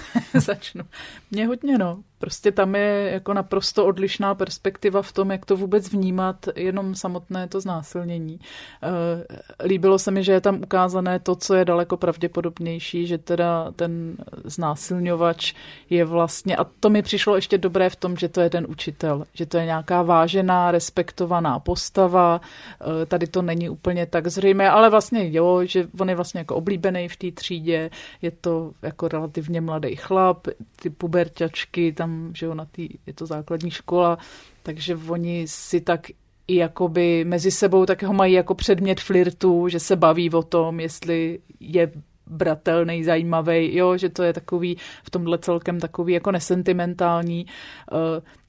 [0.33, 0.83] začnu.
[1.31, 2.03] Mně hodně, no.
[2.19, 7.47] Prostě tam je jako naprosto odlišná perspektiva v tom, jak to vůbec vnímat, jenom samotné
[7.47, 8.39] to znásilnění.
[8.83, 13.71] Eh, líbilo se mi, že je tam ukázané to, co je daleko pravděpodobnější, že teda
[13.71, 15.53] ten znásilňovač
[15.89, 19.23] je vlastně, a to mi přišlo ještě dobré v tom, že to je ten učitel,
[19.33, 24.89] že to je nějaká vážená, respektovaná postava, eh, tady to není úplně tak zřejmé, ale
[24.89, 27.89] vlastně jo, že on je vlastně jako oblíbený v té třídě,
[28.21, 30.47] je to jako relativně mladý chlap,
[30.81, 34.17] ty puberťačky tam, že jo, na tý, je to základní škola,
[34.63, 36.07] takže oni si tak
[36.47, 40.79] i jakoby mezi sebou tak ho mají jako předmět flirtu, že se baví o tom,
[40.79, 41.91] jestli je
[42.27, 47.45] bratelný, zajímavý, jo, že to je takový v tomhle celkem takový jako nesentimentální.
[47.91, 47.99] Uh,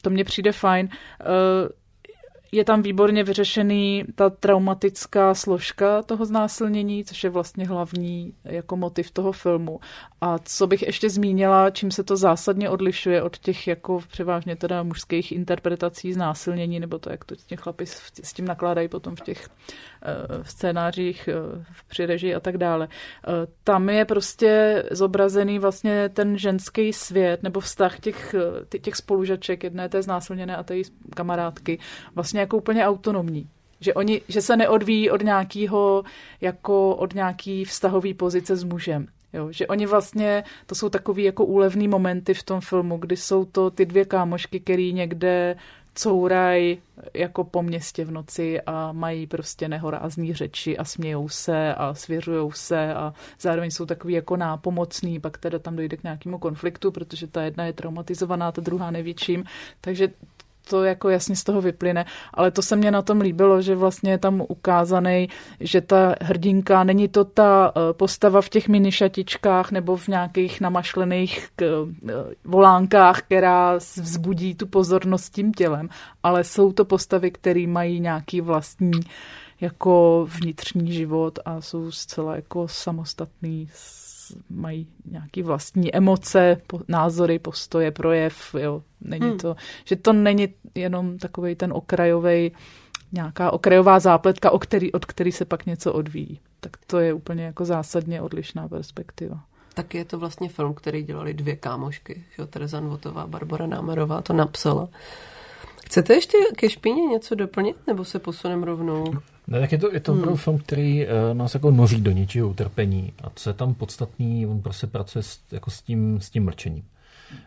[0.03, 0.89] to mně přijde fajn.
[0.89, 1.69] Uh,
[2.53, 9.11] je tam výborně vyřešený ta traumatická složka toho znásilnění, což je vlastně hlavní jako motiv
[9.11, 9.81] toho filmu.
[10.21, 14.83] A co bych ještě zmínila, čím se to zásadně odlišuje od těch jako převážně teda
[14.83, 17.87] mužských interpretací znásilnění, nebo to, jak to těch chlapi
[18.23, 19.49] s tím nakládají potom v těch
[20.03, 22.87] uh, scénářích uh, při režii a tak dále.
[22.87, 23.35] Uh,
[23.65, 28.35] tam je prostě zobrazený vlastně ten ženský svět nebo vztah těch,
[28.81, 30.75] těch spolužaček, jedné té znásilněné a té
[31.17, 31.79] kamarádky,
[32.15, 33.49] vlastně jako úplně autonomní.
[33.81, 36.05] Že, oni, že se neodvíjí od nějakého,
[36.41, 39.07] jako od nějaký vztahový pozice s mužem.
[39.33, 43.45] Jo, že oni vlastně, to jsou takový jako úlevný momenty v tom filmu, kdy jsou
[43.45, 45.57] to ty dvě kámošky, který někde
[45.95, 46.77] couraj
[47.15, 52.53] jako po městě v noci a mají prostě nehorázný řeči a smějou se a svěřujou
[52.53, 57.27] se a zároveň jsou takový jako nápomocný, pak teda tam dojde k nějakému konfliktu, protože
[57.27, 59.45] ta jedna je traumatizovaná, ta druhá nevětším,
[59.81, 60.09] takže
[60.71, 62.05] to jako jasně z toho vyplyne,
[62.35, 65.29] ale to se mně na tom líbilo, že vlastně je tam ukázaný,
[65.61, 71.49] že ta hrdinka není to ta eh, postava v těch minišatičkách nebo v nějakých namašlených
[71.63, 71.67] eh,
[72.45, 75.89] volánkách, která vzbudí tu pozornost tím tělem,
[76.23, 79.01] ale jsou to postavy, které mají nějaký vlastní
[79.61, 83.69] jako vnitřní život a jsou zcela jako samostatný
[84.51, 88.55] mají nějaký vlastní emoce, názory, postoje, projev.
[88.59, 88.83] Jo.
[89.01, 89.39] Není hmm.
[89.39, 92.53] to, že to není jenom takový ten okrajový
[93.13, 96.41] nějaká okrajová zápletka, o který, od který se pak něco odvíjí.
[96.61, 99.41] Tak to je úplně jako zásadně odlišná perspektiva.
[99.75, 102.25] Tak je to vlastně film, který dělali dvě kámošky.
[102.37, 102.47] Že?
[102.47, 104.89] Tereza Nvotová, Barbara Námerová to napsala.
[105.89, 109.13] Chcete ještě ke špíně něco doplnit, nebo se posuneme rovnou?
[109.47, 110.37] Ne, tak je to, je to hmm.
[110.37, 113.13] film, který uh, nás jako noří do něčeho utrpení.
[113.23, 116.85] A co je tam podstatný, on prostě pracuje s, jako s, tím, s tím mlčením.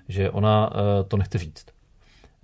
[0.08, 0.78] Že ona uh,
[1.08, 1.66] to nechce říct.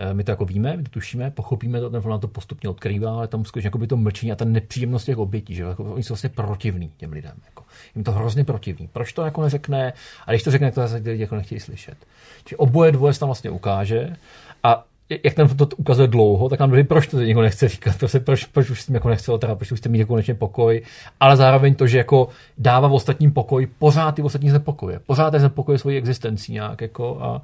[0.06, 3.11] Uh, my to jako víme, my to tušíme, pochopíme to, ten film to postupně odkrývá,
[3.11, 6.03] ale tam skutečně jako by to mlčení a ta nepříjemnost těch obětí, že jako, oni
[6.03, 7.36] jsou vlastně protivní těm lidem.
[7.45, 7.64] Jako.
[7.95, 8.88] Jim to hrozně protivní.
[8.88, 9.94] Proč to jako neřekne?
[10.28, 11.98] A když to řekne, to zase lidi jako nechtějí slyšet.
[12.45, 14.15] Čiže oboje dvoje se tam vlastně ukáže
[14.64, 14.86] a
[15.24, 18.46] jak ten to ukazuje dlouho, tak nám říct, proč to někdo nechce říkat, prostě proč,
[18.46, 20.82] proč už s tím jako nechce teda, proč už jste mít jako konečně pokoj,
[21.20, 25.40] ale zároveň to, že jako dává v ostatním pokoj, pořád ty ostatní znepokoje, pořád je
[25.40, 27.42] znepokoje svoji existencí nějak jako a,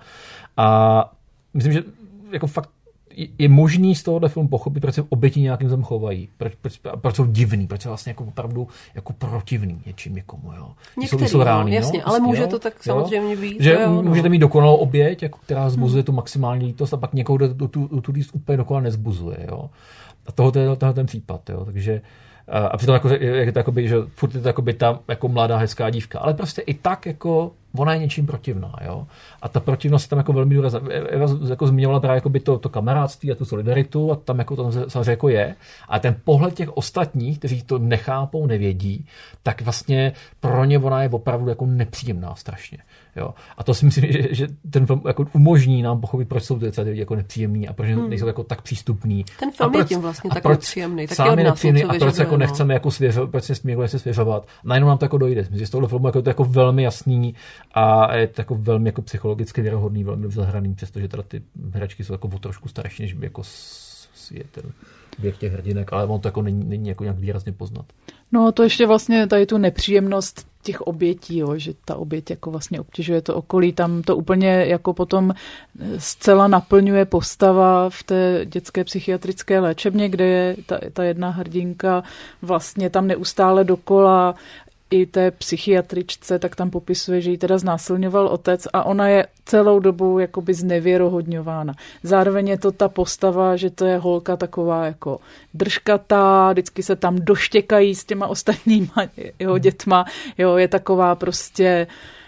[0.57, 1.11] a
[1.53, 1.84] myslím, že
[2.31, 2.69] jako fakt
[3.40, 7.15] je možný z tohohle filmu pochopit, proč se oběti nějakým způsobem chovají, proč, proč, proč,
[7.15, 10.53] jsou divný, proč jsou vlastně jako opravdu jako protivný něčím někomu.
[10.57, 10.72] Jo.
[10.98, 13.61] Některý, jsou, jsou reální, no, jasně, jo, ale může jo, to tak jo, samozřejmě být.
[13.61, 14.03] Že jo, no.
[14.03, 16.06] můžete mít dokonalou oběť, jako, která zbuzuje hmm.
[16.06, 19.38] tu maximální lítost a pak někoho tu, tu, tu lítost úplně dokonale nezbuzuje.
[19.52, 19.69] Jo.
[20.26, 21.49] A tohle je tohle ten případ.
[21.49, 21.65] Jo.
[21.65, 22.02] Takže
[22.48, 25.90] a přitom jako, je to jakoby, že furt je to jakoby ta jako mladá hezká
[25.90, 26.19] dívka.
[26.19, 28.75] Ale prostě i tak jako ona je něčím protivná.
[28.85, 29.07] Jo?
[29.41, 30.79] A ta protivnost tam jako velmi důrazná.
[30.89, 34.55] Eva jako zmiňovala právě jako by to, to kamarádství a tu solidaritu a tam jako
[34.55, 35.55] tam samozřejmě jako je.
[35.89, 39.05] A ten pohled těch ostatních, kteří to nechápou, nevědí,
[39.43, 42.77] tak vlastně pro ně ona je opravdu jako nepříjemná strašně.
[43.15, 43.34] Jo.
[43.57, 46.81] A to si myslím, že, že ten film jako umožní nám pochopit, proč jsou ty
[46.81, 48.10] lidi jako nepříjemní a proč hmm.
[48.10, 49.26] nejsou jako tak přístupní.
[49.40, 51.07] Ten film proč, je tím vlastně tak nepříjemný.
[51.07, 52.38] Tak sám je nepříjemný a proč jako no.
[52.38, 54.48] nechceme jako svěřovat, proč se s jako svěřovat.
[54.64, 55.41] Najednou nám to jako dojde.
[55.41, 57.35] Myslím, že z tohohle filmu jako to jako velmi jasný
[57.73, 61.41] a je to jako velmi jako psychologicky věrohodný, velmi zahraný, přestože teda ty
[61.72, 63.41] hračky jsou jako o trošku starší, než by jako
[64.31, 64.64] je ten
[65.19, 67.85] věk těch hrdinek, ale on to jako není, není jako nějak výrazně poznat.
[68.31, 72.80] No to ještě vlastně tady tu nepříjemnost těch obětí, jo, že ta oběť jako vlastně
[72.80, 75.34] obtěžuje to okolí, tam to úplně jako potom
[75.98, 82.03] zcela naplňuje postava v té dětské psychiatrické léčebně, kde je ta, ta jedna hrdinka
[82.41, 84.35] vlastně tam neustále dokola
[84.94, 89.80] i té psychiatričce, tak tam popisuje, že ji teda znásilňoval otec a ona je celou
[89.80, 91.74] dobu jakoby znevěrohodňována.
[92.03, 95.20] Zároveň je to ta postava, že to je holka taková jako
[95.53, 98.94] držkatá, vždycky se tam doštěkají s těma ostatníma
[99.40, 100.06] jeho dětma,
[100.38, 101.88] jo, je taková prostě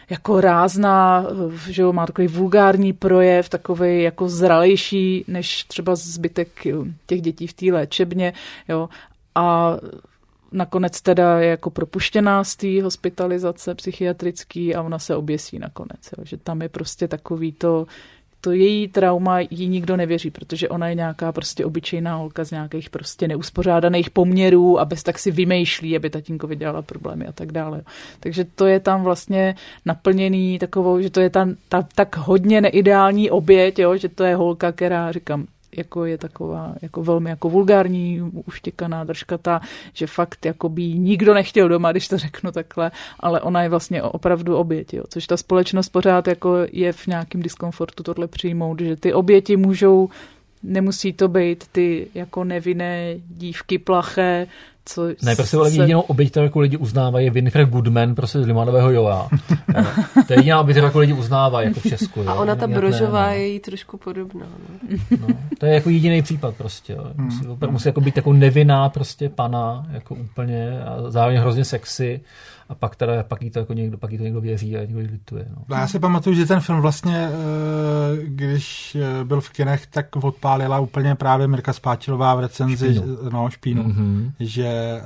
[0.09, 1.25] jako rázná,
[1.69, 6.49] že jo, má takový vulgární projev, takový jako zralejší než třeba zbytek
[7.05, 8.33] těch dětí v té léčebně,
[8.67, 8.89] jo,
[9.35, 9.77] a
[10.55, 15.99] nakonec teda je jako propuštěná z té hospitalizace psychiatrický a ona se oběsí nakonec.
[16.17, 16.23] Jo.
[16.25, 17.87] Že tam je prostě takový to,
[18.41, 22.89] to její trauma jí nikdo nevěří, protože ona je nějaká prostě obyčejná holka z nějakých
[22.89, 27.81] prostě neuspořádaných poměrů a bez tak si vymýšlí, aby tatínko vydělala problémy a tak dále.
[28.19, 29.55] Takže to je tam vlastně
[29.85, 34.35] naplněný takovou, že to je ta, ta tak hodně neideální oběť, jo, že to je
[34.35, 39.61] holka, která, říkám, jako je taková jako velmi jako vulgární, uštěkaná, držkatá,
[39.93, 44.03] že fakt jako by nikdo nechtěl doma, když to řeknu takhle, ale ona je vlastně
[44.03, 45.03] opravdu oběť, jo.
[45.09, 50.09] což ta společnost pořád jako je v nějakém diskomfortu tohle přijmout, že ty oběti můžou
[50.63, 54.47] nemusí to být ty jako nevinné dívky plaché,
[54.85, 55.81] co ne, prostě se...
[55.81, 59.29] jedinou oběť, kterou jako lidi uznávají, je Winifred Goodman prostě z Limanového Joa.
[60.27, 62.29] to je jediná oběť, kterou jako lidi uznávají jako v Česku.
[62.29, 64.45] A ona ta brožová je jí trošku podobná.
[65.11, 65.17] No.
[65.27, 65.27] no.
[65.59, 66.93] to je jako jediný případ prostě.
[66.93, 67.11] Jo.
[67.17, 67.71] Musí, hmm.
[67.71, 72.21] musí jako být jako nevinná prostě pana, jako úplně a zároveň hrozně sexy
[72.69, 74.99] a pak teda pak jí to jako někdo, pak jí to někdo věří a někdo
[74.99, 75.45] jí lituje.
[75.49, 75.75] No.
[75.75, 80.79] Já si pamatuju, že ten film vlastně, eh, když eh, byl v kinech, tak odpálila
[80.79, 83.17] úplně právě Mirka Spáčilová v recenzi špínu.
[83.31, 84.31] No, špínu, mm-hmm.
[84.39, 85.01] že eh,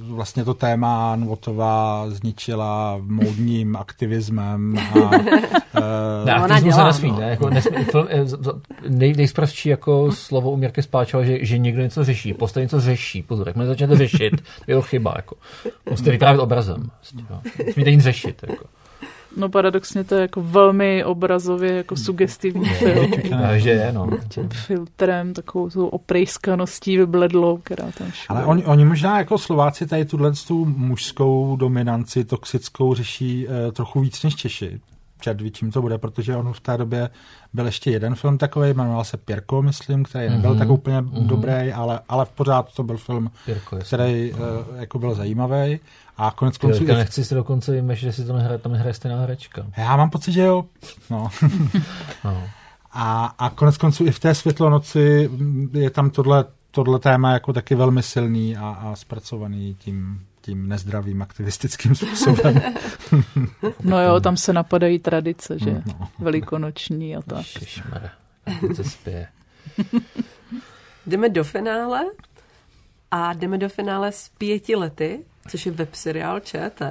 [0.00, 5.10] vlastně to téma Novotová zničila módním aktivismem a
[6.24, 7.18] ne, aktivismu se nesmí, no.
[7.18, 7.30] ne?
[7.30, 8.06] Jako nesmí, film,
[8.88, 13.22] nej, nejspravčí jako slovo u Mirky Spáčila, že, že někdo něco řeší, postaví něco řeší,
[13.22, 15.36] pozor, jak začnete řešit, je to chyba, jako.
[15.90, 18.44] Musíte vyprávět obrazem Prostě, Smíte nic řešit.
[18.48, 18.64] Jako.
[19.36, 23.12] No paradoxně to je jako velmi obrazově jako sugestivní film.
[23.56, 24.10] že je, no.
[24.28, 28.26] Tím filtrem, takovou tou oprejskaností vybledlou, která tam všude.
[28.28, 34.00] Ale oni, oni možná jako Slováci tady tuhle tu mužskou dominanci toxickou řeší uh, trochu
[34.00, 34.80] víc než Češi.
[35.20, 37.10] Červí, čím to bude, protože on v té době
[37.52, 40.58] byl ještě jeden film takový, jmenoval se Pirko, myslím, který nebyl mm-hmm.
[40.58, 41.26] tak úplně mm-hmm.
[41.26, 44.38] dobrý, ale, ale v pořád to byl film, Pirko, který uh,
[44.76, 45.80] jako byl zajímavý.
[46.20, 46.84] A konec konců...
[46.84, 49.66] Já nechci si dokonce vymýšlet, že si to nehraje, tam nehraje stejná herečka.
[49.76, 50.64] Já mám pocit, že jo.
[51.10, 51.28] No.
[52.24, 52.48] no.
[52.92, 55.30] A, a konec konců i v té světlonoci
[55.72, 61.22] je tam tohle, tohle téma jako taky velmi silný a, a zpracovaný tím, tím nezdravým
[61.22, 62.62] aktivistickým způsobem.
[63.82, 65.82] no jo, tam se napadají tradice, že?
[65.86, 66.08] No.
[66.18, 67.46] Velikonoční a tak.
[67.54, 68.10] Ježišmar,
[68.74, 69.28] se spěje.
[71.06, 72.00] Jdeme do finále
[73.10, 76.82] a jdeme do finále s pěti lety což je web seriál ČT.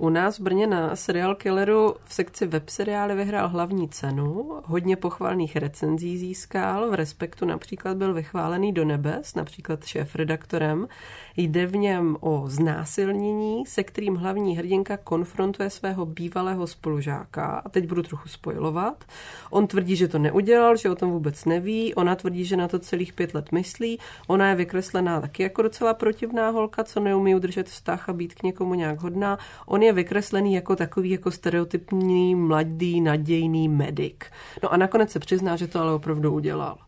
[0.00, 4.96] U nás v Brně na serial Killeru v sekci web seriály vyhrál hlavní cenu, hodně
[4.96, 10.88] pochvalných recenzí získal, v Respektu například byl vychválený do nebes, například šéf-redaktorem.
[11.36, 17.62] Jde v něm o znásilnění, se kterým hlavní hrdinka konfrontuje svého bývalého spolužáka.
[17.64, 19.04] A teď budu trochu spojovat.
[19.50, 21.94] On tvrdí, že to neudělal, že o tom vůbec neví.
[21.94, 23.98] Ona tvrdí, že na to celých pět let myslí.
[24.26, 28.42] Ona je vykreslená taky jako docela protivná holka, co neumí udržet vztah a být k
[28.42, 29.38] někomu nějak hodná.
[29.66, 34.16] On je vykreslený jako takový jako stereotypní, mladý, nadějný medic.
[34.62, 36.78] No a nakonec se přizná, že to ale opravdu udělal.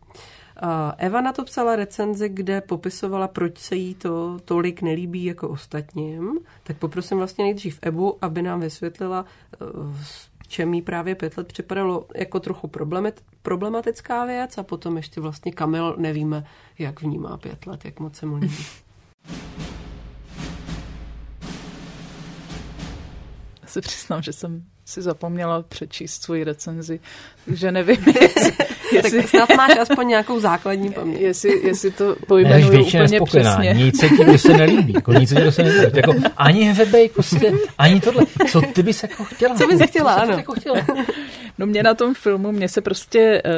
[0.97, 6.39] Eva na to psala recenzi, kde popisovala, proč se jí to tolik nelíbí jako ostatním.
[6.63, 9.57] Tak poprosím vlastně nejdřív Ebu, aby nám vysvětlila, eh,
[10.47, 12.69] čem jí právě pět let připadalo jako trochu
[13.41, 16.43] problematická věc a potom ještě vlastně Kamil nevíme,
[16.79, 18.65] jak vnímá pět let, jak moc se mu líbí.
[23.71, 26.99] se přiznám, že jsem si zapomněla přečíst svoji recenzi,
[27.45, 28.51] takže nevím, jestli,
[28.93, 29.17] jestli...
[29.21, 31.21] tak snad máš aspoň nějakou základní paměť.
[31.21, 33.73] Jestli, jestli to pojmenuju úplně přesně.
[33.73, 35.97] Nic se ti se nelíbí, jako nic se ti se nelíbí.
[35.97, 38.23] Jako, ani Webej, prostě, ani tohle.
[38.51, 39.55] Co ty bys jako chtěla?
[39.55, 40.33] Co bys chtěla, ano.
[40.33, 40.85] Jako chtěla?
[41.57, 43.51] No mě na tom filmu, mně se prostě uh,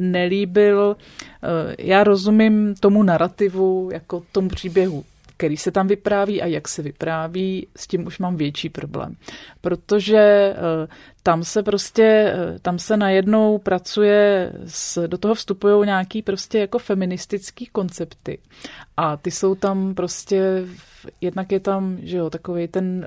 [0.00, 5.04] nelíbil, uh, já rozumím tomu narrativu, jako tomu příběhu
[5.38, 9.16] který se tam vypráví a jak se vypráví, s tím už mám větší problém.
[9.60, 10.88] Protože eh,
[11.22, 16.78] tam se prostě, eh, tam se najednou pracuje, s, do toho vstupují nějaký prostě jako
[16.78, 18.38] feministický koncepty.
[18.96, 20.64] A ty jsou tam prostě,
[21.20, 23.06] jednak je tam, že jo, takový ten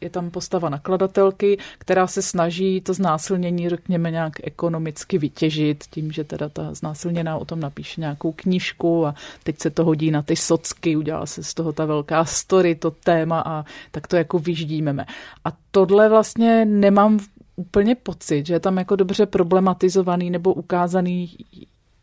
[0.00, 6.24] je tam postava nakladatelky, která se snaží to znásilnění, řekněme, nějak ekonomicky vytěžit tím, že
[6.24, 10.36] teda ta znásilněná o tom napíše nějakou knížku a teď se to hodí na ty
[10.36, 15.06] socky, udělala se z toho ta velká story, to téma a tak to jako vyždímeme.
[15.44, 17.18] A tohle vlastně nemám
[17.56, 21.36] úplně pocit, že je tam jako dobře problematizovaný nebo ukázaný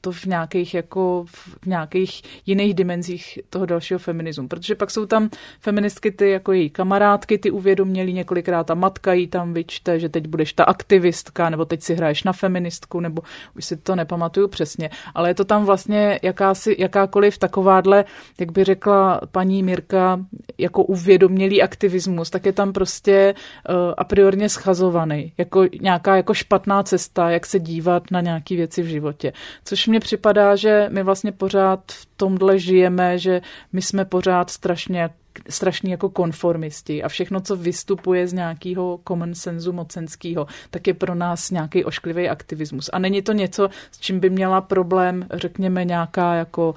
[0.01, 4.47] to v nějakých, jako, v nějakých jiných dimenzích toho dalšího feminismu.
[4.47, 5.29] Protože pak jsou tam
[5.59, 10.27] feministky, ty jako její kamarádky, ty uvědoměli několikrát, ta matka jí tam vyčte, že teď
[10.27, 13.21] budeš ta aktivistka, nebo teď si hraješ na feministku, nebo
[13.55, 14.89] už si to nepamatuju přesně.
[15.15, 18.05] Ale je to tam vlastně jakási, jakákoliv takováhle,
[18.39, 20.19] jak by řekla paní Mirka,
[20.57, 23.33] jako uvědomělý aktivismus, tak je tam prostě
[23.69, 25.33] uh, a priorně schazovaný.
[25.37, 29.33] Jako nějaká jako špatná cesta, jak se dívat na nějaké věci v životě.
[29.63, 33.41] Což mně připadá, že my vlastně pořád v tomhle žijeme, že
[33.73, 35.09] my jsme pořád strašně
[35.49, 41.15] strašný jako konformisti a všechno, co vystupuje z nějakého common sensu mocenského, tak je pro
[41.15, 42.89] nás nějaký ošklivý aktivismus.
[42.93, 46.75] A není to něco, s čím by měla problém, řekněme, nějaká jako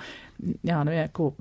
[0.65, 1.33] já nevím, jako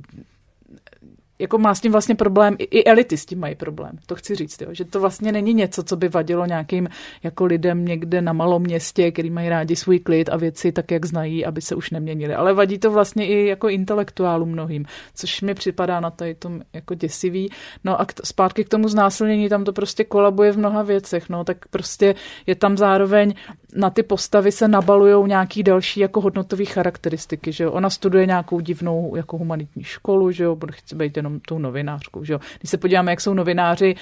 [1.40, 4.62] jako má s tím vlastně problém, i elity s tím mají problém, to chci říct,
[4.62, 6.90] jo, že to vlastně není něco, co by vadilo nějakým
[7.24, 11.06] jako lidem někde na malom městě, který mají rádi svůj klid a věci tak, jak
[11.06, 12.36] znají, aby se už neměnili.
[12.36, 14.86] Ale vadí to vlastně i jako intelektuálům mnohým,
[15.16, 17.50] což mi připadá na tady tom jako děsivý.
[17.84, 21.44] No a k, zpátky k tomu znásilnění, tam to prostě kolabuje v mnoha věcech, no,
[21.44, 22.16] tak prostě
[22.48, 23.34] je tam zároveň
[23.76, 27.72] na ty postavy se nabalují nějaký další jako hodnotové charakteristiky, že jo.
[27.72, 32.24] Ona studuje nějakou divnou jako humanitní školu, že jo, bude chce být jenom tou novinářkou,
[32.24, 32.40] že jo.
[32.60, 33.96] Když se podíváme, jak jsou novináři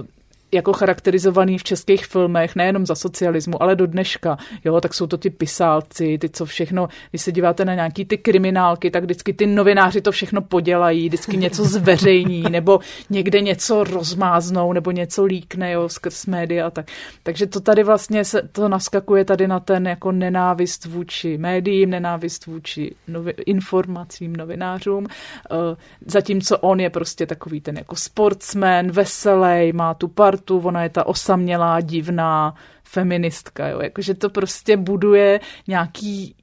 [0.00, 0.06] uh,
[0.52, 5.18] jako charakterizovaný v českých filmech, nejenom za socialismu, ale do dneška, jo, tak jsou to
[5.18, 9.46] ty pisálci, ty co všechno, když se díváte na nějaký ty kriminálky, tak vždycky ty
[9.46, 15.88] novináři to všechno podělají, vždycky něco zveřejní, nebo někde něco rozmáznou, nebo něco líkne, jo,
[15.88, 16.86] skrz média a tak.
[17.22, 22.46] Takže to tady vlastně se, to naskakuje tady na ten jako nenávist vůči médiím, nenávist
[22.46, 25.58] vůči novi, informacím, novinářům, uh,
[26.06, 30.88] zatímco on je prostě takový ten jako sportsman, veselý, má tu partu, sportu, ona je
[30.88, 32.54] ta osamělá, divná
[32.84, 33.80] feministka, jo.
[33.82, 36.34] Jakože to prostě buduje nějaký,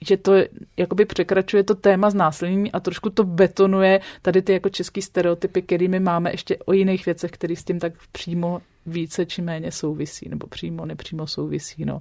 [0.00, 0.32] že to
[0.76, 6.00] jakoby překračuje to téma znásilnění a trošku to betonuje tady ty jako český stereotypy, kterými
[6.00, 10.46] máme ještě o jiných věcech, které s tím tak přímo více či méně souvisí, nebo
[10.46, 12.00] přímo, nepřímo souvisí, no.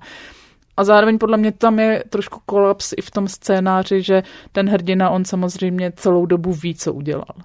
[0.78, 5.10] A zároveň podle mě tam je trošku kolaps i v tom scénáři, že ten hrdina,
[5.10, 7.36] on samozřejmě celou dobu ví, co udělal.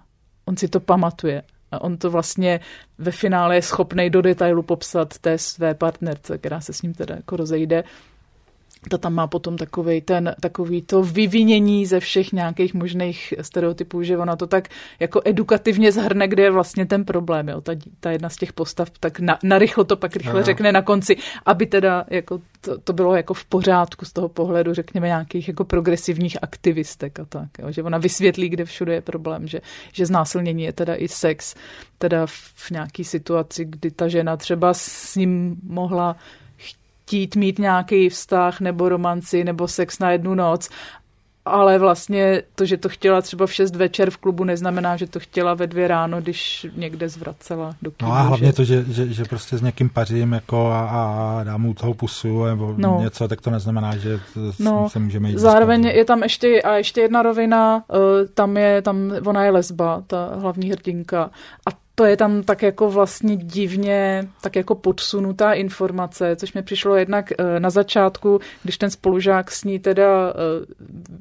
[0.46, 1.42] On si to pamatuje.
[1.70, 2.60] A on to vlastně
[2.98, 7.14] ve finále je schopný do detailu popsat té své partnerce, která se s ním teda
[7.14, 7.84] jako rozejde
[8.90, 14.18] ta tam má potom takový ten, takový to vyvinění ze všech nějakých možných stereotypů, že
[14.18, 14.68] ona to tak
[15.00, 17.60] jako edukativně zhrne, kde je vlastně ten problém, jo.
[17.60, 20.42] Ta, ta jedna z těch postav tak na, narychlo to pak rychle no.
[20.42, 24.74] řekne na konci, aby teda jako to, to, bylo jako v pořádku z toho pohledu,
[24.74, 27.72] řekněme, nějakých jako progresivních aktivistek a tak, jo.
[27.72, 29.60] že ona vysvětlí, kde všude je problém, že,
[29.92, 31.54] že znásilnění je teda i sex,
[31.98, 36.16] teda v nějaký situaci, kdy ta žena třeba s ním mohla
[37.08, 40.68] chtít mít nějaký vztah nebo romanci nebo sex na jednu noc
[41.44, 45.20] ale vlastně to, že to chtěla třeba v 6 večer v klubu, neznamená, že to
[45.20, 48.12] chtěla ve dvě ráno, když někde zvracela do klubu.
[48.12, 48.52] No a hlavně že...
[48.52, 52.44] to, že, že, že prostě s někým pařím jako a, a dám mu toho pusu
[52.44, 52.98] nebo no.
[53.00, 54.20] něco, tak to neznamená, že
[54.58, 54.88] no.
[54.88, 58.00] se můžeme jít Zároveň je tam ještě, a ještě jedna rovina, uh,
[58.34, 61.30] tam je, tam, ona je lesba, ta hlavní hrdinka
[61.66, 66.96] a to je tam tak jako vlastně divně, tak jako podsunutá informace, což mi přišlo
[66.96, 70.34] jednak eh, na začátku, když ten spolužák s ní teda eh,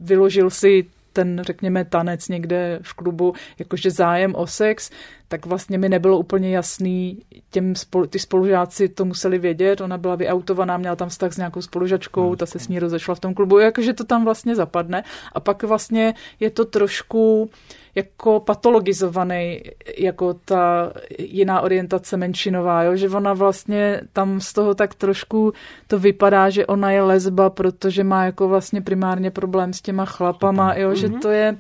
[0.01, 4.89] vyložil si ten, řekněme, tanec někde v klubu, jakože zájem o sex,
[5.27, 10.15] tak vlastně mi nebylo úplně jasný, těm spolu, ty spolužáci to museli vědět, ona byla
[10.15, 13.59] vyautovaná, měla tam vztah s nějakou spolužačkou, ta se s ní rozešla v tom klubu,
[13.59, 15.03] jakože to tam vlastně zapadne.
[15.33, 17.49] A pak vlastně je to trošku
[17.97, 19.61] jako patologizovaný,
[19.97, 22.95] jako ta jiná orientace menšinová, jo?
[22.95, 25.53] že ona vlastně tam z toho tak trošku
[25.87, 30.75] to vypadá, že ona je lesba, protože má jako vlastně primárně problém s těma chlapama,
[30.75, 30.95] jo?
[30.95, 31.19] že mhm.
[31.19, 31.57] to je,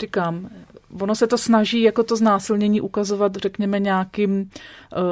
[0.00, 0.48] říkám,
[1.00, 4.48] ono se to snaží jako to znásilnění ukazovat, řekněme, nějakým uh,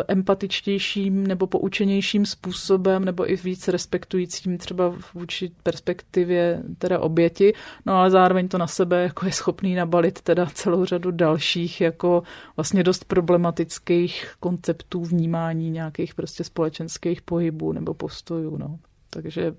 [0.08, 7.54] empatičtějším nebo poučenějším způsobem, nebo i víc respektujícím třeba vůči perspektivě teda oběti,
[7.86, 12.22] no ale zároveň to na sebe jako je schopný nabalit teda celou řadu dalších jako
[12.56, 18.78] vlastně dost problematických konceptů vnímání nějakých prostě společenských pohybů nebo postojů, no.
[19.10, 19.54] Takže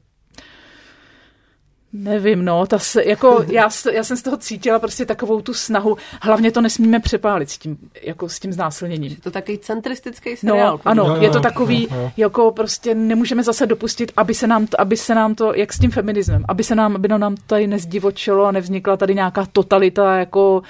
[1.93, 5.97] Nevím, no, ta se, jako já, já jsem z toho cítila prostě takovou tu snahu,
[6.21, 9.11] hlavně to nesmíme přepálit s tím, jako s tím znásilněním.
[9.11, 10.73] Je to takový centristický no, seriál.
[10.73, 12.11] No, ano, jo, je to takový, jo, jo.
[12.17, 15.79] jako prostě nemůžeme zase dopustit, aby se nám to, aby se nám to, jak s
[15.79, 20.57] tím feminismem, aby se nám, aby nám tady nezdivočilo a nevznikla tady nějaká totalita jako
[20.57, 20.63] uh,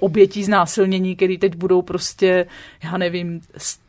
[0.00, 2.46] obětí znásilnění, který teď budou prostě,
[2.84, 3.40] já nevím,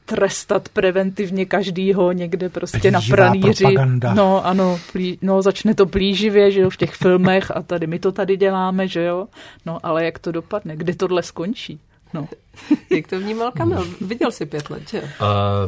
[0.06, 3.64] trestat preventivně každýho někde prostě Plíživá na pranýři.
[3.64, 4.14] Propaganda.
[4.14, 8.00] No ano, plí, no začne to plíživě, že jo, v těch filmech a tady my
[8.00, 9.28] to tady děláme, že jo.
[9.66, 11.80] No ale jak to dopadne, kde tohle skončí?
[12.14, 12.28] No.
[12.96, 13.88] Jak to vnímal Kamil?
[14.02, 15.02] Viděl jsi pět let, že?
[15.02, 15.08] Uh,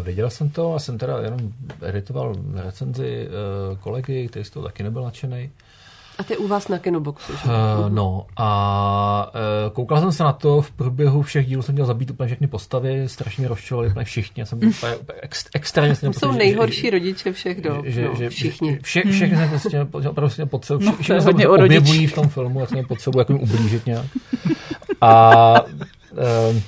[0.03, 1.39] viděl jsem to a jsem teda jenom
[1.81, 5.49] editoval recenzi uh, kolegy, který z toho taky nebyl nadšený.
[6.18, 7.44] A ty u vás na Kinoboxu, že?
[7.45, 9.31] Uh, no a
[9.65, 12.48] uh, koukal jsem se na to, v průběhu všech dílů jsem měl zabít úplně všechny
[12.48, 16.38] postavy, strašně mě rozčilovali úplně všichni, já jsem byl úplně ex, extrémně jsem jsou pocit,
[16.38, 18.80] nejhorší že, rodiče všech dob, že, no, že, všichni.
[18.84, 22.65] Vše, všechny jsem prostě opravdu si potřebuji, no, všechny se objevují v tom filmu, já
[22.65, 24.06] jsem potřebuji jako ublížit nějak.
[25.02, 25.69] A uh,
[26.18, 26.61] Eh,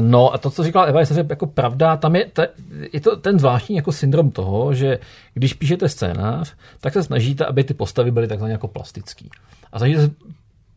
[0.00, 2.46] no a to, co říkala Eva, je jako pravda, tam je, ta,
[2.92, 4.98] je to ten zvláštní jako syndrom toho, že
[5.34, 9.30] když píšete scénář, tak se snažíte, aby ty postavy byly takzvaně jako plastický.
[9.72, 10.10] A snažíte se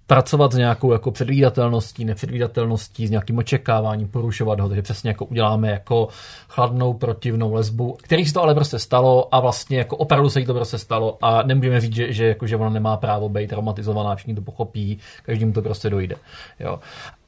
[0.07, 5.71] pracovat s nějakou jako předvídatelností, nepředvídatelností, s nějakým očekáváním, porušovat ho, takže přesně jako uděláme
[5.71, 6.07] jako
[6.49, 10.45] chladnou protivnou lesbu, který se to ale prostě stalo a vlastně jako opravdu se jí
[10.45, 14.15] to prostě stalo a nemůžeme říct, že, že, jako, že ona nemá právo být traumatizovaná,
[14.15, 16.15] všichni to pochopí, každému to prostě dojde.
[16.59, 16.79] Jo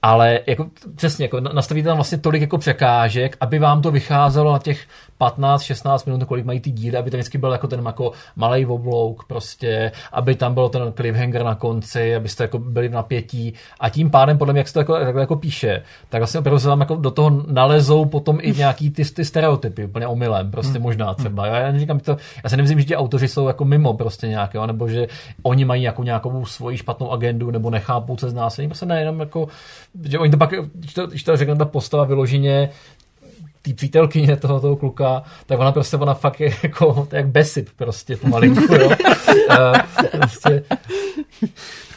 [0.06, 0.66] ale jako,
[0.96, 4.88] přesně, jako nastavíte tam vlastně tolik jako překážek, aby vám to vycházelo na těch
[5.22, 9.24] 15-16 minut, kolik mají ty díly, aby to vždycky byl jako ten jako malý oblouk
[9.24, 14.10] prostě, aby tam byl ten cliffhanger na konci, abyste jako byli v napětí a tím
[14.10, 16.80] pádem podle mě, jak se to jako, jako, jako píše, tak vlastně opravdu se tam
[16.80, 20.84] jako do toho nalezou potom i nějaký ty, ty stereotypy, úplně omylem, prostě hmm.
[20.84, 21.48] možná třeba.
[21.48, 24.68] Já, já neříkám to, já si nemyslím, že ti autoři jsou jako mimo prostě nějaké,
[24.68, 25.08] nebo že
[25.44, 29.48] oni mají jako nějakou svoji špatnou agendu, nebo nechápou se z nás, prostě nejenom jako
[30.04, 32.70] že oni to pak, když to, když to řekne ta postava vyloženě,
[33.62, 37.28] té přítelkyně toho, toho kluka, tak ona prostě, ona fakt je jako, to je jak
[37.28, 38.90] besip prostě pomalinku, jo.
[40.12, 40.64] prostě,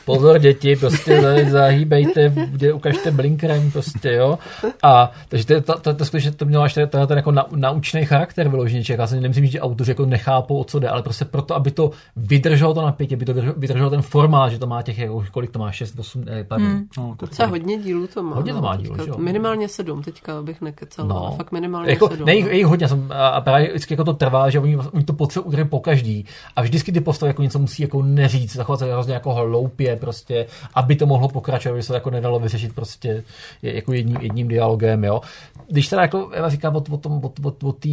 [0.09, 4.39] pozor děti, prostě zahýbejte, kde ukažte blinkrem, prostě, jo.
[4.83, 8.05] A takže to, to, to, to, skutečně to mělo až ten, ten jako na, naučný
[8.05, 9.01] charakter vyloženě člověk.
[9.01, 11.91] Já si nemyslím, že autoři jako nechápou, o co jde, ale prostě proto, aby to
[12.17, 15.59] vydrželo to napětí, aby to vydrželo ten formát, že to má těch, jako, kolik to
[15.59, 16.69] má, 6, 8, ne, pardon.
[16.69, 16.87] Hmm.
[16.99, 18.37] No, Docela hodně dílů to má.
[18.37, 21.35] Hodně to má dílů, teďka, Minimálně sedm, teďka bych nekecal, no.
[21.37, 22.27] fakt minimálně jako, sedm.
[22.27, 22.69] Ne, jich, no.
[22.69, 26.25] hodně, jsem, a právě vždycky jako to trvá, že oni, oni to potřebují po každý.
[26.57, 30.47] A vždycky ty postavy jako něco musí jako neříct, zachovat se hrozně jako hloupě prostě
[30.75, 33.25] aby to mohlo pokračovat, aby se to jako nedalo vyřešit prostě
[33.63, 35.21] jako jedním, jedním dialogem, jo.
[35.69, 37.89] Když teda jako Eva říká o, o tom, o, o, o té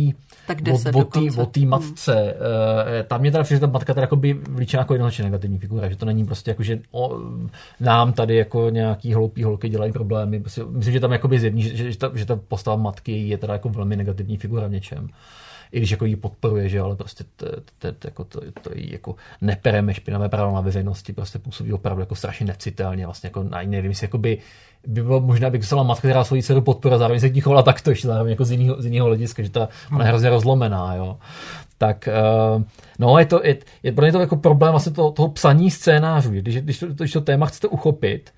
[0.72, 2.32] o, o, o tý matce, hmm.
[2.32, 5.90] uh, tam mě teda přijde, ta matka teda jako by vlíčena jako jednoznačně negativní figura,
[5.90, 7.20] že to není prostě jako, že o,
[7.80, 10.40] nám tady jako nějaký hloupý holky dělají problémy.
[10.40, 13.38] Prostě, myslím, že tam jako by zjevní, že, že, ta, že ta postava matky je
[13.38, 15.10] teda jako velmi negativní figura v něčem
[15.76, 17.46] i když jako ji podporuje, že ale prostě to,
[17.80, 22.02] to, to, jako to, to jí jako nepereme špinavé právo na veřejnosti, prostě působí opravdu
[22.02, 24.38] jako strašně necitelně, vlastně jako na nevím, jestli jako by,
[24.88, 27.64] by bylo možná, by musela matka, která svoji dceru podporuje, zároveň se k ní chovala
[27.64, 30.96] takto, ještě zároveň jako z jiného, z jiného hlediska, že ta ona je hrozně rozlomená,
[30.96, 31.18] jo.
[31.78, 32.10] Tak
[32.56, 32.64] uh,
[33.00, 36.30] no, je to, je, je pro mě to jako problém vlastně toho, toho psaní scénářů,
[36.30, 38.34] když, když, to, když to téma chcete uchopit,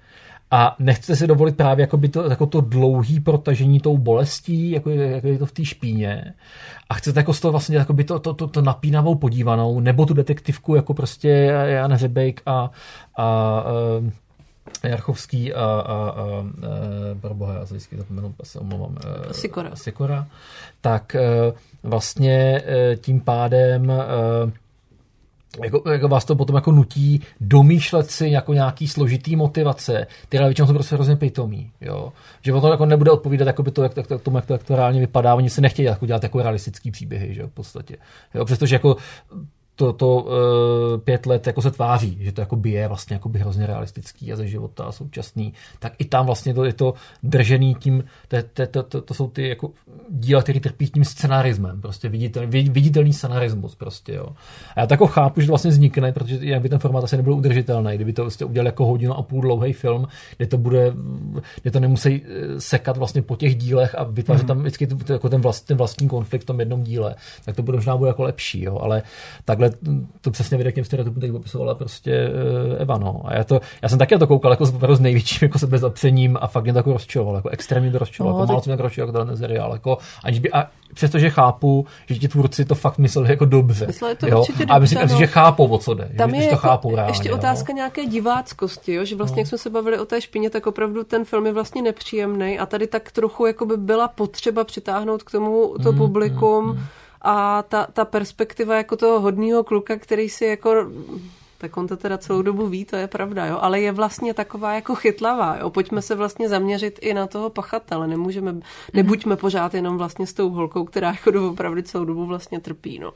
[0.52, 4.90] a nechcete si dovolit právě jako, by to, jako to dlouhý protažení tou bolestí, jako
[4.90, 6.34] je, jako je to v té špíně.
[6.90, 10.06] A chcete jako z toho vlastně jako by to, to, to, to napínavou podívanou, nebo
[10.06, 11.30] tu detektivku jako prostě
[11.66, 12.72] Jan Řebejk a, a,
[14.84, 16.46] a Jarchovský a, a, a, a
[17.22, 18.98] pro boha, já se vždycky zapomenu, se omlouvám.
[19.32, 19.76] Sikora.
[19.76, 20.28] Sikora.
[20.82, 21.16] Tak
[21.84, 22.64] vlastně
[23.02, 23.92] tím pádem
[25.64, 30.68] jako, jako vás to potom jako nutí domýšlet si jako nějaký složitý motivace, které většinou
[30.68, 31.72] jsou prostě hrozně pitomí.
[31.82, 32.14] Jo?
[32.42, 34.76] Že to jako nebude odpovídat jako by to, jak, jak, tomu, jak to, jak to
[34.76, 35.36] reálně vypadá.
[35.36, 37.98] Oni si nechtějí jako dělat jako realistický příběhy, že jo, v podstatě.
[38.36, 38.46] Jo?
[38.46, 38.98] Přestože jako
[39.78, 40.32] to, to uh,
[40.98, 44.34] pět let jako se tváří, že to jako by je vlastně jako by hrozně realistický
[44.34, 46.94] a ze života a současný, tak i tam vlastně to je to
[47.24, 49.72] držený tím, to, to, to, to, to jsou ty jako
[50.10, 54.28] díla, které trpí tím scenarismem, prostě viditelný, viditelný scenarismus prostě, jo.
[54.76, 57.18] A já to jako chápu, že to vlastně vznikne, protože jinak by ten formát asi
[57.18, 60.94] nebyl udržitelný, kdyby to vlastně udělal jako hodinu a půl dlouhý film, kde to bude,
[61.62, 64.48] kde to nemusí eh, sekat vlastně po těch dílech a vytvářet mm.
[64.48, 67.64] tam vždycky to, jako ten, vlast, ten vlastní konflikt v tom jednom díle, tak to
[67.64, 69.04] bude možná bude jako lepší, jo, ale
[69.46, 73.22] takhle takhle to přesně vyjde k těm stereotypům, teď popisovala prostě uh, Eva, no.
[73.26, 76.38] A já, to, já jsem taky na to koukal jako s, s největším jako sebezapřením
[76.42, 78.84] a fakt mě to jako rozčiloval, jako extrémně to rozčiloval, no, jako málo jsem jako
[78.84, 82.98] rozčiloval jako ten seriál, jako, aniž by, a přestože chápu, že ti tvůrci to fakt
[82.98, 83.88] mysleli jako dobře.
[83.88, 84.40] Mysleli to jo?
[84.40, 85.18] určitě a myslím, no.
[85.18, 86.10] že chápou, o co jde.
[86.18, 87.76] Tam že, je že to jako chápou reálně, ještě otázka jo?
[87.76, 89.06] nějaké diváckosti, jo?
[89.06, 89.42] že vlastně, no.
[89.42, 92.66] jak jsme se bavili o té špině, tak opravdu ten film je vlastně nepříjemný a
[92.66, 96.66] tady tak trochu jako by byla potřeba přitáhnout k tomu to mm, publikum.
[96.66, 96.84] Mm, mm
[97.30, 100.76] a ta, ta perspektiva jako toho hodného kluka, který si jako
[101.58, 104.74] tak on to teda celou dobu ví, to je pravda, jo, ale je vlastně taková
[104.74, 108.64] jako chytlavá, jo, pojďme se vlastně zaměřit i na toho pachatele, nemůžeme, mm-hmm.
[108.94, 113.12] nebuďme pořád jenom vlastně s tou holkou, která jako opravdu celou dobu vlastně trpí, no.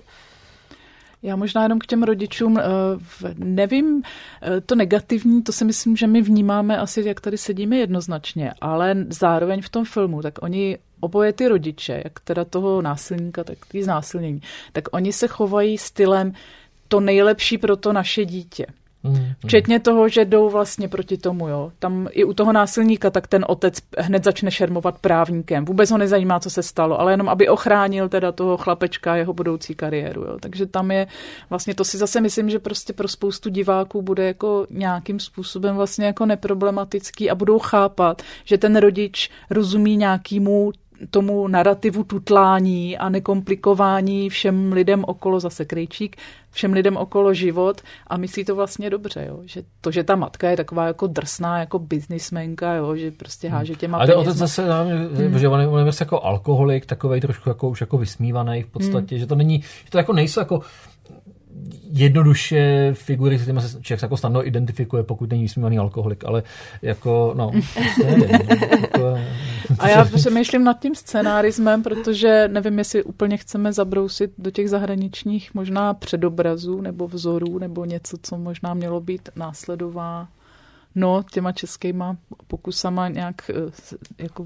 [1.23, 2.63] Já možná jenom k těm rodičům, eh,
[3.37, 4.01] nevím,
[4.41, 8.95] eh, to negativní, to si myslím, že my vnímáme asi, jak tady sedíme jednoznačně, ale
[9.09, 13.83] zároveň v tom filmu, tak oni oboje ty rodiče, jak teda toho násilníka, tak ty
[13.83, 14.41] znásilnění,
[14.73, 16.33] tak oni se chovají stylem
[16.87, 18.65] to nejlepší pro to naše dítě.
[19.03, 19.15] Mm,
[19.45, 21.71] Včetně toho, že jdou vlastně proti tomu, jo.
[21.79, 25.65] Tam i u toho násilníka, tak ten otec hned začne šermovat právníkem.
[25.65, 29.75] Vůbec ho nezajímá, co se stalo, ale jenom, aby ochránil teda toho chlapečka jeho budoucí
[29.75, 30.37] kariéru, jo.
[30.39, 31.07] Takže tam je
[31.49, 36.05] vlastně, to si zase myslím, že prostě pro spoustu diváků bude jako nějakým způsobem vlastně
[36.05, 40.71] jako neproblematický a budou chápat, že ten rodič rozumí nějakýmu
[41.09, 46.15] tomu narrativu tutlání a nekomplikování všem lidem okolo, zase krejčík,
[46.51, 49.39] všem lidem okolo život a myslí to vlastně dobře, jo?
[49.45, 52.95] že to, že ta matka je taková jako drsná, jako biznismenka, jo?
[52.95, 53.57] že prostě hmm.
[53.57, 54.67] háže těma Ale otec zase,
[55.17, 55.39] hmm.
[55.39, 59.15] že on je, on je jako alkoholik, takový trošku jako už jako vysmívaný v podstatě,
[59.15, 59.19] hmm.
[59.19, 60.61] že to není, že to jako nejsou jako
[61.91, 66.43] jednoduše figury, s kterými se člověk jako snadno identifikuje, pokud není vysmívaný alkoholik, ale
[66.81, 67.51] jako, no.
[68.05, 68.29] nevím,
[68.81, 69.17] jako,
[69.79, 75.53] a já přemýšlím nad tím scénárismem, protože nevím, jestli úplně chceme zabrousit do těch zahraničních
[75.53, 80.27] možná předobrazů nebo vzorů, nebo něco, co možná mělo být následová
[80.95, 82.17] no, těma českýma
[82.47, 83.53] pokusama nějak eh,
[84.17, 84.45] jako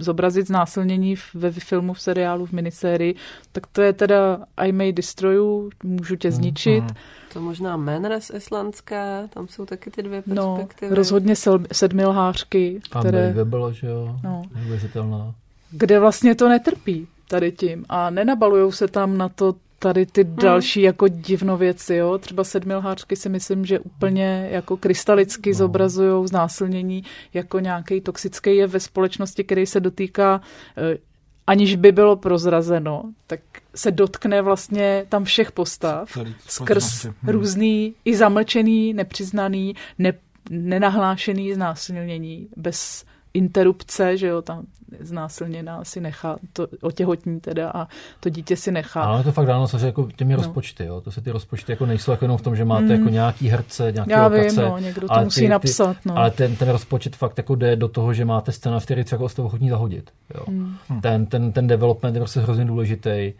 [0.00, 3.14] zobrazit znásilnění ve filmu, v seriálu, v minisérii,
[3.52, 6.84] tak to je teda I may destroy you, můžu tě zničit.
[6.84, 6.90] Mm,
[7.32, 10.90] To možná Menres islandské, tam jsou taky ty dvě no, perspektivy.
[10.90, 11.34] No, rozhodně
[11.72, 13.34] sedmilhářky, které...
[13.34, 14.42] Tam bylo, že jo, no,
[15.70, 17.84] kde vlastně to netrpí tady tím?
[17.88, 20.36] A nenabalujou se tam na to tady ty hmm.
[20.36, 22.18] další jako divnověci, jo.
[22.18, 25.54] Třeba sedmilhářky si myslím, že úplně jako krystalicky no.
[25.54, 27.04] zobrazují znásilnění
[27.34, 30.40] jako nějaký toxický je ve společnosti, který se dotýká
[30.76, 30.98] eh,
[31.46, 33.40] aniž by bylo prozrazeno, tak
[33.74, 37.14] se dotkne vlastně tam všech postav skrz hmm.
[37.26, 40.12] různý i zamlčený, nepřiznaný, ne,
[40.50, 43.04] nenahlášený znásilnění bez
[43.34, 44.66] interrupce, že jo, tam
[45.00, 47.88] znásilněná si nechá, to otěhotní teda a
[48.20, 49.02] to dítě si nechá.
[49.02, 50.36] Ale to fakt dáno se jako těmi no.
[50.36, 52.90] rozpočty, jo, to se ty rozpočty jako nejsou jako jenom v tom, že máte mm.
[52.90, 56.18] jako nějaký herce, nějaký Já lokace, vím, no, někdo to musí ty, napsat, no.
[56.18, 59.28] Ale ten, ten rozpočet fakt jako jde do toho, že máte scéna, v který jako
[59.28, 60.44] jste ochotní zahodit, jo.
[60.48, 60.76] Mm.
[61.00, 63.32] Ten, ten, ten development je prostě hrozně důležitý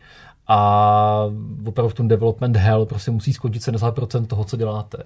[0.53, 1.31] a
[1.67, 4.99] opravdu v tom development hell prostě musí skončit 70% toho, co děláte.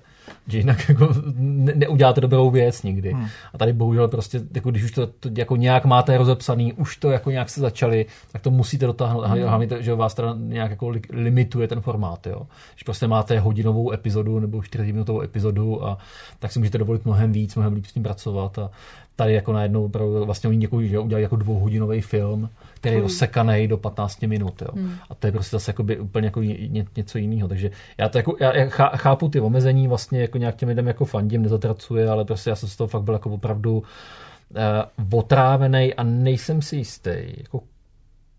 [0.48, 3.12] Že jinak jako ne, neuděláte dobrou věc nikdy.
[3.12, 3.26] Hmm.
[3.54, 7.10] A tady bohužel prostě, jako když už to, to jako nějak máte rozepsaný, už to
[7.10, 9.24] jako nějak se začali, tak to musíte dotáhnout.
[9.24, 9.42] Hmm.
[9.42, 12.26] Hlavně, to, že vás teda nějak jako limituje ten formát.
[12.26, 12.46] Jo.
[12.74, 15.98] Když prostě máte hodinovou epizodu nebo 40 minutovou epizodu, a,
[16.38, 18.58] tak si můžete dovolit mnohem víc, mnohem líp s tím pracovat.
[18.58, 18.70] A
[19.16, 19.90] tady jako najednou
[20.24, 22.48] vlastně oni někoho, že udělali jako dvouhodinový film,
[22.84, 23.08] který je hmm.
[23.08, 24.62] rozsekaný do 15 minut.
[24.62, 24.68] Jo.
[24.74, 24.96] Hmm.
[25.10, 27.48] A to je prostě zase jakoby úplně jako ně, něco jiného.
[27.48, 31.42] Takže já, to jako, já chápu ty omezení, vlastně jako nějak těm lidem jako fandím,
[31.42, 36.62] nezatracuje, ale prostě já jsem z toho fakt byl jako opravdu uh, otrávený a nejsem
[36.62, 37.60] si jistý, jako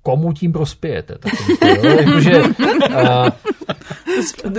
[0.01, 1.17] komu tím prospějete.
[1.17, 1.33] Tak
[1.83, 1.91] jo?
[1.99, 3.29] Jakože, uh,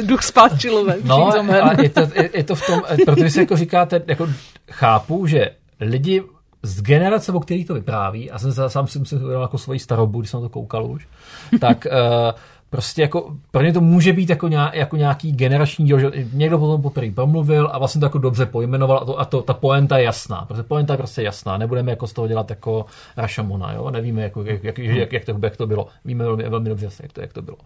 [0.02, 0.96] Duch spáčilové.
[1.04, 4.28] No, a je to, je, je to v tom, eh, protože si jako říkáte, jako
[4.70, 5.50] chápu, že
[5.80, 6.22] lidi
[6.66, 10.20] z generace, o který to vypráví, a jsem se, sám si myslím, jako svoji starobu,
[10.20, 11.08] když jsem to koukal už,
[11.60, 12.38] tak uh,
[12.70, 16.58] prostě jako, pro ně to může být jako, nějak, jako nějaký generační díl, že někdo
[16.58, 19.98] potom poprvé promluvil a vlastně to jako dobře pojmenoval a, to, a to, ta poenta
[19.98, 20.44] je jasná.
[20.48, 21.58] Protože poenta je prostě jasná.
[21.58, 22.86] Nebudeme jako z toho dělat jako
[23.16, 23.90] Rašamona, jo?
[23.90, 25.86] Nevíme, jako, jak, jak, jak, jak, to, jak to bylo.
[26.04, 27.56] Víme velmi, velmi dobře, jak to, jak to bylo.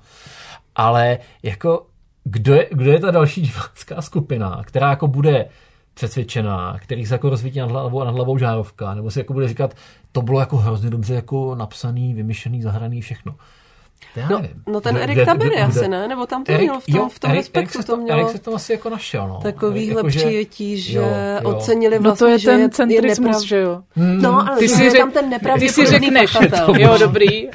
[0.77, 1.87] Ale jako,
[2.25, 5.47] kdo je, kdo je ta další divácká skupina, která jako bude
[5.95, 9.75] přesvědčená, který se jako rozsvítí nad hlavou, nad hlavou žárovka, nebo si jako bude říkat,
[10.13, 13.35] to bylo jako hrozně dobře jako napsaný, vymyšlený, zahraný, všechno.
[14.17, 14.63] Já no, nevím.
[14.67, 17.19] no ten Erik Tabery asi ne, nebo tam to Erik, měl v tom, jo, v
[17.19, 18.19] tom Erik, respektu Erik to mělo.
[18.21, 19.41] Erik se to asi jako našel, no.
[19.43, 21.05] Takovýhle jako, přijetí, že, jo,
[21.43, 21.51] jo.
[21.51, 23.83] ocenili vlastně, no to je že ten centrismus, že jo.
[23.91, 24.23] Hmm.
[24.23, 26.37] No, ale ty si je tam ten Ty si řekneš,
[26.79, 27.49] jo, dobrý,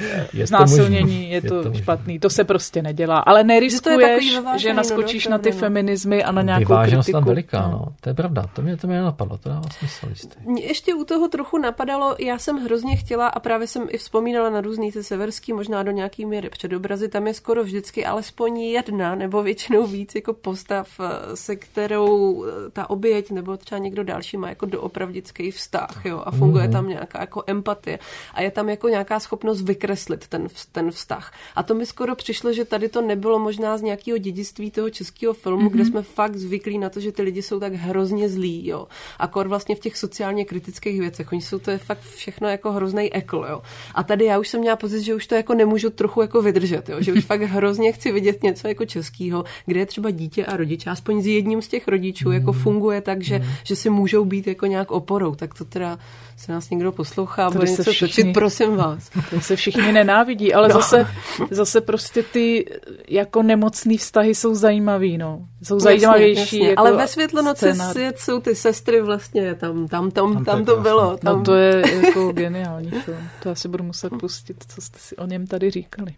[0.44, 3.20] znásilnění, je to, je to špatný, to se prostě nedělá.
[3.20, 7.72] Ale neriskuješ, že naskočíš na ty feminizmy a na nějakou Vyváženost tam veliká, no.
[7.72, 7.86] no.
[8.02, 10.08] To je pravda, to mě to mě napadlo, to dává smysl
[10.46, 14.50] Mě ještě u toho trochu napadalo, já jsem hrozně chtěla a právě jsem i vzpomínala
[14.50, 19.16] na různý ty severský, možná do nějaký míry předobrazy, tam je skoro vždycky alespoň jedna
[19.16, 24.38] nebo většinou víc jako postav, eh, se kterou eh, ta oběť nebo třeba někdo další
[24.38, 26.72] má jako doopravdický vztah jo, a funguje mm-hmm.
[26.72, 28.00] tam nějaká jako empatie
[28.34, 31.34] a je tam jako nějaká schopnost vykreslit ten, ten vztah.
[31.56, 35.34] A to mi skoro přišlo, že tady to nebylo možná z nějakého dědictví toho českého
[35.34, 35.72] filmu, mm-hmm.
[35.72, 38.88] kde jsme fakt zvyklí na to, že ty lidi jsou tak hrozně zlí, jo.
[39.20, 41.32] A kor vlastně v těch sociálně kritických věcech.
[41.32, 43.62] Oni jsou to je fakt všechno jako hrozný ekl, jo.
[43.96, 46.90] A tady já už jsem měla pocit, že už to jako nemůžu trochu jako vydržet,
[46.90, 46.98] jo.
[47.00, 50.88] Že už fakt hrozně chci vidět něco jako českého, kde je třeba dítě a rodič,
[50.88, 52.60] aspoň s jedním z těch rodičů, jako mm.
[52.60, 53.46] funguje tak, že, mm.
[53.64, 55.36] že si můžou být jako nějak oporou.
[55.36, 56.00] Tak to teda
[56.38, 59.10] se nás někdo poslouchá, bude něco všichni, točit, prosím vás.
[59.30, 60.74] To se všichni nenávidí, ale no.
[60.74, 61.08] zase,
[61.52, 62.66] zase prostě ty
[63.08, 65.46] jako nemocný vztahy jsou zajímavý, no.
[65.64, 66.40] jsou zajímavější.
[66.40, 66.70] Jasně, jasně.
[66.70, 70.82] Jako Ale ve Světlonoci svět jsou ty sestry vlastně, tam, tam, tam, tam, tam to
[70.82, 71.18] bylo.
[71.18, 71.38] Tam.
[71.38, 73.30] No to je jako geniální film.
[73.44, 76.14] To asi budu muset pustit, co jste si o něm tady říkali.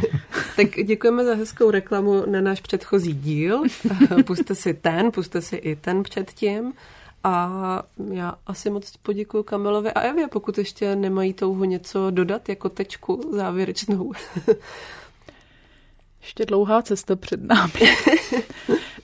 [0.56, 3.62] tak děkujeme za hezkou reklamu na náš předchozí díl.
[4.26, 6.72] Puste si ten, puste si i ten předtím.
[7.24, 7.82] A
[8.12, 13.30] já asi moc poděkuji Kamilovi a Evě, pokud ještě nemají touhu něco dodat jako tečku
[13.32, 14.12] závěrečnou.
[16.20, 17.72] Ještě dlouhá cesta před námi.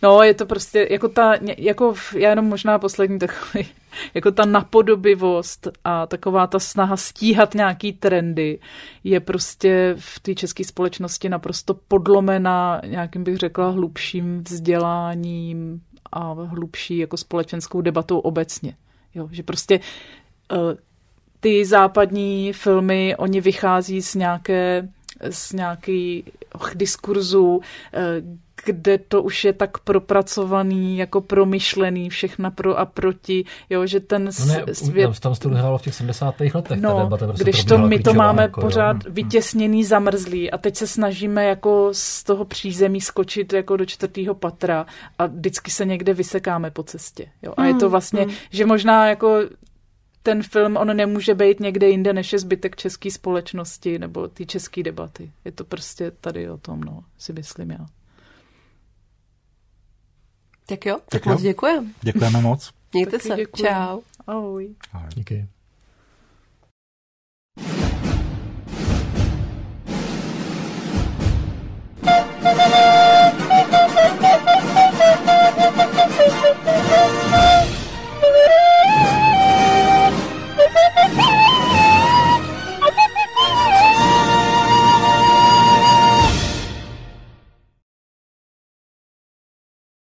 [0.03, 3.69] No, je to prostě jako ta, jako já jenom možná poslední takový,
[4.15, 8.59] jako ta napodobivost a taková ta snaha stíhat nějaký trendy
[9.05, 15.81] je prostě v té české společnosti naprosto podlomena nějakým bych řekla hlubším vzděláním
[16.15, 18.77] a hlubší jako společenskou debatou obecně.
[19.15, 19.81] Jo, že prostě
[20.53, 20.59] uh,
[21.41, 24.89] ty západní filmy, oni vychází z nějaké
[25.31, 26.24] z nějakých
[26.74, 27.61] diskurzů,
[27.93, 28.23] eh,
[28.65, 34.24] kde to už je tak propracovaný, jako promyšlený, všechna pro a proti, jo, že ten
[34.24, 35.20] no ne, svět...
[35.20, 36.35] Tam to hrálo v těch 70.
[36.55, 36.81] letech.
[36.81, 39.12] No, debata prostě když to my to máme jako, pořád jo.
[39.12, 44.86] vytěsněný, zamrzlý a teď se snažíme jako z toho přízemí skočit jako do čtvrtého patra
[45.19, 47.27] a vždycky se někde vysekáme po cestě.
[47.43, 47.55] Jo.
[47.57, 48.32] A mm, je to hmm, vlastně, mm.
[48.51, 49.41] že možná jako
[50.23, 54.82] ten film, on nemůže být někde jinde, než je zbytek české společnosti nebo ty české
[54.82, 55.32] debaty.
[55.45, 57.86] Je to prostě tady o tom, no, si myslím já.
[60.66, 61.32] Tak jo, tak, tak jo.
[61.32, 61.89] moc děkujeme.
[62.03, 62.70] Děkujeme moc.
[62.93, 63.36] Mějte Taky se.
[63.36, 63.62] Děkuji.
[63.62, 64.01] Čau.
[64.27, 64.74] Ahoj.
[64.93, 65.09] Ahoj.
[65.15, 65.49] Díky.